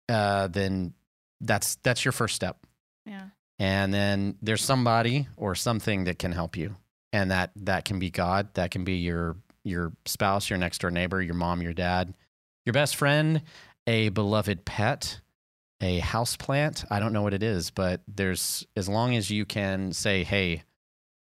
uh, 0.10 0.48
then 0.48 0.94
that's 1.42 1.76
that's 1.84 2.04
your 2.06 2.12
first 2.12 2.36
step. 2.36 2.58
Yeah. 3.06 3.28
and 3.60 3.94
then 3.94 4.36
there's 4.42 4.64
somebody 4.64 5.28
or 5.38 5.54
something 5.56 6.06
that 6.06 6.18
can 6.20 6.32
help 6.32 6.58
you 6.58 6.76
and 7.14 7.30
that 7.32 7.52
that 7.58 7.86
can 7.86 8.00
be 8.00 8.10
god 8.10 8.54
that 8.56 8.72
can 8.72 8.84
be 8.84 8.96
your 8.96 9.36
your 9.64 9.92
spouse 10.06 10.50
your 10.50 10.58
next 10.58 10.82
door 10.82 10.90
neighbor 10.92 11.22
your 11.22 11.36
mom 11.36 11.62
your 11.62 11.74
dad 11.74 12.14
your 12.66 12.74
best 12.74 12.96
friend 12.96 13.44
a 13.86 14.10
beloved 14.10 14.66
pet 14.66 15.20
a 15.82 16.00
house 16.00 16.36
plant 16.36 16.84
i 16.90 17.00
don't 17.00 17.14
know 17.14 17.22
what 17.22 17.34
it 17.34 17.44
is 17.44 17.70
but 17.70 18.02
there's 18.08 18.66
as 18.76 18.90
long 18.90 19.16
as 19.16 19.30
you 19.30 19.46
can 19.46 19.94
say 19.94 20.24
hey 20.24 20.64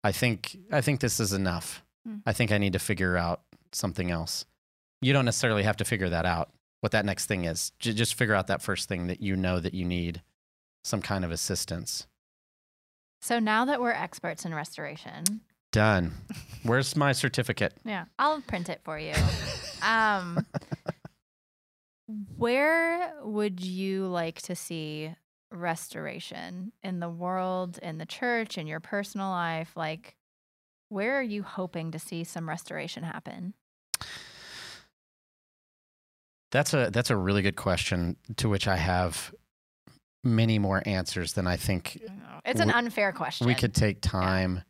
i 0.03 0.11
think 0.11 0.57
i 0.73 0.81
think 0.81 1.01
this 1.01 1.21
is 1.21 1.33
enough 1.35 1.83
Hmm. 2.07 2.17
i 2.27 2.33
think 2.33 2.51
i 2.53 2.59
need 2.59 2.73
to 2.75 2.79
figure 2.79 3.17
out 3.17 3.43
something 3.73 4.11
else 4.11 4.45
you 5.03 5.13
don't 5.13 5.25
necessarily 5.27 5.63
have 5.65 5.77
to 5.79 5.85
figure 5.85 6.09
that 6.11 6.25
out 6.27 6.51
what 6.85 6.93
that 6.93 7.07
next 7.07 7.25
thing 7.25 7.47
is 7.47 7.73
J- 7.79 7.95
just 7.95 8.13
figure 8.13 8.35
out 8.35 8.47
that 8.49 8.61
first 8.61 8.91
thing 8.91 9.07
that 9.07 9.23
you 9.23 9.37
know 9.37 9.59
that 9.59 9.73
you 9.73 9.87
need 9.87 10.23
some 10.85 11.01
kind 11.01 11.25
of 11.25 11.31
assistance 11.31 12.07
So 13.23 13.39
now 13.39 13.65
that 13.65 13.81
we're 13.81 13.93
experts 13.93 14.45
in 14.45 14.55
restoration, 14.55 15.25
Done. 15.75 16.13
Where's 16.63 16.95
my 16.95 17.11
certificate? 17.11 17.75
yeah, 17.85 18.05
I'll 18.17 18.41
print 18.43 18.69
it 18.69 18.81
for 18.85 18.97
you. 18.97 19.15
um, 19.83 20.47
where 22.37 23.13
would 23.25 23.61
you 23.61 24.07
like 24.07 24.41
to 24.43 24.55
see 24.55 25.13
restoration 25.51 26.71
in 26.85 27.01
the 27.01 27.09
world, 27.09 27.81
in 27.83 27.99
the 27.99 28.07
church, 28.07 28.57
in 28.57 28.69
your 28.69 28.79
personal 28.79 29.31
life? 29.31 29.73
Like, 29.75 30.15
where 30.91 31.19
are 31.19 31.23
you 31.25 31.43
hoping 31.43 31.91
to 31.91 31.99
see 31.99 32.23
some 32.23 32.49
restoration 32.49 33.03
happen? 33.03 33.55
That's 36.55 36.73
a 36.73 36.89
that's 36.93 37.11
a 37.11 37.17
really 37.17 37.43
good 37.43 37.57
question 37.57 38.17
to 38.37 38.49
which 38.49 38.69
I 38.69 38.77
have 38.77 39.35
many 40.23 40.61
more 40.61 40.81
answers 40.87 41.33
than 41.33 41.49
I 41.49 41.57
think 41.57 42.01
It's 42.45 42.61
an 42.61 42.69
We- 42.69 42.75
unfair 42.75 43.13
question. 43.13 43.47
we 43.49 43.57
could 43.57 43.75
take 43.75 44.01
time. 44.01 44.63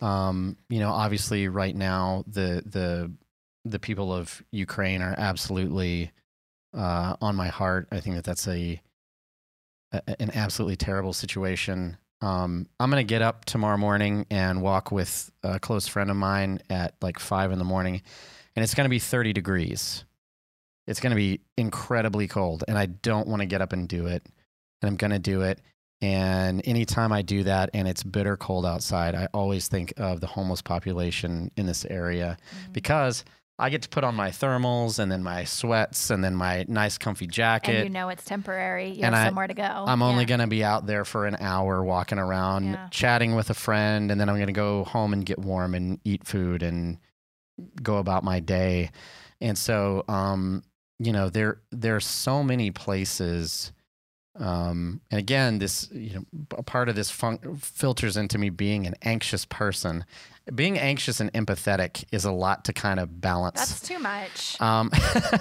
Um, 0.00 0.56
you 0.68 0.80
know, 0.80 0.90
obviously, 0.90 1.46
right 1.46 1.74
now 1.76 2.24
the 2.26 2.62
the 2.66 3.12
the 3.64 3.78
people 3.78 4.12
of 4.12 4.42
Ukraine 4.50 5.00
are 5.00 5.14
absolutely 5.16 6.10
uh, 6.76 7.14
on 7.20 7.36
my 7.36 7.48
heart. 7.48 7.86
I 7.92 8.00
think 8.00 8.16
that 8.16 8.24
that's 8.24 8.48
a, 8.48 8.82
a 9.92 10.02
an 10.20 10.32
absolutely 10.34 10.76
terrible 10.76 11.12
situation. 11.12 11.98
Um, 12.20 12.66
I'm 12.80 12.90
gonna 12.90 13.04
get 13.04 13.22
up 13.22 13.44
tomorrow 13.44 13.76
morning 13.78 14.26
and 14.28 14.60
walk 14.60 14.90
with 14.90 15.30
a 15.44 15.60
close 15.60 15.86
friend 15.86 16.10
of 16.10 16.16
mine 16.16 16.58
at 16.68 16.94
like 17.00 17.20
five 17.20 17.52
in 17.52 17.58
the 17.60 17.64
morning, 17.64 18.02
and 18.56 18.64
it's 18.64 18.74
gonna 18.74 18.88
be 18.88 18.98
30 18.98 19.32
degrees. 19.32 20.04
It's 20.88 21.00
gonna 21.00 21.14
be 21.14 21.40
incredibly 21.56 22.26
cold, 22.26 22.64
and 22.66 22.76
I 22.78 22.86
don't 22.86 23.28
want 23.28 23.40
to 23.42 23.46
get 23.46 23.60
up 23.62 23.72
and 23.72 23.86
do 23.88 24.06
it, 24.06 24.24
and 24.82 24.88
I'm 24.88 24.96
gonna 24.96 25.18
do 25.20 25.42
it. 25.42 25.60
And 26.00 26.62
anytime 26.64 27.12
I 27.12 27.22
do 27.22 27.42
that 27.44 27.70
and 27.74 27.86
it's 27.88 28.02
bitter 28.04 28.36
cold 28.36 28.64
outside, 28.64 29.14
I 29.16 29.26
always 29.34 29.66
think 29.68 29.92
of 29.96 30.20
the 30.20 30.28
homeless 30.28 30.62
population 30.62 31.50
in 31.56 31.66
this 31.66 31.84
area 31.86 32.36
Mhm. 32.68 32.72
because 32.72 33.24
I 33.58 33.70
get 33.70 33.82
to 33.82 33.88
put 33.88 34.04
on 34.04 34.14
my 34.14 34.30
thermals 34.30 35.00
and 35.00 35.10
then 35.10 35.24
my 35.24 35.42
sweats 35.42 36.10
and 36.10 36.22
then 36.22 36.36
my 36.36 36.64
nice 36.68 36.96
comfy 36.98 37.26
jacket. 37.26 37.74
and 37.74 37.84
you 37.84 37.90
know 37.90 38.08
it's 38.10 38.24
temporary. 38.24 38.90
You 38.90 39.02
And 39.02 39.12
have 39.12 39.24
I- 39.24 39.26
somewhere 39.28 39.48
to 39.48 39.54
go. 39.54 39.64
I'm 39.88 40.00
only 40.00 40.22
Yeah. 40.22 40.28
going 40.28 40.40
to 40.40 40.46
be 40.46 40.62
out 40.62 40.86
there 40.86 41.04
for 41.04 41.26
an 41.26 41.36
hour 41.40 41.82
walking 41.82 42.18
around, 42.20 42.66
Yeah. 42.66 42.86
chatting 42.92 43.34
with 43.34 43.50
a 43.50 43.54
friend, 43.54 44.12
and 44.12 44.20
then 44.20 44.28
I'm 44.28 44.36
going 44.36 44.46
to 44.46 44.52
go 44.52 44.84
home 44.84 45.12
and 45.12 45.26
get 45.26 45.40
warm 45.40 45.74
and 45.74 45.98
eat 46.04 46.24
food 46.24 46.62
and 46.62 46.98
go 47.82 47.96
about 47.96 48.22
my 48.22 48.38
day. 48.38 48.92
And 49.40 49.58
so, 49.58 50.04
um, 50.06 50.62
you 50.98 51.12
know, 51.12 51.28
there 51.30 51.60
there 51.70 51.96
are 51.96 52.00
so 52.00 52.42
many 52.42 52.70
places. 52.70 53.72
Um, 54.38 55.00
and 55.10 55.18
again, 55.18 55.58
this 55.58 55.90
you 55.90 56.14
know, 56.14 56.24
a 56.56 56.62
part 56.62 56.88
of 56.88 56.94
this 56.94 57.10
fun- 57.10 57.56
filters 57.60 58.16
into 58.16 58.38
me 58.38 58.50
being 58.50 58.86
an 58.86 58.94
anxious 59.02 59.44
person. 59.44 60.04
Being 60.54 60.78
anxious 60.78 61.18
and 61.20 61.32
empathetic 61.32 62.04
is 62.12 62.24
a 62.24 62.30
lot 62.32 62.64
to 62.66 62.72
kind 62.72 63.00
of 63.00 63.20
balance. 63.20 63.58
That's 63.58 63.80
too 63.80 63.98
much. 63.98 64.60
um, 64.60 64.90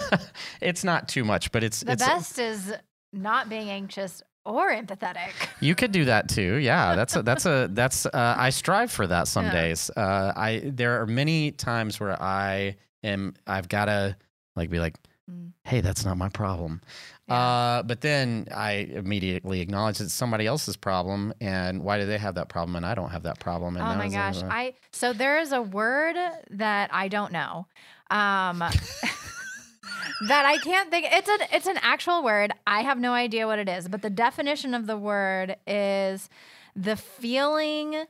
it's 0.61 0.83
not 0.83 1.07
too 1.07 1.23
much, 1.23 1.51
but 1.51 1.63
it's 1.63 1.81
the 1.81 1.93
it's 1.93 2.05
best 2.05 2.39
is 2.39 2.73
not 3.13 3.49
being 3.49 3.69
anxious 3.69 4.21
or 4.45 4.69
empathetic. 4.71 5.29
You 5.59 5.75
could 5.75 5.91
do 5.91 6.05
that 6.05 6.27
too. 6.29 6.55
Yeah, 6.55 6.95
that's 6.95 7.15
a, 7.15 7.21
that's 7.21 7.45
a 7.45 7.69
that's 7.71 8.05
uh, 8.05 8.35
I 8.37 8.49
strive 8.49 8.91
for 8.91 9.05
that 9.07 9.27
some 9.27 9.45
Yeah. 9.45 9.51
days. 9.53 9.89
Uh, 9.95 10.33
I 10.35 10.61
there 10.65 11.01
are 11.01 11.05
many 11.05 11.51
times 11.51 11.99
where 11.99 12.21
I 12.21 12.77
am 13.03 13.35
I've 13.45 13.69
got 13.69 13.85
to 13.85 14.17
like 14.55 14.69
be 14.69 14.79
like, 14.79 14.95
Mm. 15.29 15.51
hey, 15.63 15.81
that's 15.81 16.05
not 16.05 16.17
my 16.17 16.29
problem. 16.29 16.81
Yeah. 17.27 17.35
Uh, 17.35 17.83
but 17.83 17.99
then 17.99 18.47
I 18.55 18.71
immediately 18.71 19.59
acknowledge 19.59 19.99
it's 19.99 20.13
somebody 20.13 20.47
else's 20.47 20.77
problem, 20.77 21.33
and 21.41 21.83
why 21.83 21.97
do 21.99 22.05
they 22.05 22.17
have 22.17 22.35
that 22.35 22.47
problem 22.47 22.77
and 22.77 22.85
I 22.85 22.95
don't 22.95 23.09
have 23.09 23.23
that 23.23 23.39
problem? 23.39 23.75
And 23.75 23.85
oh 23.85 23.95
my 23.95 24.07
gosh. 24.07 24.41
I 24.43 24.73
so 24.91 25.11
there 25.11 25.39
is 25.39 25.51
a 25.51 25.61
word 25.61 26.15
that 26.51 26.89
I 26.93 27.09
don't 27.09 27.33
know. 27.33 27.67
Um 28.09 28.59
that 30.27 30.45
I 30.45 30.57
can't 30.63 30.89
think 30.89 31.07
it's 31.09 31.29
an 31.29 31.39
it's 31.51 31.67
an 31.67 31.77
actual 31.81 32.23
word. 32.23 32.51
I 32.65 32.81
have 32.83 32.99
no 32.99 33.13
idea 33.13 33.47
what 33.47 33.59
it 33.59 33.67
is, 33.67 33.89
but 33.89 34.01
the 34.01 34.09
definition 34.09 34.73
of 34.73 34.87
the 34.87 34.97
word 34.97 35.57
is 35.67 36.29
the 36.75 36.95
feeling 36.95 38.05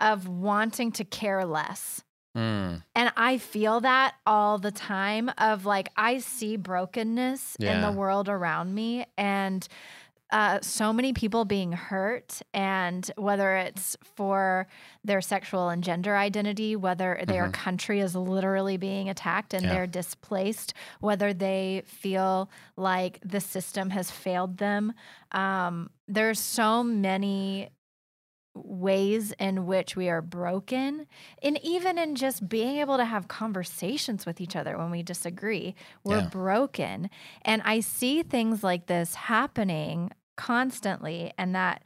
of 0.00 0.26
wanting 0.28 0.92
to 0.92 1.04
care 1.04 1.44
less. 1.44 2.02
Mm, 2.36 2.82
And 2.94 3.12
I 3.16 3.38
feel 3.38 3.80
that 3.80 4.14
all 4.26 4.58
the 4.58 4.70
time 4.70 5.30
of 5.38 5.66
like 5.66 5.88
I 5.96 6.18
see 6.18 6.56
brokenness 6.56 7.56
in 7.60 7.80
the 7.80 7.90
world 7.92 8.28
around 8.28 8.74
me 8.74 9.06
and 9.16 9.66
uh, 10.30 10.58
so 10.62 10.92
many 10.92 11.12
people 11.12 11.44
being 11.44 11.72
hurt 11.72 12.40
and 12.52 13.08
whether 13.16 13.56
it's 13.56 13.96
for 14.16 14.66
their 15.04 15.20
sexual 15.20 15.68
and 15.68 15.84
gender 15.84 16.16
identity, 16.16 16.74
whether 16.74 17.20
their 17.26 17.48
Mhm. 17.48 17.52
country 17.52 18.00
is 18.00 18.16
literally 18.16 18.76
being 18.76 19.08
attacked 19.08 19.54
and 19.54 19.64
Yeah. 19.64 19.70
they're 19.70 19.86
displaced, 19.86 20.74
whether 21.00 21.32
they 21.32 21.82
feel 21.86 22.50
like 22.76 23.20
the 23.24 23.40
system 23.40 23.90
has 23.90 24.10
failed 24.10 24.58
them. 24.58 24.92
Um, 25.32 25.90
there's 26.08 26.40
so 26.40 26.82
many 26.82 27.70
ways 28.54 29.32
in 29.38 29.66
which 29.66 29.96
we 29.96 30.08
are 30.08 30.22
broken 30.22 31.06
and 31.42 31.58
even 31.62 31.98
in 31.98 32.14
just 32.14 32.48
being 32.48 32.76
able 32.78 32.96
to 32.96 33.04
have 33.04 33.26
conversations 33.26 34.24
with 34.24 34.40
each 34.40 34.54
other 34.54 34.78
when 34.78 34.90
we 34.90 35.02
disagree 35.02 35.74
we're 36.04 36.18
Yeah. 36.18 36.28
broken 36.28 37.10
and 37.42 37.62
i 37.64 37.80
see 37.80 38.22
things 38.22 38.62
like 38.62 38.86
this 38.86 39.14
happening 39.16 40.10
constantly 40.36 41.32
and 41.36 41.54
that 41.54 41.82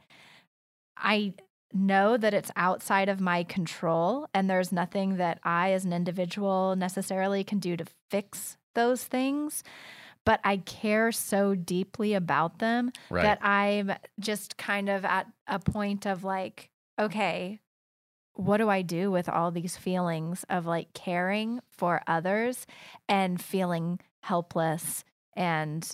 i 0.95 1.33
know 1.73 2.17
that 2.17 2.33
it's 2.33 2.51
outside 2.55 3.09
of 3.09 3.19
my 3.19 3.43
control 3.43 4.27
and 4.33 4.49
there's 4.49 4.71
nothing 4.71 5.17
that 5.17 5.39
i 5.43 5.71
as 5.71 5.85
an 5.85 5.93
individual 5.93 6.75
necessarily 6.75 7.43
can 7.43 7.59
do 7.59 7.75
to 7.77 7.85
fix 8.11 8.57
those 8.75 9.03
things 9.03 9.63
but 10.29 10.39
i 10.43 10.57
care 10.57 11.11
so 11.11 11.55
deeply 11.55 12.13
about 12.13 12.59
them 12.59 12.91
right. 13.09 13.23
that 13.23 13.39
I'm 13.41 13.91
just 14.19 14.57
kind 14.57 14.89
of 14.89 15.03
at 15.03 15.25
a 15.47 15.57
point 15.57 16.05
of 16.05 16.23
like, 16.23 16.69
okay, 16.99 17.59
what 18.33 18.57
do 18.57 18.69
I 18.69 18.83
do 18.83 19.09
with 19.09 19.27
all 19.27 19.49
these 19.49 19.75
feelings 19.75 20.45
of 20.49 20.67
like 20.67 20.93
caring 20.93 21.61
for 21.71 22.03
others 22.05 22.67
and 23.07 23.41
feeling 23.41 23.99
helpless 24.21 25.03
and 25.35 25.89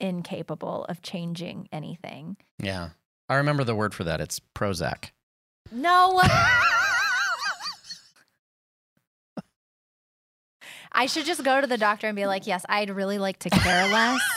incapable 0.00 0.84
of 0.88 1.02
changing 1.02 1.68
anything? 1.70 2.36
yeah, 2.60 2.90
I 3.28 3.36
remember 3.36 3.62
the 3.62 3.76
word 3.76 3.94
for 3.94 4.04
that. 4.04 4.20
It's 4.20 4.40
Prozac. 4.56 5.10
No. 5.70 6.20
I 10.98 11.06
should 11.06 11.26
just 11.26 11.44
go 11.44 11.60
to 11.60 11.66
the 11.66 11.78
doctor 11.78 12.08
and 12.08 12.16
be 12.16 12.26
like, 12.26 12.48
yes, 12.48 12.66
I'd 12.68 12.90
really 12.90 13.18
like 13.18 13.38
to 13.40 13.50
care 13.50 13.88
less. 13.88 14.20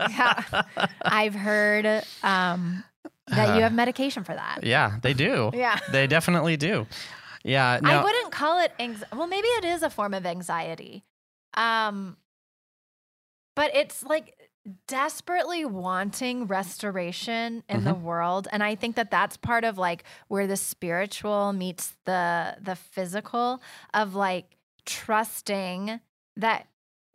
Yeah. 0.00 0.62
I've 1.02 1.34
heard 1.34 1.86
um, 2.24 2.82
that 3.28 3.54
you 3.54 3.62
have 3.62 3.72
medication 3.72 4.24
for 4.24 4.34
that. 4.34 4.64
yeah, 4.64 4.98
they 5.00 5.14
do. 5.14 5.52
Yeah. 5.54 5.78
They 5.92 6.08
definitely 6.08 6.56
do. 6.56 6.86
Yeah. 7.44 7.78
I 7.84 8.02
wouldn't 8.02 8.32
call 8.32 8.58
it 8.60 8.72
anxiety. 8.80 9.16
Well, 9.16 9.28
maybe 9.28 9.46
it 9.46 9.64
is 9.64 9.84
a 9.84 9.90
form 9.90 10.12
of 10.12 10.26
anxiety. 10.26 11.04
Um, 11.54 12.16
but 13.54 13.74
it's 13.76 14.02
like 14.02 14.36
desperately 14.88 15.64
wanting 15.64 16.46
restoration 16.48 17.62
in 17.68 17.84
the 17.84 17.94
world 17.94 18.48
and 18.50 18.64
i 18.64 18.74
think 18.74 18.96
that 18.96 19.12
that's 19.12 19.36
part 19.36 19.62
of 19.62 19.78
like 19.78 20.02
where 20.26 20.48
the 20.48 20.56
spiritual 20.56 21.52
meets 21.52 21.94
the 22.04 22.56
the 22.60 22.74
physical 22.74 23.62
of 23.94 24.16
like 24.16 24.55
trusting 24.86 26.00
that 26.36 26.66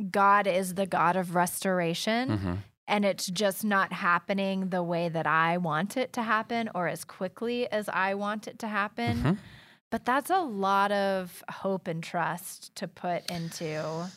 god 0.09 0.47
is 0.47 0.75
the 0.75 0.85
god 0.85 1.15
of 1.15 1.35
restoration 1.35 2.29
Mhm. 2.29 2.57
and 2.87 3.05
it's 3.05 3.27
just 3.27 3.63
not 3.63 3.93
happening 3.93 4.69
the 4.69 4.83
way 4.83 5.07
that 5.09 5.25
I 5.27 5.57
want 5.57 5.95
it 5.97 6.11
to 6.13 6.23
happen 6.23 6.69
or 6.75 6.87
as 6.87 7.03
quickly 7.05 7.71
as 7.71 7.87
I 7.89 8.15
want 8.15 8.47
it 8.47 8.59
to 8.59 8.67
happen. 8.67 9.17
Mhm. 9.23 9.37
But 9.91 10.03
that's 10.05 10.29
a 10.29 10.41
lot 10.41 10.91
of 10.91 11.43
hope 11.49 11.87
and 11.87 12.03
trust 12.03 12.73
to 12.75 12.87
put 12.87 13.29
into 13.29 14.09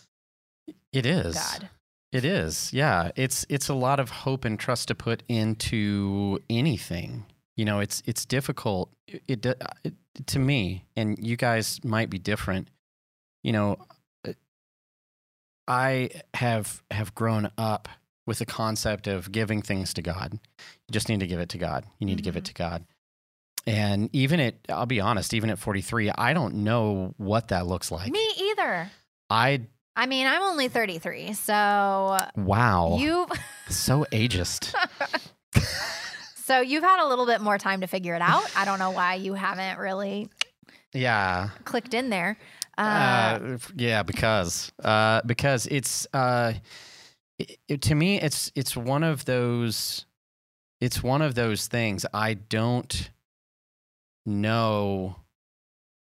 It 0.92 1.04
is. 1.06 1.34
God. 1.34 1.68
It 2.12 2.24
is. 2.24 2.72
Yeah. 2.72 3.10
It's 3.16 3.44
it's 3.48 3.68
a 3.68 3.74
lot 3.74 3.98
of 4.00 4.08
hope 4.10 4.44
and 4.44 4.58
trust 4.58 4.88
to 4.88 4.94
put 4.94 5.22
into 5.28 6.40
anything. 6.48 7.26
You 7.56 7.64
know, 7.64 7.80
it's 7.80 8.02
it's 8.06 8.24
difficult. 8.24 8.90
It, 9.06 9.44
it, 9.46 9.62
it 9.84 9.94
to 10.28 10.38
me, 10.38 10.84
and 10.96 11.18
you 11.24 11.36
guys 11.36 11.80
might 11.84 12.08
be 12.10 12.18
different. 12.18 12.68
You 13.44 13.52
know, 13.52 13.76
uh, 14.26 14.32
I 15.68 16.10
have 16.34 16.82
have 16.90 17.14
grown 17.14 17.50
up 17.56 17.88
with 18.26 18.38
the 18.38 18.46
concept 18.46 19.06
of 19.06 19.30
giving 19.30 19.62
things 19.62 19.92
to 19.94 20.02
God. 20.02 20.32
You 20.32 20.92
just 20.92 21.08
need 21.08 21.20
to 21.20 21.26
give 21.26 21.40
it 21.40 21.50
to 21.50 21.58
God. 21.58 21.84
You 21.98 22.06
need 22.06 22.16
to 22.16 22.22
give 22.22 22.36
it 22.36 22.44
Mhm. 22.44 22.48
to 22.48 22.54
God. 22.54 22.84
And 23.66 24.10
even 24.14 24.40
at, 24.40 24.56
I'll 24.68 24.86
be 24.86 25.00
honest, 25.00 25.32
even 25.34 25.48
at 25.50 25.58
43, 25.58 26.10
I 26.10 26.32
don't 26.34 26.56
know 26.56 27.14
what 27.16 27.48
that 27.48 27.66
looks 27.66 27.90
like. 27.90 28.10
Me 28.12 28.30
either. 28.38 28.90
I, 29.30 29.62
I 29.96 30.06
mean, 30.06 30.26
I'm 30.26 30.42
only 30.42 30.68
33, 30.68 31.32
so 31.34 32.18
wow, 32.36 32.96
you 32.98 33.26
so 33.68 34.06
ageist. 34.12 34.74
so 36.36 36.60
you've 36.60 36.82
had 36.82 37.02
a 37.04 37.08
little 37.08 37.26
bit 37.26 37.40
more 37.40 37.56
time 37.58 37.80
to 37.82 37.86
figure 37.86 38.14
it 38.14 38.22
out. 38.22 38.44
I 38.56 38.64
don't 38.66 38.78
know 38.78 38.90
why 38.90 39.14
you 39.14 39.32
haven't 39.34 39.78
really 39.78 40.28
Yeah. 40.92 41.50
clicked 41.64 41.94
in 41.94 42.10
there. 42.10 42.36
Uh, 42.78 42.82
Uh, 42.82 43.58
yeah, 43.76 44.02
because 44.02 44.72
uh, 44.82 45.20
because 45.26 45.66
it's 45.66 46.06
uh, 46.12 46.54
it, 47.38 47.58
it- 47.68 47.82
to 47.82 47.94
me 47.94 48.20
it's 48.20 48.50
it's 48.54 48.76
one 48.76 49.02
of 49.04 49.24
those 49.24 50.06
it's 50.80 51.02
one 51.02 51.22
of 51.22 51.34
those 51.34 51.66
things 51.68 52.04
I 52.12 52.34
don't 52.34 53.10
know. 54.26 55.16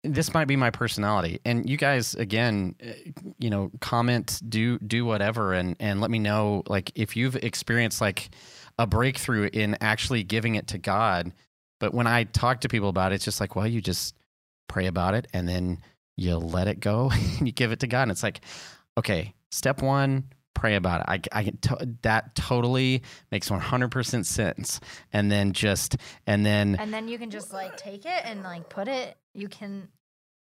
This 0.04 0.34
might 0.34 0.46
be 0.48 0.56
my 0.56 0.70
personality. 0.70 1.40
And 1.44 1.68
you 1.68 1.76
guys 1.76 2.14
again 2.14 2.74
uh, 2.84 2.92
you 3.38 3.50
know 3.50 3.70
comment 3.80 4.40
do 4.48 4.78
do 4.80 5.04
whatever 5.04 5.52
and 5.52 5.76
and 5.78 6.00
let 6.00 6.10
me 6.10 6.18
know 6.18 6.62
like 6.68 6.90
if 6.94 7.16
you've 7.16 7.36
experienced 7.36 8.00
like 8.00 8.30
a 8.78 8.86
breakthrough 8.86 9.48
in 9.52 9.76
actually 9.80 10.22
giving 10.24 10.54
it 10.56 10.66
to 10.68 10.78
god. 10.78 11.32
But 11.80 11.92
when 11.94 12.06
i 12.06 12.24
talk 12.24 12.60
to 12.60 12.68
people 12.68 12.88
about 12.88 13.12
it 13.12 13.16
it's 13.16 13.24
just 13.24 13.40
like 13.40 13.56
well 13.56 13.66
you 13.66 13.80
just 13.80 14.14
pray 14.68 14.86
about 14.86 15.14
it 15.14 15.26
and 15.32 15.48
then 15.48 15.78
you 16.22 16.36
let 16.36 16.68
it 16.68 16.80
go 16.80 17.10
and 17.38 17.46
you 17.46 17.52
give 17.52 17.72
it 17.72 17.80
to 17.80 17.86
god. 17.86 18.02
And 18.02 18.10
it's 18.10 18.22
like 18.22 18.40
okay 18.96 19.34
step 19.50 19.82
one 19.82 20.24
pray 20.54 20.76
about 20.76 21.00
it. 21.00 21.06
I, 21.32 21.40
I 21.40 21.44
to, 21.62 21.88
that 22.02 22.34
totally 22.34 23.02
makes 23.32 23.48
100% 23.48 24.24
sense. 24.24 24.80
And 25.12 25.30
then 25.30 25.52
just 25.52 25.96
and 26.26 26.46
then 26.46 26.76
And 26.78 26.94
then 26.94 27.08
you 27.08 27.18
can 27.18 27.30
just 27.30 27.52
like 27.52 27.76
take 27.76 28.06
it 28.06 28.24
and 28.24 28.42
like 28.42 28.68
put 28.68 28.88
it. 28.88 29.16
You 29.34 29.48
can, 29.48 29.88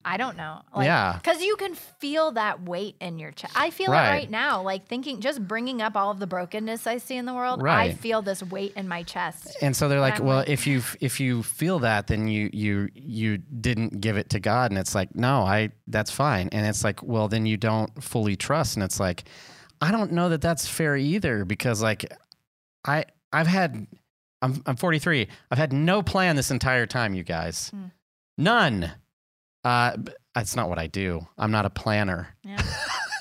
I 0.10 0.18
don't 0.18 0.38
know. 0.38 0.62
Like, 0.76 0.86
Yeah. 0.86 1.14
Because 1.22 1.42
you 1.42 1.56
can 1.58 1.76
feel 1.76 2.32
that 2.32 2.62
weight 2.64 2.96
in 3.02 3.20
your 3.20 3.32
chest. 3.32 3.54
I 3.58 3.70
feel 3.72 3.92
Right. 3.92 4.08
it 4.08 4.12
right 4.12 4.30
now. 4.32 4.62
Like 4.62 4.88
thinking, 4.88 5.20
just 5.20 5.46
bringing 5.46 5.82
up 5.82 5.96
all 5.98 6.12
of 6.12 6.20
the 6.20 6.28
brokenness 6.28 6.88
I 6.88 6.98
see 6.98 7.18
in 7.18 7.26
the 7.26 7.34
world. 7.34 7.62
Right. 7.62 7.92
I 7.92 7.94
feel 7.94 8.22
this 8.22 8.42
weight 8.42 8.74
in 8.76 8.88
my 8.88 9.04
chest. 9.04 9.58
and 9.62 9.76
so 9.76 9.90
they're 9.90 10.00
like, 10.00 10.20
I'm 10.20 10.26
well, 10.26 10.38
like- 10.38 10.50
if 10.50 10.66
you 10.66 10.82
if 11.02 11.20
you 11.20 11.44
feel 11.44 11.80
that, 11.80 12.08
then 12.08 12.28
you 12.28 12.50
you 12.54 12.90
you 12.96 13.38
didn't 13.38 14.00
give 14.00 14.18
it 14.18 14.30
to 14.32 14.40
God, 14.40 14.72
and 14.72 14.78
it's 14.80 14.96
like, 14.96 15.14
no, 15.16 15.42
I 15.42 15.72
that's 15.88 16.10
fine, 16.12 16.50
and 16.54 16.66
it's 16.66 16.84
like, 16.84 17.04
well, 17.04 17.28
then 17.28 17.46
you 17.46 17.58
don't 17.58 18.02
fully 18.02 18.36
trust, 18.38 18.76
and 18.78 18.84
it's 18.84 19.00
like, 19.00 19.26
I 19.82 19.92
don't 19.92 20.12
know 20.14 20.30
that 20.30 20.42
that's 20.42 20.68
fair 20.68 20.96
either, 20.96 21.44
because 21.46 21.82
like, 21.82 22.06
I 22.86 23.06
I've 23.34 23.48
had, 23.48 23.88
I'm 24.42 24.64
I'm 24.66 24.78
43, 24.78 25.28
I've 25.52 25.58
had 25.58 25.74
no 25.74 26.02
plan 26.02 26.36
this 26.38 26.50
entire 26.52 26.86
time, 26.86 27.14
you 27.14 27.24
guys, 27.24 27.70
Hmm. 27.72 27.86
none. 28.38 28.92
Uh, 29.68 29.98
that's 30.34 30.56
not 30.56 30.70
what 30.70 30.80
I 30.80 30.88
do. 30.88 31.28
I'm 31.38 31.52
not 31.52 31.66
a 31.66 31.70
planner. 31.70 32.36
Yeah. 32.44 32.62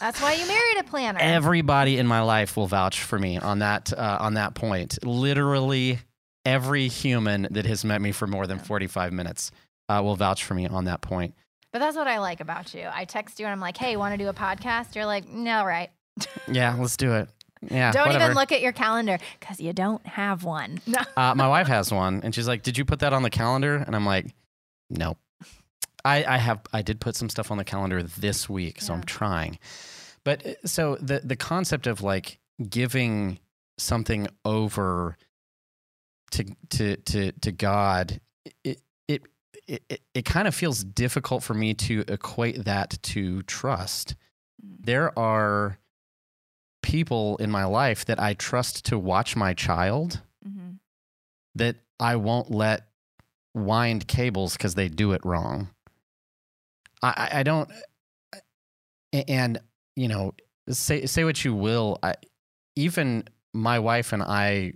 That's 0.00 0.20
why 0.20 0.34
you 0.34 0.46
married 0.46 0.76
a 0.78 0.84
planner. 0.84 1.18
Everybody 1.20 1.98
in 1.98 2.06
my 2.06 2.20
life 2.20 2.56
will 2.56 2.66
vouch 2.66 3.02
for 3.02 3.18
me 3.18 3.38
on 3.38 3.60
that 3.60 3.92
uh, 3.92 4.18
on 4.20 4.34
that 4.34 4.54
point. 4.54 4.98
Literally 5.04 5.98
every 6.44 6.86
human 6.88 7.48
that 7.50 7.66
has 7.66 7.84
met 7.84 8.00
me 8.00 8.12
for 8.12 8.26
more 8.26 8.46
than 8.46 8.58
Yeah. 8.58 8.64
45 8.64 9.12
minutes 9.12 9.50
uh, 9.88 10.00
will 10.04 10.14
vouch 10.16 10.44
for 10.44 10.54
me 10.54 10.66
on 10.66 10.84
that 10.84 11.00
point. 11.00 11.34
but 11.72 11.78
that's 11.80 11.96
what 11.96 12.06
I 12.06 12.18
like 12.18 12.40
about 12.40 12.72
you. 12.74 12.86
I 12.92 13.04
text 13.06 13.40
you 13.40 13.46
and 13.46 13.52
I'm 13.52 13.60
like, 13.60 13.76
hey, 13.76 13.96
want 13.96 14.12
to 14.12 14.18
do 14.18 14.28
a 14.28 14.34
podcast? 14.34 14.94
You're 14.94 15.06
like, 15.06 15.26
no, 15.28 15.64
right. 15.64 15.90
Yeah, 16.52 16.76
let's 16.78 16.96
do 16.96 17.14
it. 17.14 17.28
Yeah, 17.70 17.90
don't 17.90 18.06
whatever. 18.06 18.24
even 18.26 18.34
look 18.36 18.52
at 18.52 18.60
your 18.60 18.72
calendar 18.72 19.18
because 19.40 19.58
you 19.60 19.72
don't 19.72 20.06
have 20.06 20.44
one. 20.44 20.80
Uh, 21.16 21.34
my 21.34 21.48
wife 21.48 21.66
has 21.66 21.90
one, 21.90 22.20
and 22.22 22.34
she's 22.34 22.46
like, 22.46 22.62
"Did 22.62 22.76
you 22.76 22.84
put 22.84 22.98
that 23.00 23.12
on 23.14 23.22
the 23.22 23.30
calendar?" 23.30 23.74
And 23.76 23.96
I'm 23.96 24.04
like, 24.04 24.26
"Nope." 24.90 25.16
I, 26.06 26.34
I 26.34 26.36
have 26.38 26.60
I 26.72 26.82
did 26.82 27.00
put 27.00 27.16
some 27.16 27.28
stuff 27.28 27.50
on 27.50 27.58
the 27.58 27.64
calendar 27.64 28.00
this 28.02 28.48
week, 28.48 28.80
so 28.80 28.94
I'm 28.94 29.02
trying. 29.02 29.58
But 30.24 30.46
uh, 30.46 30.54
so 30.64 30.96
the 30.96 31.20
the 31.24 31.36
concept 31.36 31.88
of 31.88 32.00
like 32.00 32.38
giving 32.68 33.40
something 33.76 34.28
over 34.44 35.16
to 36.30 36.44
to 36.70 36.96
to 36.96 37.32
to 37.32 37.52
God, 37.52 38.20
it 38.62 38.80
it 39.08 39.22
it, 39.66 40.00
it, 40.14 40.24
kind 40.24 40.46
of 40.46 40.54
feels 40.54 40.84
difficult 40.84 41.42
for 41.42 41.54
me 41.54 41.74
to 41.74 42.04
equate 42.06 42.64
that 42.66 42.98
to 43.02 43.42
trust. 43.42 44.14
There 44.62 45.16
are 45.18 45.80
people 46.82 47.36
in 47.38 47.50
my 47.50 47.64
life 47.64 48.04
that 48.04 48.20
I 48.20 48.34
trust 48.34 48.84
to 48.86 48.98
watch 48.98 49.34
my 49.34 49.54
child 49.54 50.20
hmm 50.44 50.74
that 51.56 51.76
I 51.98 52.16
won't 52.16 52.50
let 52.50 52.86
wind 53.54 54.06
cables 54.06 54.52
because 54.52 54.74
they 54.74 54.88
do 54.88 55.12
it 55.12 55.24
wrong. 55.24 55.70
I, 57.02 57.28
I, 57.34 57.42
don't, 57.42 57.70
and 59.12 59.58
you 59.94 60.08
know, 60.08 60.32
say 60.68 61.06
say 61.06 61.24
what 61.24 61.44
you 61.44 61.54
will. 61.54 61.98
I, 62.02 62.14
even 62.74 63.24
my 63.54 63.78
wife 63.78 64.12
and 64.12 64.22
I 64.22 64.72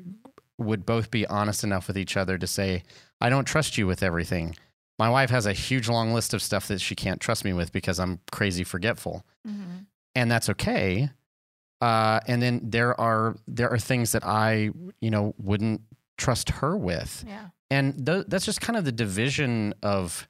would 0.59 0.87
both 0.87 1.11
be 1.11 1.27
honest 1.27 1.65
enough 1.65 1.87
with 1.89 1.99
each 1.99 2.17
other 2.17 2.39
to 2.39 2.47
say, 2.47 2.83
I 3.21 3.29
don't 3.29 3.45
trust 3.45 3.77
you 3.79 3.87
with 3.87 4.03
everything. 4.03 4.57
My 4.99 5.09
wife 5.09 5.31
has 5.31 5.47
a 5.47 5.53
huge 5.55 5.89
long 5.89 6.13
list 6.13 6.35
of 6.35 6.43
stuff 6.43 6.69
that 6.69 6.81
she 6.81 6.95
can't 6.95 7.21
trust 7.21 7.45
me 7.45 7.53
with 7.55 7.73
because 7.73 7.99
I'm 7.99 8.21
crazy 8.31 8.65
forgetful 8.65 9.25
hmm 9.47 9.79
and 10.17 10.29
that's 10.31 10.49
okay. 10.51 11.09
Uh, 11.81 12.19
and 12.27 12.43
then 12.43 12.61
there 12.65 13.01
are 13.01 13.37
there 13.47 13.71
are 13.71 13.79
things 13.79 14.13
that 14.13 14.25
I 14.27 14.71
you 15.01 15.11
know 15.11 15.35
wouldn't 15.39 15.83
trust 16.19 16.51
her 16.51 16.77
with, 16.77 17.25
Yeah. 17.27 17.47
and 17.71 18.05
th- 18.05 18.25
that's 18.29 18.45
just 18.45 18.61
kind 18.61 18.77
of 18.77 18.85
the 18.85 18.93
division 18.93 19.73
of 19.83 20.29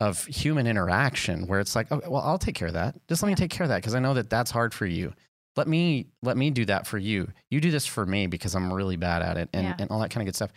of 0.00 0.24
human 0.26 0.66
interaction 0.66 1.46
where 1.46 1.58
it's 1.60 1.74
like, 1.74 1.90
okay, 1.90 2.06
well, 2.08 2.22
I'll 2.22 2.38
take 2.38 2.54
care 2.54 2.68
of 2.68 2.74
that. 2.74 2.94
Just 3.08 3.22
let 3.22 3.28
me 3.28 3.34
take 3.34 3.50
care 3.50 3.64
of 3.64 3.68
that 3.70 3.78
because 3.82 3.94
I 3.94 3.98
know 3.98 4.14
that 4.14 4.28
that's 4.28 4.50
hard 4.50 4.74
for 4.74 4.86
you. 4.86 5.12
Let 5.56 5.66
me 5.68 6.08
let 6.22 6.36
me 6.36 6.50
do 6.50 6.66
that 6.66 6.86
for 6.86 6.98
you. 6.98 7.28
You 7.50 7.60
do 7.62 7.70
this 7.70 7.86
for 7.86 8.04
me 8.04 8.26
because 8.26 8.54
I'm 8.54 8.70
really 8.72 8.96
bad 8.96 9.22
at 9.22 9.38
it, 9.38 9.48
and 9.54 9.64
Yeah. 9.64 9.76
and 9.78 9.90
all 9.90 10.00
that 10.00 10.10
kind 10.10 10.22
of 10.22 10.26
good 10.26 10.36
stuff. 10.36 10.50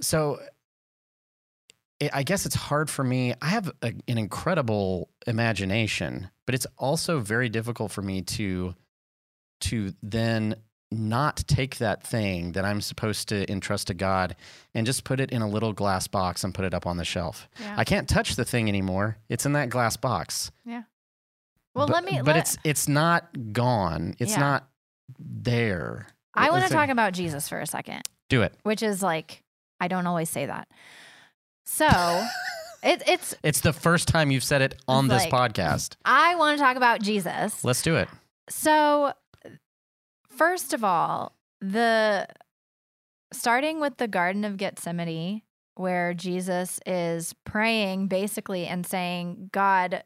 So. 0.00 0.40
It, 1.98 2.10
I 2.12 2.24
guess 2.24 2.44
it's 2.44 2.54
hard 2.54 2.90
for 2.90 3.02
me. 3.02 3.32
I 3.40 3.46
have 3.46 3.72
a, 3.80 3.86
an 4.06 4.18
incredible 4.18 5.08
imagination, 5.26 6.28
but 6.44 6.54
it's 6.54 6.66
also 6.76 7.20
very 7.20 7.48
difficult 7.48 7.90
for 7.90 8.02
me 8.02 8.20
to 8.22 8.74
to 9.62 9.94
then 10.02 10.56
not 10.90 11.36
take 11.48 11.78
that 11.78 12.02
thing 12.06 12.52
that 12.52 12.64
I'm 12.64 12.80
supposed 12.80 13.28
to 13.30 13.50
entrust 13.50 13.88
to 13.88 13.94
God 13.94 14.36
and 14.74 14.86
just 14.86 15.04
put 15.04 15.18
it 15.20 15.30
in 15.30 15.42
a 15.42 15.48
little 15.48 15.72
glass 15.72 16.06
box 16.06 16.44
and 16.44 16.54
put 16.54 16.64
it 16.64 16.72
up 16.74 16.86
on 16.86 16.96
the 16.96 17.04
shelf. 17.04 17.48
Yeah. 17.60 17.74
I 17.76 17.84
can't 17.84 18.08
touch 18.08 18.36
the 18.36 18.44
thing 18.44 18.68
anymore. 18.68 19.18
It's 19.28 19.44
in 19.44 19.52
that 19.54 19.68
glass 19.68 19.96
box. 19.96 20.52
Yeah. 20.64 20.82
Well, 21.74 21.86
but, 21.88 21.92
let 21.94 22.04
me. 22.04 22.18
But 22.18 22.26
let, 22.34 22.36
it's 22.38 22.58
it's 22.64 22.88
not 22.88 23.52
gone. 23.52 24.14
It's 24.18 24.32
Yeah. 24.32 24.40
not 24.40 24.68
there. 25.18 26.06
I 26.34 26.50
want 26.50 26.64
to 26.66 26.70
talk 26.72 26.88
about 26.90 27.12
Jesus 27.14 27.48
for 27.48 27.58
a 27.60 27.66
second, 27.66 28.02
Do 28.28 28.42
it. 28.42 28.54
which 28.62 28.82
is 28.82 29.02
like 29.02 29.42
I 29.80 29.88
don't 29.88 30.06
always 30.06 30.30
say 30.30 30.46
that. 30.46 30.68
So, 31.64 31.86
it, 32.82 33.02
it's 33.06 33.34
It's 33.42 33.60
the 33.60 33.72
first 33.72 34.08
time 34.08 34.30
you've 34.30 34.44
said 34.44 34.62
it 34.62 34.80
on 34.86 35.08
this 35.08 35.30
like- 35.30 35.54
podcast. 35.54 35.96
I 36.04 36.34
want 36.36 36.56
to 36.58 36.62
talk 36.62 36.76
about 36.76 37.02
Jesus. 37.02 37.64
Let's 37.64 37.82
do 37.82 37.96
it. 37.96 38.08
So, 38.48 39.12
first 40.36 40.72
of 40.72 40.84
all, 40.84 41.32
the 41.60 42.26
starting 43.32 43.80
with 43.80 43.96
the 43.96 44.08
Garden 44.08 44.44
of 44.44 44.56
Gethsemane, 44.56 45.42
where 45.74 46.14
Jesus 46.14 46.80
is 46.86 47.34
praying 47.44 48.08
basically 48.08 48.66
and 48.66 48.86
saying, 48.86 49.50
God, 49.52 50.02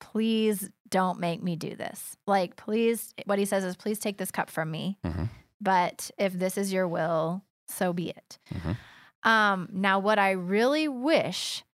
please 0.00 0.68
don't 0.88 1.18
make 1.18 1.42
me 1.42 1.56
do 1.56 1.74
this. 1.74 2.16
Like, 2.26 2.56
please, 2.56 3.12
what 3.26 3.38
he 3.38 3.44
says 3.44 3.64
is, 3.64 3.76
please 3.76 3.98
take 3.98 4.18
this 4.18 4.30
cup 4.30 4.48
from 4.50 4.70
me. 4.70 4.98
Mhm. 5.04 5.28
But 5.60 6.10
if 6.18 6.32
this 6.32 6.56
is 6.56 6.72
your 6.72 6.86
will, 6.86 7.42
so 7.66 7.92
be 7.92 8.10
it. 8.10 8.38
Mhm. 8.54 8.76
Um, 9.24 9.68
now, 9.72 9.98
what 9.98 10.18
I 10.18 10.30
really 10.30 10.86
wish 10.88 11.64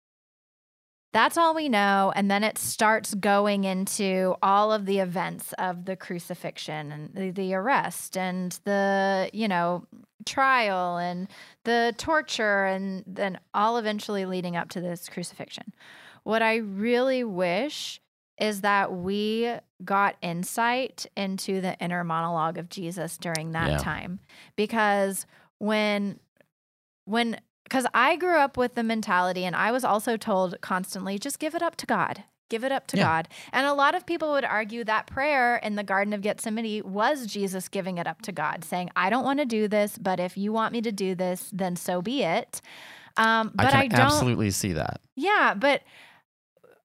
that's 1.15 1.39
all 1.39 1.55
we 1.55 1.69
know. 1.69 2.13
And 2.17 2.29
then 2.29 2.43
it 2.43 2.59
starts 2.59 3.15
going 3.15 3.63
into 3.63 4.35
all 4.43 4.73
of 4.73 4.85
the 4.85 4.99
events 4.99 5.55
of 5.59 5.85
the 5.85 5.95
crucifixion 5.95 6.91
and 6.91 7.15
the, 7.15 7.31
the 7.31 7.55
arrest 7.55 8.17
and 8.19 8.59
the, 8.65 9.31
you 9.33 9.47
know, 9.47 9.87
trial 10.27 10.99
and 10.99 11.29
the 11.63 11.95
torture 11.99 12.65
and 12.65 13.05
then 13.07 13.39
all 13.55 13.77
eventually 13.79 14.27
leading 14.27 14.57
up 14.57 14.71
to 14.71 14.81
this 14.81 15.09
crucifixion. 15.09 15.73
What 16.25 16.43
I 16.43 16.57
really 16.57 17.23
wish 17.23 18.01
is 18.41 18.63
that 18.63 18.93
we 18.93 19.55
got 19.85 20.17
insight 20.21 21.07
into 21.17 21.61
the 21.61 21.79
inner 21.79 22.03
monologue 22.03 22.59
of 22.59 22.69
Jesus 22.69 23.19
during 23.19 23.53
that 23.53 23.71
Yeah. 23.71 23.77
time. 23.79 24.19
Because 24.57 25.27
when 25.59 26.19
when 27.05 27.39
because 27.65 27.87
I 27.93 28.17
grew 28.17 28.37
up 28.39 28.57
with 28.57 28.75
the 28.75 28.83
mentality, 28.83 29.45
and 29.45 29.57
I 29.57 29.73
was 29.73 29.85
also 29.85 30.17
told 30.17 30.61
constantly, 30.61 31.19
just 31.19 31.39
give 31.39 31.55
it 31.55 31.63
up 31.63 31.77
to 31.77 31.87
God. 31.87 32.25
Give 32.51 32.63
it 32.63 32.71
up 32.73 32.87
to 32.89 32.97
Yeah. 32.99 33.05
God. 33.05 33.29
And 33.53 33.67
a 33.67 33.73
lot 33.73 33.95
of 33.95 34.05
people 34.07 34.33
would 34.33 34.45
argue 34.45 34.85
that 34.85 35.07
prayer 35.07 35.57
in 35.57 35.77
the 35.77 35.83
Garden 35.83 36.13
of 36.13 36.21
Gethsemane 36.21 36.83
was 36.85 37.27
Jesus 37.27 37.69
giving 37.69 37.97
it 37.99 38.07
up 38.07 38.21
to 38.23 38.33
God, 38.33 38.65
saying, 38.65 38.91
I 38.95 39.09
don't 39.11 39.25
want 39.25 39.39
to 39.41 39.47
do 39.47 39.67
this, 39.67 39.97
but 39.99 40.21
if 40.21 40.37
you 40.37 40.53
want 40.53 40.73
me 40.73 40.83
to 40.83 40.93
do 40.93 41.15
this, 41.15 41.49
then 41.53 41.75
so 41.75 42.03
be 42.03 42.23
it. 42.23 42.61
Um, 43.17 43.51
but 43.55 43.73
I 43.75 43.81
I, 43.83 43.87
don't. 43.89 43.99
absolutely 44.01 44.51
see 44.51 44.75
that. 44.75 45.01
Yeah, 45.17 45.55
but 45.55 45.83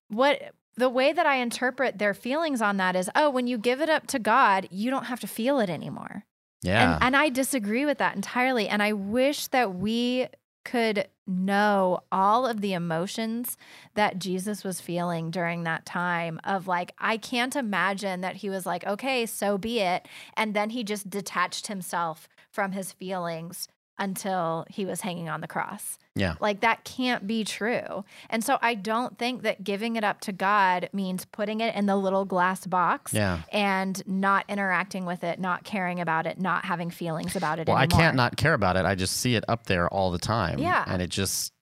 what 0.08 0.54
the 0.76 0.88
way 0.88 1.12
that 1.12 1.26
I 1.26 1.36
interpret 1.36 1.98
their 1.98 2.14
feelings 2.14 2.62
on 2.62 2.78
that 2.78 2.96
is, 2.96 3.10
oh, 3.14 3.28
when 3.30 3.46
you 3.46 3.58
give 3.58 3.80
it 3.80 3.90
up 3.90 4.06
to 4.08 4.18
God, 4.18 4.66
you 4.70 4.90
don't 4.90 5.04
have 5.04 5.20
to 5.20 5.26
feel 5.26 5.60
it 5.60 5.68
anymore. 5.68 6.24
Yeah. 6.62 6.94
And, 6.94 7.02
and 7.02 7.16
I 7.16 7.28
disagree 7.28 7.84
with 7.84 7.98
that 7.98 8.16
entirely. 8.16 8.68
And 8.68 8.82
I 8.82 8.92
wish 8.92 9.46
that 9.48 9.74
we 9.74 10.28
could 10.70 11.08
know 11.26 11.98
all 12.12 12.46
of 12.46 12.60
the 12.60 12.74
emotions 12.74 13.56
that 13.94 14.20
Jesus 14.20 14.62
was 14.62 14.80
feeling 14.80 15.32
during 15.32 15.64
that 15.64 15.84
time 15.84 16.38
of 16.44 16.68
like, 16.68 16.92
I 16.96 17.16
can't 17.16 17.56
imagine 17.56 18.20
that 18.20 18.36
he 18.36 18.50
was 18.50 18.66
like, 18.66 18.86
okay, 18.86 19.26
so 19.26 19.58
be 19.58 19.80
it. 19.80 20.06
And 20.36 20.54
then 20.54 20.70
he 20.70 20.84
just 20.84 21.10
detached 21.10 21.66
himself 21.66 22.28
from 22.52 22.70
his 22.70 22.92
feelings 22.92 23.66
until 24.00 24.66
he 24.70 24.84
was 24.86 25.02
hanging 25.02 25.28
on 25.28 25.40
the 25.42 25.46
cross. 25.46 25.98
Yeah. 26.16 26.34
Like 26.40 26.60
that 26.60 26.82
can't 26.84 27.26
be 27.26 27.44
true. 27.44 28.04
And 28.30 28.42
so 28.42 28.58
I 28.60 28.74
don't 28.74 29.16
think 29.18 29.42
that 29.42 29.62
giving 29.62 29.94
it 29.96 30.02
up 30.02 30.20
to 30.22 30.32
God 30.32 30.88
means 30.92 31.24
putting 31.26 31.60
it 31.60 31.74
in 31.76 31.86
the 31.86 31.94
little 31.96 32.24
glass 32.24 32.66
box 32.66 33.12
Yeah. 33.12 33.42
and 33.52 34.02
not 34.08 34.44
interacting 34.48 35.04
with 35.04 35.22
it, 35.22 35.38
not 35.38 35.62
caring 35.62 36.00
about 36.00 36.26
it, 36.26 36.40
not 36.40 36.64
having 36.64 36.90
feelings 36.90 37.36
about 37.36 37.58
it 37.60 37.68
Well, 37.68 37.76
I 37.76 37.86
can't 37.86 38.16
not 38.16 38.36
care 38.36 38.54
about 38.54 38.76
it. 38.76 38.84
I 38.86 38.94
just 38.96 39.18
see 39.18 39.36
it 39.36 39.44
up 39.46 39.66
there 39.66 39.88
all 39.88 40.10
the 40.10 40.18
time. 40.18 40.58
Yeah. 40.58 40.82
And 40.86 41.00
it 41.00 41.10
just 41.10 41.52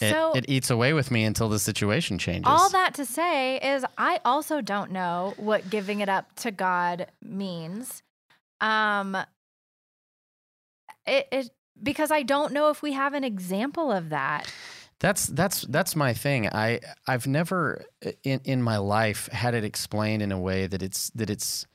it, 0.00 0.12
So- 0.12 0.32
it 0.32 0.46
eats 0.48 0.70
away 0.70 0.92
with 0.94 1.10
me 1.10 1.24
until 1.24 1.48
the 1.50 1.58
situation 1.58 2.18
changes. 2.18 2.46
All 2.46 2.70
that 2.70 2.94
to 2.94 3.04
say 3.04 3.58
is 3.58 3.84
I 3.98 4.20
also 4.24 4.60
don't 4.62 4.92
know 4.92 5.34
what 5.36 5.68
giving 5.68 6.00
it 6.00 6.08
up 6.08 6.34
to 6.36 6.50
God 6.50 7.08
means. 7.20 8.02
Um 8.60 9.16
it, 11.06 11.28
it 11.30 11.50
because 11.82 12.10
I 12.10 12.22
don't 12.22 12.52
know 12.52 12.70
if 12.70 12.82
we 12.82 12.92
have 12.92 13.14
an 13.14 13.24
example 13.24 13.90
of 13.90 14.10
that. 14.10 14.52
That's 14.98 15.26
that's 15.26 15.62
that's 15.62 15.96
my 15.96 16.12
thing. 16.12 16.48
I 16.48 16.80
I've 17.06 17.26
never 17.26 17.84
in 18.22 18.40
in 18.44 18.62
my 18.62 18.76
life 18.76 19.28
had 19.28 19.54
it 19.54 19.64
explained 19.64 20.22
in 20.22 20.30
a 20.30 20.38
way 20.38 20.66
that 20.66 20.82
it's 20.82 21.10
that 21.10 21.30
it's 21.30 21.66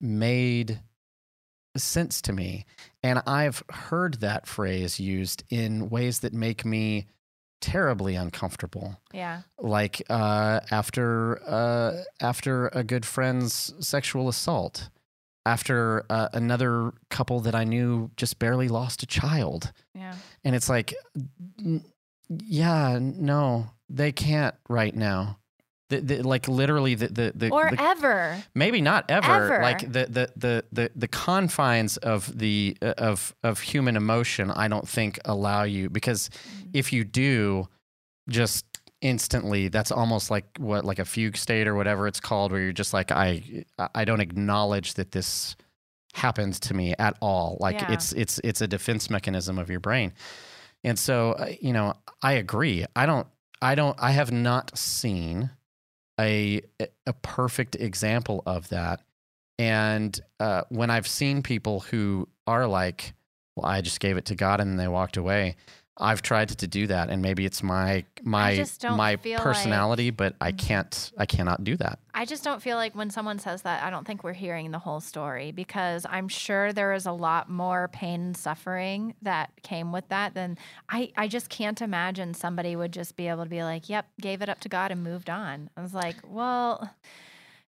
made 0.00 0.80
sense 1.76 2.20
to 2.22 2.32
me. 2.32 2.66
And 3.02 3.22
I've 3.26 3.62
heard 3.70 4.14
that 4.20 4.46
phrase 4.46 5.00
used 5.00 5.44
in 5.48 5.88
ways 5.88 6.20
that 6.20 6.34
make 6.34 6.64
me 6.64 7.06
terribly 7.60 8.14
uncomfortable. 8.14 9.00
Yeah. 9.12 9.42
Like 9.58 10.02
uh, 10.10 10.60
after 10.70 11.40
uh, 11.48 12.02
after 12.20 12.68
a 12.68 12.82
good 12.82 13.06
friend's 13.06 13.74
sexual 13.80 14.28
assault, 14.28 14.90
after 15.46 16.04
uh, 16.10 16.28
another 16.32 16.92
couple 17.10 17.40
that 17.40 17.54
I 17.54 17.64
knew 17.64 18.10
just 18.16 18.38
barely 18.38 18.68
lost 18.68 19.02
a 19.02 19.06
child 19.06 19.72
Yeah. 19.94 20.14
and 20.44 20.54
it's 20.54 20.68
like 20.68 20.94
n- 21.58 21.84
yeah 22.28 22.98
no 23.00 23.70
they 23.88 24.12
can't 24.12 24.54
right 24.68 24.94
now 24.94 25.38
the, 25.88 26.00
the, 26.00 26.22
like 26.22 26.46
literally 26.46 26.94
the 26.94 27.08
the, 27.08 27.32
the, 27.34 27.50
Or 27.50 27.68
the- 27.70 27.82
ever. 27.82 28.40
maybe 28.54 28.80
not 28.80 29.06
ever, 29.08 29.52
Ever. 29.54 29.62
like 29.62 29.80
the, 29.80 30.06
the 30.06 30.30
the 30.36 30.64
the 30.70 30.90
the 30.94 31.08
confines 31.08 31.96
of 31.96 32.38
the 32.38 32.76
uh, 32.80 32.94
of 32.98 33.34
of 33.42 33.58
human 33.60 33.96
emotion 33.96 34.52
i 34.52 34.68
don't 34.68 34.88
think 34.88 35.18
allow 35.24 35.64
you 35.64 35.90
because 35.90 36.28
Mm-hmm. 36.28 36.70
if 36.74 36.92
you 36.92 37.02
do 37.04 37.66
just 38.28 38.64
instantly 39.02 39.68
that's 39.68 39.90
almost 39.90 40.30
like 40.30 40.44
what 40.58 40.84
like 40.84 40.98
a 40.98 41.04
fugue 41.04 41.36
state 41.36 41.66
or 41.66 41.74
whatever 41.74 42.06
it's 42.06 42.20
called 42.20 42.52
where 42.52 42.60
you're 42.60 42.72
just 42.72 42.92
like 42.92 43.10
i 43.10 43.64
i 43.94 44.04
don't 44.04 44.20
acknowledge 44.20 44.94
that 44.94 45.12
this 45.12 45.56
happens 46.12 46.58
to 46.58 46.74
me 46.74 46.92
at 46.98 47.16
all. 47.20 47.56
Like 47.60 47.80
Yeah. 47.80 47.92
it's 47.92 48.12
it's 48.12 48.40
it's 48.42 48.60
a 48.60 48.66
defense 48.66 49.08
mechanism 49.10 49.60
of 49.60 49.70
your 49.70 49.78
brain. 49.78 50.12
And 50.82 50.98
so 50.98 51.32
uh, 51.32 51.52
you 51.60 51.72
know 51.72 51.94
i 52.20 52.32
agree. 52.32 52.84
I 52.96 53.06
don't 53.06 53.28
i 53.62 53.74
don't 53.76 53.96
i 54.00 54.10
have 54.10 54.32
not 54.32 54.76
seen 54.76 55.50
a 56.18 56.62
a 57.06 57.12
perfect 57.22 57.76
example 57.76 58.42
of 58.44 58.68
that. 58.70 59.02
And 59.58 60.18
uh, 60.40 60.62
when 60.68 60.90
i've 60.90 61.06
seen 61.06 61.42
people 61.42 61.80
who 61.80 62.28
are 62.46 62.66
like 62.66 63.14
well 63.54 63.66
i 63.66 63.80
just 63.80 64.00
gave 64.00 64.16
it 64.16 64.24
to 64.26 64.34
god 64.34 64.60
and 64.60 64.70
then 64.70 64.76
they 64.78 64.88
walked 64.88 65.16
away 65.16 65.54
i've 66.00 66.22
tried 66.22 66.48
to 66.48 66.66
do 66.66 66.86
that 66.86 67.10
and 67.10 67.22
maybe 67.22 67.44
it's 67.44 67.62
my 67.62 68.04
my 68.22 68.66
my 68.96 69.16
feel 69.16 69.38
like- 69.38 69.42
personality 69.42 70.10
but 70.10 70.34
i 70.40 70.50
can't 70.52 71.12
i 71.18 71.26
cannot 71.26 71.62
do 71.64 71.76
that 71.76 71.98
I 72.12 72.24
just 72.24 72.44
don't 72.44 72.60
feel 72.60 72.76
like 72.76 72.94
when 72.94 73.08
someone 73.08 73.38
says 73.38 73.62
that, 73.62 73.82
I 73.82 73.88
don't 73.88 74.06
think 74.06 74.24
we're 74.24 74.32
hearing 74.34 74.72
the 74.72 74.78
whole 74.78 75.00
story 75.00 75.52
because 75.52 76.04
I'm 76.10 76.28
sure 76.28 76.72
there 76.72 76.92
is 76.92 77.06
a 77.06 77.12
lot 77.12 77.48
more 77.48 77.88
pain 77.88 78.20
and 78.20 78.36
suffering 78.36 79.14
that 79.22 79.50
came 79.62 79.90
with 79.92 80.08
that 80.08 80.34
than 80.34 80.58
I, 80.88 81.12
I 81.16 81.28
just 81.28 81.48
can't 81.48 81.80
imagine 81.80 82.34
somebody 82.34 82.76
would 82.76 82.92
just 82.92 83.16
be 83.16 83.28
able 83.28 83.44
to 83.44 83.48
be 83.48 83.62
like, 83.62 83.88
yep, 83.88 84.06
gave 84.20 84.42
it 84.42 84.48
up 84.48 84.60
to 84.60 84.68
God 84.68 84.90
and 84.90 85.02
moved 85.02 85.30
on. 85.30 85.70
I 85.76 85.82
was 85.82 85.94
like, 85.94 86.16
well, 86.26 86.90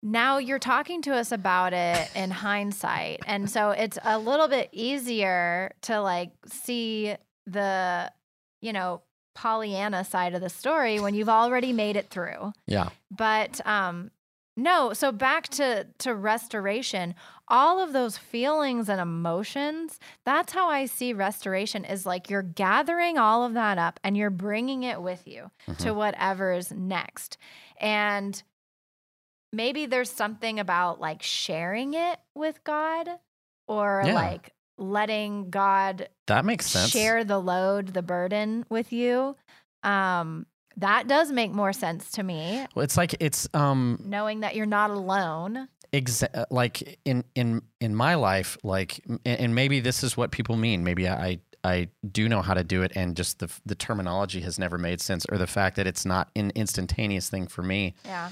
now 0.02 0.38
you're 0.38 0.60
talking 0.60 1.02
to 1.02 1.14
us 1.14 1.32
about 1.32 1.74
it 1.74 2.10
in 2.16 2.32
hindsight. 2.48 3.20
And 3.26 3.50
so 3.50 3.72
it's 3.72 3.98
a 4.04 4.18
little 4.20 4.48
bit 4.48 4.70
easier 4.72 5.74
to 5.82 6.00
like 6.00 6.32
see 6.46 7.16
the, 7.46 8.12
you 8.62 8.74
know, 8.74 9.02
Pollyanna 9.36 10.04
side 10.04 10.34
of 10.34 10.42
the 10.42 10.50
story 10.50 11.00
when 11.00 11.14
you've 11.14 11.30
already 11.30 11.72
made 11.74 11.96
it 11.96 12.10
through. 12.10 12.54
Yeah. 12.66 12.90
But 13.16 13.66
um 13.68 14.12
no 14.60 14.92
so 14.94 15.12
back 15.12 15.48
to 15.50 15.86
to 16.00 16.16
restoration 16.16 17.14
all 17.48 17.80
of 17.80 17.94
those 17.94 18.18
feelings 18.18 18.90
and 18.90 19.00
emotions 19.00 20.00
that's 20.26 20.52
how 20.52 20.68
i 20.68 20.88
see 20.88 21.14
restoration 21.14 21.86
is 21.86 22.08
like 22.08 22.28
you're 22.32 22.42
gathering 22.42 23.20
all 23.20 23.44
of 23.44 23.54
that 23.54 23.78
up 23.78 24.00
and 24.04 24.18
you're 24.18 24.32
bringing 24.32 24.82
it 24.82 25.00
with 25.00 25.28
you 25.28 25.52
to 25.78 25.94
whatever 25.94 26.52
is 26.54 26.72
next. 26.72 27.38
And 27.80 28.42
maybe 29.54 29.86
there's 29.86 30.10
something 30.10 30.60
about 30.60 31.00
like 31.00 31.22
sharing 31.22 31.94
it 31.94 32.20
with 32.36 32.64
god 32.64 33.08
or 33.68 34.02
Yeah. 34.06 34.16
like 34.16 34.54
letting 34.78 35.50
god 35.50 36.10
that 36.28 36.46
makes 36.46 36.68
sense 36.68 36.90
share 36.92 37.24
the 37.24 37.40
load, 37.40 37.88
the 37.94 38.02
burden 38.02 38.66
with 38.70 38.92
you. 38.94 39.36
Um, 39.84 40.46
that 40.78 41.08
does 41.08 41.32
make 41.32 41.52
more 41.52 41.74
sense 41.74 42.12
to 42.12 42.24
me, 42.24 42.66
well, 42.76 42.84
it's 42.84 42.98
like 42.98 43.16
it's 43.20 43.48
um 43.54 44.00
knowing 44.04 44.42
that 44.42 44.56
you're 44.56 44.66
not 44.68 44.92
alone. 44.92 45.68
exa- 45.94 46.30
uh, 46.36 46.46
like 46.52 47.00
in 47.06 47.24
in 47.36 47.62
in 47.82 47.96
my 47.96 48.16
life 48.16 48.58
like 48.64 49.00
and, 49.08 49.20
and 49.26 49.56
maybe 49.56 49.80
this 49.80 50.04
is 50.04 50.18
what 50.18 50.32
people 50.32 50.58
mean 50.58 50.84
maybe 50.84 51.08
i 51.08 51.40
i 51.64 51.88
do 52.12 52.28
know 52.28 52.42
how 52.42 52.54
to 52.54 52.64
do 52.64 52.82
it 52.84 52.92
and 52.96 53.16
just 53.16 53.40
the 53.40 53.50
the 53.66 53.74
terminology 53.74 54.42
has 54.42 54.60
never 54.60 54.78
made 54.78 55.00
sense 55.02 55.26
or 55.32 55.38
the 55.38 55.48
fact 55.48 55.78
that 55.78 55.88
it's 55.88 56.06
not 56.06 56.30
an 56.36 56.52
instantaneous 56.56 57.30
thing 57.30 57.48
for 57.48 57.64
me 57.64 57.96
Yeah. 58.06 58.30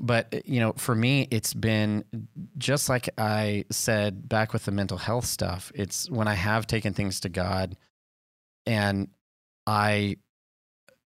But 0.00 0.32
uh, 0.34 0.40
you 0.44 0.60
know 0.60 0.72
for 0.76 0.94
me 0.94 1.26
it's 1.30 1.54
been 1.54 2.04
just 2.56 2.88
like 2.88 3.08
i 3.18 3.64
said 3.70 4.28
back 4.28 4.52
with 4.52 4.64
the 4.64 4.70
mental 4.70 4.98
health 4.98 5.24
stuff 5.24 5.72
it's 5.74 6.10
when 6.10 6.28
i 6.28 6.34
have 6.34 6.66
taken 6.66 6.92
things 6.92 7.20
to 7.20 7.28
god 7.28 7.76
and 8.66 9.08
i 9.66 10.16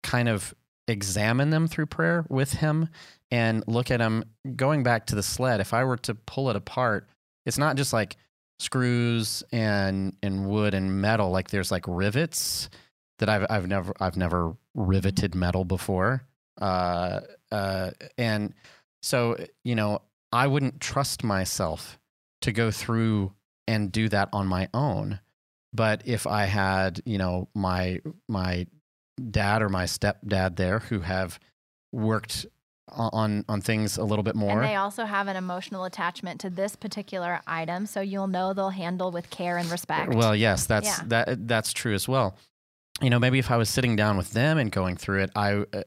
kind 0.03 0.28
of 0.28 0.55
examine 0.86 1.51
them 1.51 1.66
through 1.66 1.86
prayer 1.86 2.24
with 2.28 2.53
him 2.53 2.89
and 3.30 3.62
look 3.66 3.91
at 3.91 3.99
them 3.99 4.24
going 4.57 4.82
back 4.82 5.07
to 5.07 5.14
the 5.14 5.22
sled 5.22 5.61
if 5.61 5.74
i 5.74 5.84
were 5.84 5.97
to 5.97 6.14
pull 6.14 6.49
it 6.49 6.57
apart 6.57 7.09
it's 7.45 7.59
not 7.59 7.76
just 7.76 7.93
like 7.93 8.16
screws 8.59 9.45
and 9.53 10.16
and 10.22 10.47
wood 10.47 10.74
and 10.74 11.01
metal 11.01 11.30
like 11.30 11.51
there's 11.51 11.70
like 11.70 11.84
rivets 11.86 12.70
that 13.18 13.28
i've 13.28 13.47
i've 13.51 13.66
never 13.66 13.93
i've 14.01 14.16
never 14.16 14.57
riveted 14.78 15.34
metal 15.34 15.64
before. 15.64 16.22
Uh 16.61 17.20
uh 17.53 17.91
and 18.16 18.55
so 19.03 19.32
eh, 19.34 19.46
you 19.64 19.74
know 19.74 20.01
i 20.32 20.46
wouldn't 20.46 20.80
trust 20.80 21.22
myself 21.24 21.99
to 22.40 22.53
go 22.53 22.70
through 22.70 23.32
and 23.66 23.92
do 23.92 24.09
that 24.09 24.28
on 24.32 24.46
my 24.46 24.68
own 24.74 25.20
but 25.72 26.03
if 26.07 26.26
i 26.26 26.44
had 26.44 27.01
you 27.05 27.18
know 27.18 27.49
my 27.55 28.01
my 28.28 28.66
dad 29.30 29.62
or 29.62 29.68
my 29.68 29.84
stepdad 29.84 30.57
there 30.57 30.78
who 30.78 31.01
have 31.01 31.38
worked 31.92 32.46
on 32.90 33.44
on 33.49 33.61
things 33.61 33.99
a 33.99 34.05
little 34.05 34.22
bit 34.22 34.34
more 34.34 34.62
And 34.62 34.64
they 34.70 34.76
also 34.76 35.05
have 35.05 35.28
an 35.28 35.36
emotional 35.36 35.84
attachment 35.84 36.40
to 36.40 36.49
this 36.51 36.74
particular 36.74 37.40
item, 37.46 37.84
so 37.84 38.01
you'll 38.01 38.28
know 38.28 38.55
they'll 38.55 38.70
handle 38.70 39.11
with 39.11 39.28
care 39.28 39.59
and 39.59 39.70
respect. 39.70 40.14
Well, 40.14 40.34
yes, 40.34 40.64
that's 40.64 40.86
Yeah. 40.86 41.05
that 41.09 41.28
eh, 41.28 41.34
that's 41.38 41.74
true 41.74 41.92
as 41.92 42.09
well. 42.09 42.34
You 43.03 43.11
know, 43.11 43.18
maybe 43.18 43.38
if 43.38 43.51
I 43.51 43.57
was 43.59 43.68
sitting 43.68 43.94
down 43.94 44.16
with 44.16 44.30
them 44.30 44.57
and 44.57 44.72
going 44.72 44.96
through 44.96 45.22
it, 45.24 45.30
I 45.36 45.64
uh, 45.72 45.82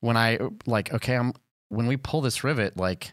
when 0.00 0.16
I 0.16 0.38
like, 0.66 0.94
okay, 0.94 1.16
I'm 1.16 1.32
when 1.68 1.86
we 1.86 1.96
pull 1.96 2.20
this 2.20 2.44
rivet, 2.44 2.76
like, 2.76 3.12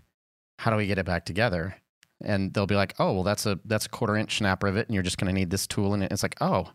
how 0.60 0.72
do 0.72 0.78
we 0.78 0.88
get 0.88 0.97
it 0.97 1.06
back 1.06 1.26
together? 1.26 1.76
And 2.24 2.54
they'll 2.54 2.68
be 2.68 2.76
like, 2.76 2.93
oh, 2.99 3.14
well, 3.14 3.24
that's 3.24 3.45
a 3.45 3.60
that's 3.66 3.86
a 3.86 3.89
quarter 3.89 4.16
inch 4.16 4.38
snap 4.38 4.64
rivet, 4.64 4.88
and 4.88 4.93
you're 4.93 5.04
just 5.04 5.18
going 5.18 5.28
to 5.28 5.38
need 5.38 5.49
this 5.49 5.68
tool, 5.68 5.93
and 5.93 6.04
it's 6.04 6.24
like, 6.24 6.38
oh, 6.41 6.72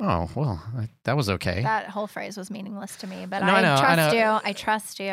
oh, 0.00 0.30
well, 0.34 0.62
I, 0.76 0.88
that 1.04 1.16
was 1.16 1.28
okay. 1.30 1.62
that 1.62 1.88
whole 1.88 2.06
phrase 2.06 2.36
was 2.36 2.50
meaningless 2.50 2.96
to 2.98 3.06
me, 3.06 3.26
but 3.28 3.40
No, 3.40 3.52
I 3.52 3.58
I, 3.58 3.62
know, 3.62 3.74
I 3.74 3.80
trust 3.94 4.14
know. 4.14 4.18
you. 4.34 4.40
I 4.44 4.52
trust 4.52 5.00
you. 5.00 5.10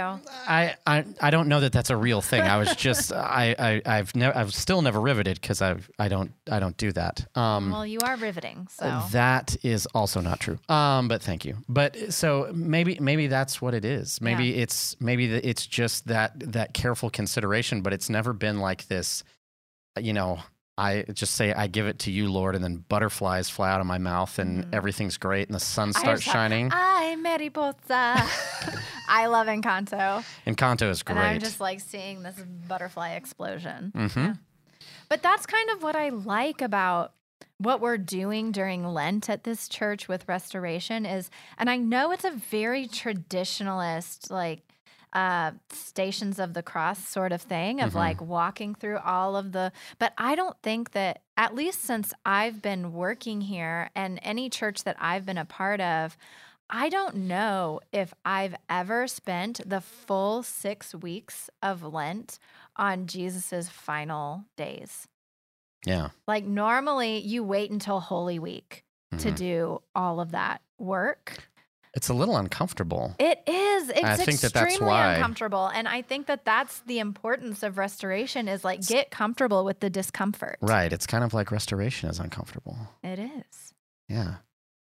I, 0.47 0.75
I 0.85 1.05
I 1.21 1.29
don't 1.31 1.47
know 1.47 1.59
that 1.61 1.71
that's 1.71 1.89
a 1.89 1.97
real 1.97 2.21
thing. 2.21 2.41
I 2.41 2.57
was 2.57 2.75
just 2.75 3.11
I, 3.41 3.55
I 3.57 3.97
I've 3.97 4.15
never 4.15 4.37
I've 4.37 4.53
still 4.53 4.81
never 4.81 4.99
riveted 4.99 5.39
because 5.41 5.61
I've 5.61 5.89
I 5.97 6.07
don't 6.07 6.31
I 6.51 6.59
don't 6.59 6.77
do 6.77 6.91
that. 6.91 7.25
Um, 7.35 7.71
Well, 7.71 7.85
you 7.85 7.99
are 8.03 8.15
riveting, 8.15 8.67
so 8.69 9.03
That 9.11 9.55
is 9.63 9.85
also 9.87 10.21
not 10.21 10.39
true. 10.39 10.59
Um, 10.69 11.07
but 11.07 11.21
thank 11.21 11.45
you. 11.45 11.57
But 11.67 12.13
so 12.13 12.51
maybe 12.53 12.97
maybe 12.99 13.27
that's 13.27 13.61
what 13.61 13.73
it 13.73 13.85
is. 13.85 14.21
Maybe 14.21 14.55
it's 14.57 14.95
maybe 15.01 15.27
the, 15.27 15.47
it's 15.47 15.65
just 15.65 16.07
that 16.07 16.33
that 16.53 16.73
careful 16.73 17.09
consideration. 17.09 17.81
But 17.81 17.93
it's 17.93 18.09
never 18.09 18.33
been 18.33 18.59
like 18.59 18.87
this. 18.87 19.23
You 19.99 20.13
know, 20.13 20.39
I 20.77 21.03
just 21.13 21.35
say 21.35 21.53
I 21.53 21.67
give 21.67 21.87
it 21.87 21.99
to 21.99 22.11
you, 22.11 22.29
Lord, 22.29 22.53
and 22.55 22.63
then 22.63 22.83
butterflies 22.89 23.49
fly 23.49 23.71
out 23.71 23.79
of 23.79 23.87
my 23.87 23.97
mouth, 23.97 24.37
and 24.39 24.65
Mhm. 24.65 24.73
everything 24.73 25.09
great, 25.19 25.47
and 25.47 25.55
the 25.55 25.59
sun 25.59 25.93
starts 25.93 26.23
shining. 26.23 26.69
Ay, 26.73 27.15
mariposa. 27.17 28.27
I 29.07 29.27
love 29.27 29.47
Encanto. 29.47 30.23
Encanto 30.45 30.89
is 30.89 31.01
great. 31.03 31.17
And 31.17 31.25
I'm 31.25 31.39
just 31.39 31.59
like 31.61 31.79
seeing 31.79 32.23
this 32.23 32.35
butterfly 32.67 33.11
explosion. 33.11 33.91
hmm 33.95 34.31
But 35.07 35.21
that's 35.23 35.45
kind 35.45 35.69
of 35.69 35.83
what 35.83 35.95
I 35.95 36.09
like 36.09 36.61
about 36.61 37.13
what 37.57 37.79
we're 37.79 37.97
doing 37.97 38.51
during 38.51 38.85
Lent 38.85 39.29
at 39.29 39.45
this 39.45 39.69
church 39.69 40.09
with 40.09 40.27
restoration 40.27 41.05
is, 41.05 41.29
and 41.57 41.69
I 41.69 41.77
know 41.77 42.11
it's 42.11 42.25
a 42.25 42.31
very 42.31 42.85
traditionalist, 42.87 44.29
like 44.29 44.64
uh, 45.15 45.51
stations 45.71 46.37
of 46.39 46.53
the 46.53 46.61
cross 46.61 46.99
sort 47.07 47.31
of 47.31 47.41
thing 47.41 47.79
of 47.81 47.93
Mhm. 47.93 47.95
like 47.95 48.21
walking 48.21 48.75
through 48.75 48.99
all 48.99 49.35
of 49.35 49.53
the, 49.53 49.71
but 49.97 50.13
I 50.17 50.35
don't 50.35 50.61
think 50.61 50.91
that, 50.91 51.21
at 51.37 51.55
least 51.55 51.81
since 51.81 52.13
I've 52.25 52.61
been 52.61 52.93
working 52.93 53.41
here 53.41 53.89
and 53.95 54.19
any 54.21 54.49
church 54.49 54.83
that 54.83 54.97
I've 54.99 55.25
been 55.25 55.37
a 55.37 55.45
part 55.45 55.79
of, 55.81 56.17
I 56.69 56.89
don't 56.89 57.15
know 57.15 57.79
if 57.93 58.13
I've 58.25 58.55
ever 58.69 59.07
spent 59.07 59.61
the 59.67 59.81
full 59.81 60.43
six 60.43 60.93
weeks 60.93 61.49
of 61.63 61.81
Lent 61.83 62.37
on 62.75 63.07
Jesus's 63.07 63.69
final 63.69 64.45
days. 64.57 65.07
Yeah. 65.85 66.09
Like 66.27 66.43
normally 66.43 67.19
you 67.19 67.43
wait 67.43 67.71
until 67.71 67.99
Holy 68.01 68.39
Week 68.39 68.83
to 69.19 69.31
Mhm. 69.31 69.35
do 69.35 69.81
all 69.95 70.19
of 70.19 70.31
that 70.31 70.61
work. 70.77 71.47
It's 71.95 72.09
a 72.09 72.13
little 72.13 72.35
uncomfortable. 72.35 73.15
It 73.19 73.41
is. 73.47 73.89
It's 73.89 74.03
I 74.03 74.15
think 74.17 74.41
that 74.41 74.53
that's 74.53 74.65
extremely 74.73 74.91
why- 74.93 75.13
uncomfortable. 75.15 75.67
And 75.67 75.87
I 75.87 76.01
think 76.01 76.27
that 76.27 76.43
that's 76.45 76.79
the 76.81 76.99
importance 76.99 77.63
of 77.63 77.77
restoration 77.77 78.47
is 78.47 78.63
like 78.65 78.85
get 78.85 79.11
comfortable 79.11 79.63
with 79.63 79.79
the 79.79 79.89
discomfort. 79.89 80.57
Right. 80.61 80.91
It's 80.91 81.07
kind 81.07 81.23
of 81.23 81.33
like 81.33 81.51
restoration 81.51 82.09
is 82.09 82.19
uncomfortable. 82.19 82.77
It 83.01 83.17
is. 83.19 83.73
Yeah. 84.09 84.35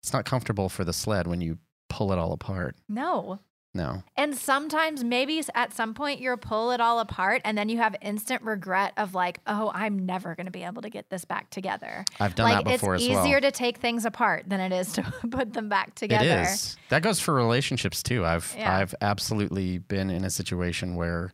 It's 0.04 0.12
not 0.14 0.26
comfortable 0.26 0.68
for 0.70 0.84
the 0.84 0.94
sled 0.94 1.26
when 1.26 1.40
you 1.42 1.58
pull 1.90 2.12
it 2.12 2.20
all 2.20 2.34
apart. 2.34 2.76
No. 2.88 3.40
No. 3.74 4.04
And 4.16 4.36
sometimes 4.36 5.04
maybe 5.04 5.44
at 5.54 5.74
some 5.74 5.94
point 5.94 6.20
you'll 6.20 6.38
pull 6.38 6.72
it 6.72 6.82
all 6.82 7.00
apart 7.00 7.42
and 7.46 7.58
then 7.58 7.70
you 7.70 7.78
have 7.78 7.96
instant 8.02 8.42
regret 8.42 8.94
of 8.98 9.14
like, 9.14 9.40
oh, 9.46 9.72
I'm 9.76 10.06
never 10.06 10.34
going 10.34 10.48
to 10.48 10.52
be 10.52 10.64
able 10.64 10.82
to 10.82 10.90
get 10.90 11.10
this 11.10 11.24
back 11.24 11.52
together. 11.52 12.04
I've 12.20 12.34
done 12.34 12.50
like 12.50 12.66
that 12.66 12.72
before 12.72 12.96
it's 12.96 13.04
easier 13.04 13.16
well. 13.16 13.42
to 13.42 13.52
take 13.52 13.78
things 13.78 14.06
apart 14.06 14.46
than 14.48 14.60
it 14.60 14.72
is 14.72 14.94
to 14.94 15.04
put 15.30 15.54
them 15.54 15.70
back 15.70 15.94
together. 15.94 16.26
It 16.26 16.48
is. 16.48 16.78
That 16.90 17.04
goes 17.04 17.20
for 17.20 17.34
relationships 17.34 18.02
too. 18.02 18.26
I've 18.26 18.56
Yeah. 18.58 18.76
I've 18.76 18.96
absolutely 19.02 19.78
been 19.78 20.10
in 20.10 20.24
a 20.24 20.32
situation 20.32 20.96
where 20.96 21.32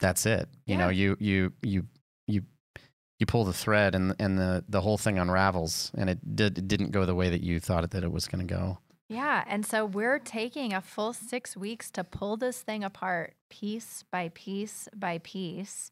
that's 0.00 0.26
it. 0.26 0.48
You 0.66 0.76
know, 0.76 0.88
you 0.88 1.16
you 1.20 1.52
you 1.62 1.86
you 2.26 2.42
you 3.20 3.26
pull 3.26 3.44
the 3.44 3.52
thread 3.52 3.94
and 3.94 4.16
and 4.18 4.36
the 4.36 4.64
the 4.68 4.80
whole 4.80 4.98
thing 4.98 5.20
unravels 5.20 5.92
and 5.96 6.10
it 6.10 6.34
did 6.34 6.58
it 6.58 6.66
didn't 6.66 6.90
go 6.90 7.06
the 7.06 7.14
way 7.14 7.30
that 7.30 7.40
you 7.40 7.60
thought 7.60 7.84
it 7.84 7.92
that 7.92 8.02
it 8.02 8.10
was 8.10 8.26
going 8.26 8.44
to 8.44 8.52
go. 8.52 8.78
Yeah. 9.12 9.44
And 9.46 9.66
so 9.66 9.84
we're 9.84 10.18
taking 10.18 10.72
a 10.72 10.80
full 10.80 11.12
six 11.12 11.56
weeks 11.56 11.90
to 11.92 12.02
pull 12.04 12.36
this 12.36 12.62
thing 12.62 12.82
apart 12.82 13.34
piece 13.50 14.04
by 14.10 14.30
piece 14.34 14.88
by 14.96 15.18
piece 15.18 15.90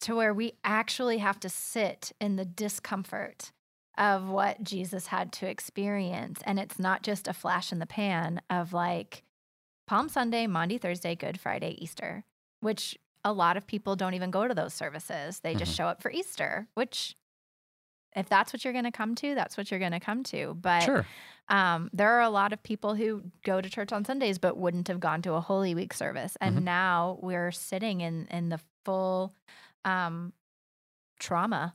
to 0.00 0.16
where 0.16 0.32
we 0.34 0.54
actually 0.64 1.18
have 1.18 1.38
to 1.40 1.48
sit 1.48 2.12
in 2.20 2.36
the 2.36 2.44
discomfort 2.44 3.52
of 3.96 4.28
what 4.28 4.62
Jesus 4.64 5.08
had 5.08 5.30
to 5.32 5.46
experience. 5.48 6.40
And 6.44 6.58
it's 6.58 6.78
not 6.78 7.02
just 7.02 7.28
a 7.28 7.32
flash 7.32 7.70
in 7.70 7.78
the 7.78 7.86
pan 7.86 8.40
of 8.50 8.72
like 8.72 9.22
Palm 9.86 10.08
Sunday, 10.08 10.46
Maundy, 10.46 10.78
Thursday, 10.78 11.14
Good 11.14 11.38
Friday, 11.38 11.76
Easter, 11.78 12.24
which 12.60 12.98
a 13.24 13.32
lot 13.32 13.56
of 13.56 13.66
people 13.66 13.94
don't 13.94 14.14
even 14.14 14.30
go 14.30 14.48
to 14.48 14.54
those 14.54 14.74
services. 14.74 15.40
They 15.40 15.54
just 15.54 15.72
Mhm. 15.72 15.76
show 15.76 15.86
up 15.88 16.02
for 16.02 16.10
Easter, 16.10 16.66
which 16.74 17.16
if 18.14 18.28
that's 18.28 18.52
what 18.52 18.64
you're 18.64 18.72
going 18.72 18.84
to 18.84 18.90
come 18.92 19.14
to, 19.16 19.34
that's 19.34 19.56
what 19.56 19.70
you're 19.70 19.80
going 19.80 19.92
to 19.92 20.00
come 20.00 20.22
to. 20.24 20.54
But 20.60 20.84
Sure. 20.84 21.04
um, 21.48 21.90
there 21.92 22.10
are 22.12 22.22
a 22.22 22.30
lot 22.30 22.52
of 22.52 22.62
people 22.62 22.94
who 22.94 23.22
go 23.42 23.60
to 23.60 23.68
church 23.68 23.92
on 23.92 24.04
Sundays 24.04 24.38
but 24.38 24.56
wouldn't 24.56 24.88
have 24.88 25.00
gone 25.00 25.20
to 25.22 25.34
a 25.34 25.40
Holy 25.40 25.74
Week 25.74 25.92
service, 25.92 26.36
and 26.40 26.58
Mhm. 26.58 26.62
now 26.62 27.18
we're 27.22 27.52
sitting 27.52 28.00
in 28.00 28.26
in 28.28 28.48
the 28.50 28.60
full 28.84 29.32
um, 29.84 30.32
trauma 31.18 31.74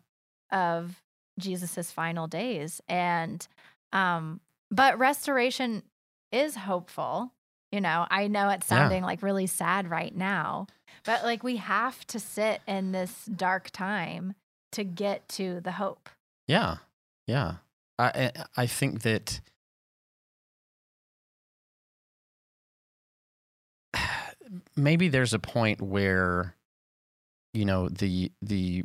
of 0.51 1.01
Jesus's 1.39 1.91
final 1.91 2.27
days, 2.27 2.81
and 2.89 3.47
um, 3.93 4.41
but 4.71 4.97
restoration 4.99 5.83
is 6.31 6.55
hopeful. 6.55 7.31
You 7.71 7.81
know, 7.81 8.07
I 8.09 8.27
know 8.27 8.49
it's 8.49 8.69
Yeah. 8.69 8.79
sounding 8.79 9.03
like 9.03 9.21
really 9.21 9.47
sad 9.47 9.89
right 9.89 10.15
now, 10.15 10.67
but 11.05 11.23
like 11.23 11.43
we 11.43 11.57
have 11.57 12.05
to 12.07 12.19
sit 12.19 12.61
in 12.67 12.91
this 12.91 13.25
dark 13.25 13.69
time 13.71 14.33
to 14.71 14.83
get 14.83 15.27
to 15.29 15.61
the 15.61 15.73
hope. 15.73 16.09
Yeah. 16.49 16.77
Yeah. 17.27 17.57
I 17.99 18.31
I- 18.35 18.45
I 18.63 18.67
think 18.67 19.03
that 19.03 19.39
maybe 24.75 25.07
there's 25.07 25.33
a 25.33 25.39
point 25.39 25.81
where 25.81 26.55
you 27.53 27.65
know 27.65 27.89
the 27.89 28.31
the 28.41 28.83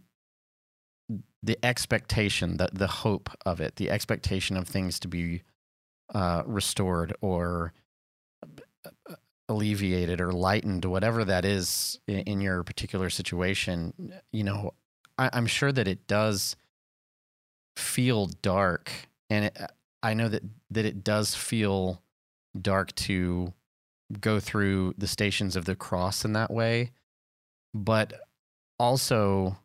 the 1.43 1.59
expectation 1.63 2.57
that 2.57 2.75
the 2.75 2.87
hope 2.87 3.29
of 3.45 3.61
it 3.61 3.77
the 3.77 3.91
expectation 3.91 4.57
of 4.57 4.67
things 4.67 4.99
to 5.01 5.09
be 5.09 5.43
uh, 6.15 6.43
restored 6.47 7.15
or 7.21 7.73
uh, 8.87 9.15
alleviated 9.49 10.21
or 10.21 10.33
lightened 10.33 10.85
whatever 10.85 11.25
that 11.25 11.45
is 11.45 11.99
in, 12.09 12.21
in 12.21 12.41
your 12.41 12.63
particular 12.63 13.11
situation 13.11 14.13
you 14.33 14.43
know 14.45 14.73
I, 15.19 15.29
i'm 15.35 15.47
sure 15.47 15.71
that 15.73 15.87
it 15.87 16.07
does 16.07 16.57
feel 17.77 18.27
dark 18.43 18.91
and 19.31 19.47
it, 19.47 19.59
i 20.03 20.15
know 20.15 20.29
that 20.29 20.43
that 20.71 20.85
it 20.85 21.03
does 21.05 21.35
feel 21.35 22.03
dark 22.61 22.95
to 22.95 23.53
go 24.21 24.41
through 24.41 24.95
the 24.99 25.07
stations 25.07 25.57
of 25.57 25.65
the 25.65 25.77
cross 25.77 26.25
in 26.25 26.33
that 26.35 26.51
way. 26.51 26.93
But 27.73 28.13
also 28.79 29.57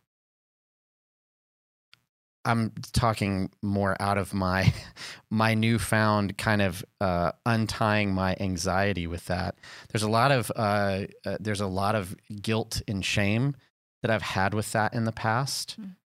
i'm 2.46 2.72
talking 2.92 3.50
more 3.60 4.00
out 4.00 4.16
of 4.16 4.32
my 4.32 4.72
my 5.30 5.52
newfound 5.52 6.38
kind 6.38 6.62
of 6.62 6.82
uh, 7.00 7.32
untying 7.44 8.14
my 8.14 8.34
anxiety 8.40 9.06
with 9.06 9.26
that. 9.26 9.56
There's 9.92 10.02
a 10.02 10.08
lot 10.08 10.32
of 10.32 10.50
uh, 10.56 11.02
uh, 11.26 11.36
there's 11.38 11.60
a 11.60 11.66
lot 11.66 11.94
of 11.94 12.16
guilt 12.40 12.80
and 12.88 13.04
shame 13.04 13.56
that 14.02 14.10
i've 14.10 14.22
had 14.22 14.54
with 14.54 14.72
that 14.72 14.94
in 14.94 15.04
the 15.04 15.12
past. 15.12 15.76
Mm. 15.78 15.96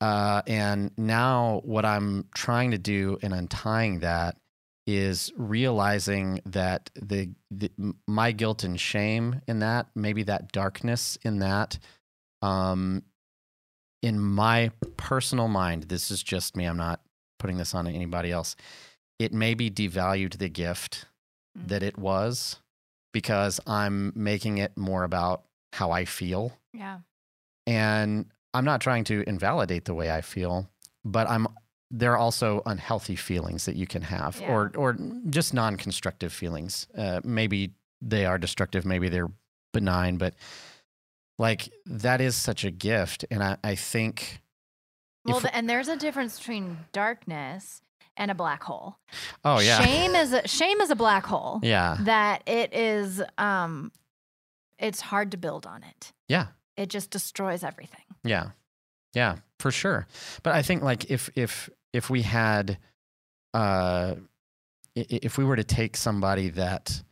Uh, 0.00 0.42
and 0.46 0.90
now 0.98 1.60
what 1.64 1.84
i'm 1.84 2.24
trying 2.34 2.70
to 2.70 2.78
do 2.78 3.18
in 3.22 3.32
untying 3.32 4.00
that 4.00 4.36
is 4.86 5.30
realizing 5.36 6.40
that 6.46 6.90
the, 7.00 7.30
the 7.50 7.70
my 8.08 8.32
guilt 8.32 8.64
and 8.64 8.80
shame 8.80 9.40
in 9.46 9.60
that 9.60 9.86
maybe 9.94 10.22
that 10.24 10.50
darkness 10.52 11.16
in 11.22 11.38
that 11.40 11.78
um 12.42 13.02
in 14.02 14.18
my 14.18 14.70
personal 14.96 15.46
mind 15.48 15.84
this 15.84 16.10
is 16.10 16.22
just 16.22 16.56
me 16.56 16.64
i'm 16.64 16.76
not 16.78 17.00
putting 17.38 17.56
this 17.58 17.74
on 17.74 17.86
anybody 17.86 18.30
else 18.32 18.56
it 19.18 19.32
maybe 19.32 19.70
devalued 19.70 20.38
the 20.38 20.48
gift 20.48 21.06
Mm. 21.58 21.66
that 21.66 21.82
it 21.82 21.98
was 21.98 22.60
because 23.12 23.58
i'm 23.66 24.12
making 24.14 24.58
it 24.58 24.76
more 24.76 25.02
about 25.02 25.42
how 25.72 25.90
i 25.90 26.04
feel 26.04 26.52
Yeah. 26.72 27.00
and 27.66 28.26
i'm 28.54 28.64
not 28.64 28.80
trying 28.80 29.04
to 29.04 29.22
invalidate 29.26 29.84
the 29.84 29.94
way 29.94 30.10
i 30.10 30.20
feel 30.20 30.68
but 31.04 31.28
i'm 31.30 31.46
there 31.90 32.12
are 32.12 32.18
also 32.18 32.62
unhealthy 32.66 33.16
feelings 33.16 33.64
that 33.66 33.74
you 33.76 33.86
can 33.86 34.02
have 34.02 34.40
Yeah. 34.40 34.52
or 34.52 34.72
or 34.76 34.96
just 35.28 35.52
non-constructive 35.54 36.32
feelings 36.32 36.86
uh, 36.96 37.20
maybe 37.24 37.72
they 38.00 38.24
are 38.26 38.38
destructive 38.38 38.84
maybe 38.86 39.08
they're 39.08 39.30
benign 39.72 40.16
but 40.16 40.34
like 41.38 41.70
that 41.86 42.20
is 42.20 42.36
such 42.36 42.64
a 42.64 42.70
gift 42.70 43.24
and 43.30 43.42
i, 43.42 43.56
I 43.64 43.74
think 43.74 44.40
Well, 45.24 45.38
If- 45.38 45.46
and 45.52 45.68
there's 45.68 45.88
a 45.88 45.96
difference 45.96 46.38
between 46.38 46.78
darkness 46.92 47.82
and 48.16 48.30
a 48.30 48.34
black 48.34 48.62
hole. 48.64 48.96
oh 49.44 49.60
yeah 49.60 49.80
Shame 49.82 50.14
is 50.14 50.32
a, 50.32 50.46
shame 50.46 50.80
is 50.80 50.90
a 50.90 50.96
black 50.96 51.24
hole 51.26 51.60
yeah 51.62 51.96
that 52.00 52.42
it 52.46 52.74
is 52.74 53.22
um 53.38 53.92
it's 54.78 55.00
hard 55.00 55.30
to 55.32 55.36
build 55.36 55.66
on 55.66 55.82
it. 55.82 56.12
yeah 56.28 56.46
It 56.76 56.88
just 56.88 57.10
destroys 57.10 57.62
everything. 57.64 58.04
Yeah. 58.24 58.50
Yeah, 59.14 59.36
for 59.58 59.70
sure. 59.70 60.06
But 60.42 60.54
I 60.54 60.62
think 60.62 60.82
like 60.82 61.10
if 61.10 61.30
if 61.34 61.68
if 61.92 62.08
we 62.10 62.22
had 62.22 62.78
uh 63.54 64.14
if 64.94 65.36
we 65.38 65.44
were 65.44 65.56
to 65.56 65.64
take 65.64 65.96
somebody 65.96 66.48
that 66.50 67.02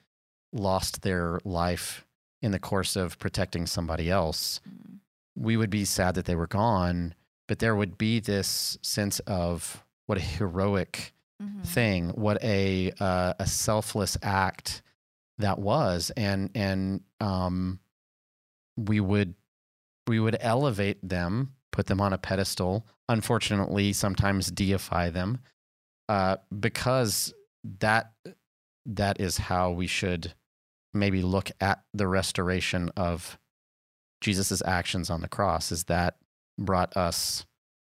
lost 0.53 1.03
their 1.03 1.41
life 1.45 2.07
in 2.43 2.53
the 2.53 2.59
course 2.59 2.95
of 2.97 3.19
protecting 3.19 3.67
somebody 3.67 4.11
else, 4.11 4.61
Mm. 4.69 4.99
we 5.37 5.57
would 5.57 5.71
be 5.71 5.85
sad 5.85 6.15
that 6.15 6.25
they 6.27 6.35
were 6.37 6.47
gone, 6.47 7.15
but 7.49 7.59
there 7.59 7.75
would 7.75 7.99
be 7.99 8.21
this 8.21 8.79
sense 8.83 9.19
of 9.21 9.85
what 10.07 10.19
a 10.19 10.23
heroic 10.23 11.13
Mhm. 11.43 11.65
thing, 11.67 12.09
what 12.11 12.43
a 12.43 12.93
uh, 13.01 13.35
a 13.39 13.47
selfless 13.47 14.17
act 14.23 14.83
that 15.39 15.59
was, 15.59 16.11
and 16.17 16.51
and 16.55 17.03
um, 17.21 17.81
we 18.77 19.01
would 19.01 19.35
we 20.09 20.19
would 20.19 20.37
elevate 20.41 21.07
them, 21.07 21.53
put 21.71 21.87
them 21.87 22.01
on 22.01 22.13
a 22.13 22.19
pedestal. 22.19 22.87
Unfortunately, 23.09 23.93
sometimes 23.93 24.51
deify 24.51 25.11
them, 25.11 25.39
uh, 26.09 26.37
because 26.59 27.33
that 27.81 28.13
that 28.87 29.21
is 29.21 29.37
how 29.37 29.71
we 29.71 29.87
should 29.87 30.33
maybe 30.95 31.23
look 31.23 31.51
at 31.61 31.83
the 31.93 32.09
restoration 32.09 32.91
of 32.97 33.39
Jesus's 34.21 34.63
actions 34.65 35.11
on 35.11 35.21
the 35.21 35.29
cross. 35.29 35.71
Is 35.71 35.85
that 35.85 36.17
brought 36.59 36.97
us 36.97 37.47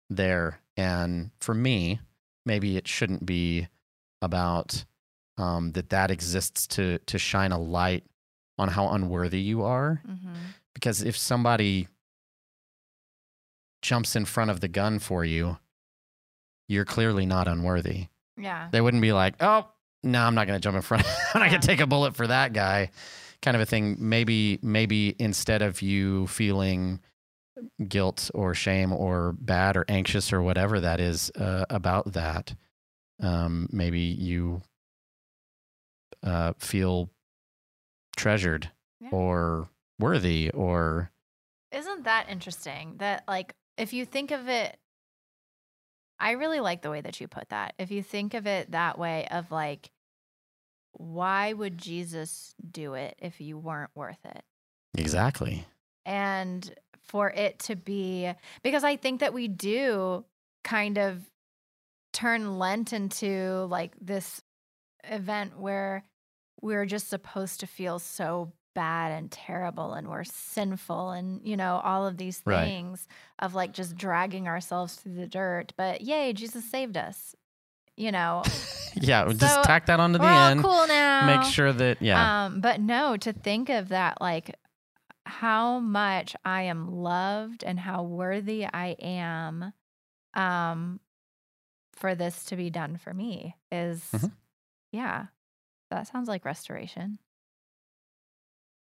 there. 0.09 0.59
And 0.77 1.31
for 1.39 1.53
me, 1.53 1.99
maybe 2.45 2.77
it 2.77 2.87
shouldn't 2.87 3.25
be 3.25 3.67
about 4.21 4.85
um, 5.37 5.71
that 5.71 5.89
that 5.89 6.11
exists 6.11 6.67
to 6.67 6.99
to 6.99 7.17
shine 7.17 7.51
a 7.51 7.59
light 7.59 8.03
on 8.59 8.67
how 8.67 8.89
unworthy 8.89 9.39
you 9.39 9.63
are. 9.63 10.01
Mm-hmm. 10.07 10.33
Because 10.73 11.01
if 11.01 11.17
somebody 11.17 11.87
jumps 13.81 14.15
in 14.15 14.25
front 14.25 14.51
of 14.51 14.59
the 14.59 14.67
gun 14.67 14.99
for 14.99 15.23
you, 15.25 15.57
you're 16.67 16.85
clearly 16.85 17.25
not 17.25 17.47
unworthy. 17.47 18.07
Yeah. 18.37 18.69
They 18.71 18.81
wouldn't 18.81 19.01
be 19.01 19.13
like, 19.13 19.35
oh, 19.41 19.67
no, 20.03 20.21
I'm 20.23 20.35
not 20.35 20.47
going 20.47 20.59
to 20.59 20.63
jump 20.63 20.75
in 20.75 20.81
front. 20.81 21.05
I'm 21.33 21.41
not 21.41 21.49
going 21.49 21.61
to 21.61 21.67
take 21.67 21.79
a 21.79 21.87
bullet 21.87 22.15
for 22.15 22.27
that 22.27 22.53
guy, 22.53 22.89
kind 23.41 23.55
of 23.55 23.61
a 23.61 23.65
thing. 23.65 23.97
Maybe, 23.99 24.59
maybe 24.61 25.15
instead 25.19 25.61
of 25.61 25.81
you 25.81 26.27
feeling 26.27 26.99
guilt 27.87 28.31
or 28.33 28.55
shame 28.55 28.91
or 28.93 29.33
bad 29.33 29.77
or 29.77 29.85
anxious 29.87 30.31
or 30.33 30.41
whatever 30.41 30.79
that 30.79 30.99
is 30.99 31.29
uh, 31.35 31.65
about 31.69 32.13
that, 32.13 32.55
um, 33.21 33.67
maybe 33.71 33.99
you 33.99 34.61
uh, 36.23 36.53
feel 36.59 37.09
treasured 38.15 38.71
Yeah. 38.99 39.09
or 39.11 39.69
worthy 39.99 40.49
or 40.51 41.11
Isn't 41.71 42.03
that 42.05 42.27
interesting? 42.29 42.95
That 42.97 43.23
like 43.27 43.53
if 43.77 43.93
you 43.93 44.05
think 44.05 44.31
of 44.31 44.47
it 44.47 44.77
I 46.19 46.31
really 46.31 46.59
like 46.59 46.83
the 46.83 46.91
way 46.91 47.01
that 47.01 47.19
you 47.19 47.27
put 47.27 47.49
that. 47.49 47.73
If 47.79 47.89
you 47.89 48.03
think 48.03 48.35
of 48.35 48.45
it 48.45 48.71
that 48.71 48.99
way 48.99 49.27
of 49.31 49.51
like 49.51 49.89
why 50.93 51.51
would 51.53 51.77
Jesus 51.77 52.53
do 52.69 52.93
it 52.93 53.15
if 53.19 53.41
you 53.41 53.57
weren't 53.57 53.91
worth 53.95 54.23
it? 54.25 54.43
exactly. 54.97 55.65
And 56.05 56.73
for 57.05 57.29
it 57.29 57.59
to 57.59 57.75
be 57.75 58.31
because 58.61 58.83
I 58.83 58.95
think 58.95 59.19
that 59.19 59.33
we 59.33 59.47
do 59.47 60.25
kind 60.63 60.97
of 60.97 61.21
turn 62.13 62.59
Lent 62.59 62.93
into 62.93 63.65
like 63.69 63.93
this 63.99 64.41
event 65.05 65.59
where 65.59 66.03
we're 66.61 66.85
just 66.85 67.09
supposed 67.09 67.61
to 67.61 67.67
feel 67.67 67.99
so 67.99 68.51
bad 68.73 69.11
and 69.11 69.31
terrible 69.31 69.93
and 69.93 70.07
we're 70.09 70.23
sinful 70.23 71.11
and 71.11 71.41
you 71.47 71.57
know 71.57 71.81
all 71.83 72.05
of 72.07 72.17
these 72.17 72.41
Right. 72.45 72.63
things 72.65 73.07
of 73.39 73.53
like 73.53 73.73
just 73.73 73.95
dragging 73.97 74.47
ourselves 74.47 74.95
through 74.95 75.15
the 75.15 75.27
dirt 75.27 75.73
but 75.77 76.01
yay 76.01 76.31
jesus 76.33 76.63
saved 76.69 76.95
us 76.97 77.35
you 77.97 78.11
know 78.11 78.43
Yeah, 78.95 79.25
So, 79.29 79.33
just 79.33 79.63
tack 79.63 79.85
that 79.87 79.99
onto 79.99 80.19
the 80.19 80.25
end. 80.25 80.61
cool 80.61 80.85
now 80.87 81.25
Make 81.25 81.43
sure 81.43 81.71
that 81.71 82.01
yeah, 82.01 82.45
um, 82.45 82.59
but 82.61 82.81
no, 82.81 83.15
to 83.17 83.31
think 83.31 83.69
of 83.69 83.89
that, 83.89 84.19
like 84.19 84.55
how 85.25 85.79
much 85.79 86.35
I 86.43 86.63
am 86.63 86.91
loved 86.91 87.63
and 87.63 87.79
how 87.79 88.03
worthy 88.03 88.65
I 88.65 88.97
am, 88.99 89.71
um, 90.33 90.99
for 91.95 92.15
this 92.15 92.43
to 92.45 92.55
be 92.57 92.69
done 92.69 92.97
for 92.97 93.13
me 93.13 93.55
is, 93.71 94.03
Mhm. 94.13 94.31
yeah, 94.91 95.27
that 95.89 96.07
sounds 96.07 96.27
like 96.27 96.43
restoration. 96.43 97.19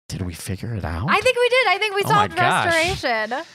Did 0.07 0.21
we 0.21 0.33
figure 0.33 0.73
it 0.75 0.85
out? 0.85 1.09
I 1.09 1.19
think 1.21 1.37
we 1.37 1.49
did. 1.49 1.67
I 1.67 1.77
think 1.79 1.95
we 1.95 2.03
Oh 2.05 2.09
solved 2.09 2.35
gosh. 2.35 2.65
restoration. 2.65 3.45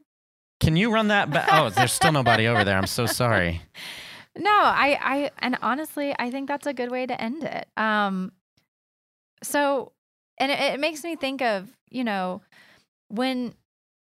Can 0.60 0.76
you 0.76 0.90
run 0.92 1.08
that 1.08 1.30
back? 1.30 1.48
Oh, 1.52 1.70
there's 1.76 1.92
still 1.92 2.12
nobody 2.12 2.46
over 2.48 2.64
there. 2.64 2.76
I'm 2.76 2.86
so 2.86 3.06
sorry. 3.06 3.62
No, 4.36 4.50
I, 4.50 4.98
I, 5.00 5.30
and 5.38 5.56
honestly, 5.62 6.14
I 6.18 6.30
think 6.30 6.48
that's 6.48 6.66
a 6.66 6.72
good 6.74 6.90
way 6.90 7.06
to 7.06 7.20
end 7.20 7.44
it. 7.44 7.66
Um, 7.76 8.32
so, 9.42 9.92
and 10.38 10.50
it, 10.50 10.58
it 10.58 10.80
makes 10.80 11.04
me 11.04 11.16
think 11.16 11.42
of, 11.42 11.68
you 11.90 12.04
know, 12.04 12.42
when 13.08 13.54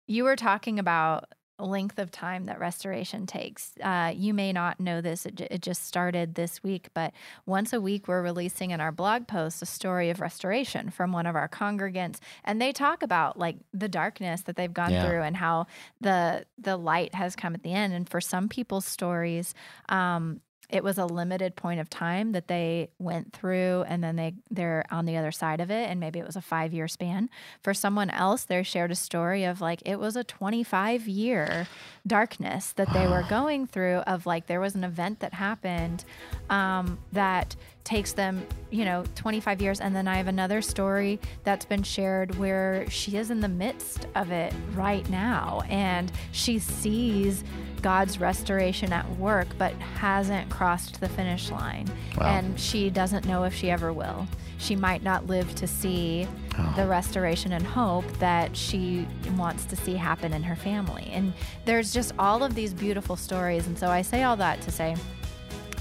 you 0.06 0.24
were 0.24 0.36
talking 0.36 0.78
about 0.78 1.24
length 1.60 1.98
of 1.98 2.10
time 2.10 2.46
that 2.46 2.58
restoration 2.58 3.26
takes. 3.26 3.72
Uh, 3.82 4.12
you 4.14 4.32
may 4.34 4.52
not 4.52 4.80
know 4.80 5.00
this; 5.00 5.26
it, 5.26 5.40
it 5.40 5.62
just 5.62 5.84
started 5.86 6.34
this 6.34 6.62
week, 6.62 6.88
but 6.94 7.12
once 7.46 7.72
a 7.72 7.80
week 7.80 8.08
we're 8.08 8.22
releasing 8.22 8.70
in 8.70 8.80
our 8.80 8.92
blog 8.92 9.26
post 9.26 9.62
a 9.62 9.66
story 9.66 10.10
of 10.10 10.20
restoration 10.20 10.90
from 10.90 11.12
one 11.12 11.26
of 11.26 11.36
our 11.36 11.48
congregants, 11.48 12.18
and 12.44 12.60
they 12.60 12.72
talk 12.72 13.02
about 13.02 13.38
like 13.38 13.56
the 13.72 13.88
darkness 13.88 14.42
that 14.42 14.56
they've 14.56 14.72
gone 14.74 14.90
Yeah. 14.92 15.06
through 15.06 15.22
and 15.22 15.36
how 15.36 15.66
the 16.00 16.44
the 16.58 16.76
light 16.76 17.14
has 17.14 17.36
come 17.36 17.54
at 17.54 17.62
the 17.62 17.72
end. 17.72 17.92
And 17.92 18.08
for 18.08 18.20
some 18.20 18.48
people's 18.48 18.84
stories, 18.86 19.54
um, 19.88 20.40
it 20.72 20.84
was 20.84 20.98
a 20.98 21.06
limited 21.06 21.56
point 21.56 21.80
of 21.80 21.90
time 21.90 22.32
that 22.32 22.48
they 22.48 22.90
went 22.98 23.32
through 23.32 23.84
and 23.88 24.02
then 24.02 24.16
they 24.16 24.34
they're 24.50 24.84
on 24.90 25.04
the 25.04 25.16
other 25.16 25.32
side 25.32 25.60
of 25.60 25.70
it 25.70 25.88
and 25.90 26.00
maybe 26.00 26.18
it 26.18 26.26
was 26.26 26.36
a 26.36 26.40
5 26.40 26.72
year 26.72 26.88
span. 26.88 27.28
For 27.62 27.74
someone 27.74 28.10
else 28.10 28.44
they 28.44 28.62
shared 28.62 28.90
a 28.90 28.96
story 28.96 29.44
of 29.44 29.60
like 29.60 29.82
it 29.84 29.98
was 29.98 30.16
a 30.16 30.24
25 30.24 31.08
year 31.08 31.66
darkness 32.06 32.72
that 32.72 32.92
they 32.92 33.06
were 33.06 33.24
going 33.28 33.66
through 33.66 33.98
of 33.98 34.26
like 34.26 34.46
there 34.46 34.60
was 34.60 34.74
an 34.74 34.84
event 34.84 35.20
that 35.20 35.34
happened 35.34 36.04
um, 36.48 36.98
that 37.12 37.56
takes 37.82 38.12
them 38.12 38.46
you 38.70 38.84
know 38.84 39.02
25 39.16 39.60
years 39.62 39.80
and 39.80 39.96
then 39.96 40.06
i 40.06 40.16
have 40.16 40.28
another 40.28 40.60
story 40.62 41.18
that's 41.44 41.64
been 41.64 41.82
shared 41.82 42.34
where 42.36 42.88
she 42.90 43.16
is 43.16 43.30
in 43.30 43.40
the 43.40 43.48
midst 43.48 44.06
of 44.14 44.30
it 44.30 44.52
right 44.74 45.08
now 45.08 45.62
and 45.68 46.12
she 46.30 46.58
sees 46.58 47.42
god's 47.82 48.20
restoration 48.20 48.92
at 48.92 49.08
work 49.16 49.48
but 49.58 49.72
hasn't 49.74 50.48
crossed 50.50 51.00
the 51.00 51.08
finish 51.08 51.50
line 51.50 51.86
Wow. 52.18 52.26
and 52.36 52.60
she 52.60 52.90
doesn't 52.90 53.24
know 53.24 53.44
if 53.44 53.54
she 53.54 53.70
ever 53.70 53.92
will 53.92 54.26
she 54.58 54.76
might 54.76 55.02
not 55.02 55.26
live 55.26 55.54
to 55.56 55.66
see 55.66 56.28
Oh. 56.58 56.72
the 56.76 56.84
restoration 56.86 57.52
and 57.52 57.64
hope 57.64 58.04
that 58.18 58.54
she 58.56 59.06
wants 59.38 59.64
to 59.66 59.76
see 59.76 59.94
happen 59.94 60.32
in 60.32 60.42
her 60.42 60.56
family. 60.56 61.08
And 61.12 61.32
there's 61.64 61.92
just 61.92 62.12
all 62.18 62.42
of 62.42 62.56
these 62.56 62.74
beautiful 62.74 63.14
stories. 63.14 63.68
And 63.68 63.78
so 63.78 63.86
I 63.86 64.02
say 64.02 64.24
all 64.24 64.36
that 64.38 64.60
to 64.62 64.72
say, 64.72 64.96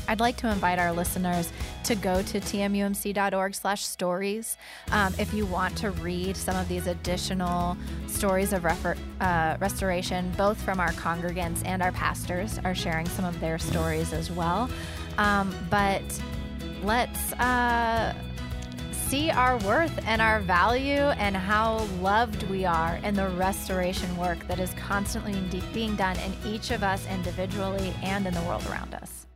I'd 0.09 0.19
like 0.19 0.37
to 0.37 0.51
invite 0.51 0.79
our 0.79 0.91
listeners 0.91 1.53
to 1.83 1.93
go 1.93 2.23
to 2.23 2.39
tmumc.org 2.39 3.53
slash 3.53 3.85
stories. 3.85 4.57
Um, 4.91 5.13
if 5.19 5.35
you 5.35 5.45
want 5.45 5.77
to 5.77 5.91
read 5.91 6.35
some 6.35 6.55
of 6.55 6.67
these 6.67 6.87
additional 6.87 7.77
stories 8.07 8.51
of 8.51 8.63
refer- 8.63 8.97
uh, 9.21 9.57
restoration, 9.59 10.31
both 10.35 10.59
from 10.59 10.79
our 10.79 10.89
congregants 10.93 11.61
and 11.63 11.83
our 11.83 11.91
pastors 11.91 12.57
are 12.63 12.73
sharing 12.73 13.07
some 13.07 13.23
of 13.23 13.39
their 13.39 13.59
stories 13.59 14.11
as 14.11 14.31
well. 14.31 14.67
Um, 15.19 15.53
but 15.69 16.01
let's 16.81 17.31
uh, 17.33 18.15
see 18.91 19.29
our 19.29 19.57
worth 19.59 19.99
and 20.07 20.23
our 20.23 20.39
value 20.39 21.03
and 21.19 21.37
how 21.37 21.85
loved 22.01 22.49
we 22.49 22.65
are 22.65 22.99
in 23.03 23.13
the 23.13 23.27
restoration 23.29 24.17
work 24.17 24.39
that 24.47 24.59
is 24.59 24.73
constantly 24.73 25.39
being 25.71 25.95
done 25.95 26.17
in 26.21 26.33
each 26.51 26.71
of 26.71 26.81
us 26.81 27.05
individually 27.11 27.93
and 28.01 28.25
in 28.25 28.33
the 28.33 28.41
world 28.41 28.65
around 28.71 28.95
us. 28.95 29.27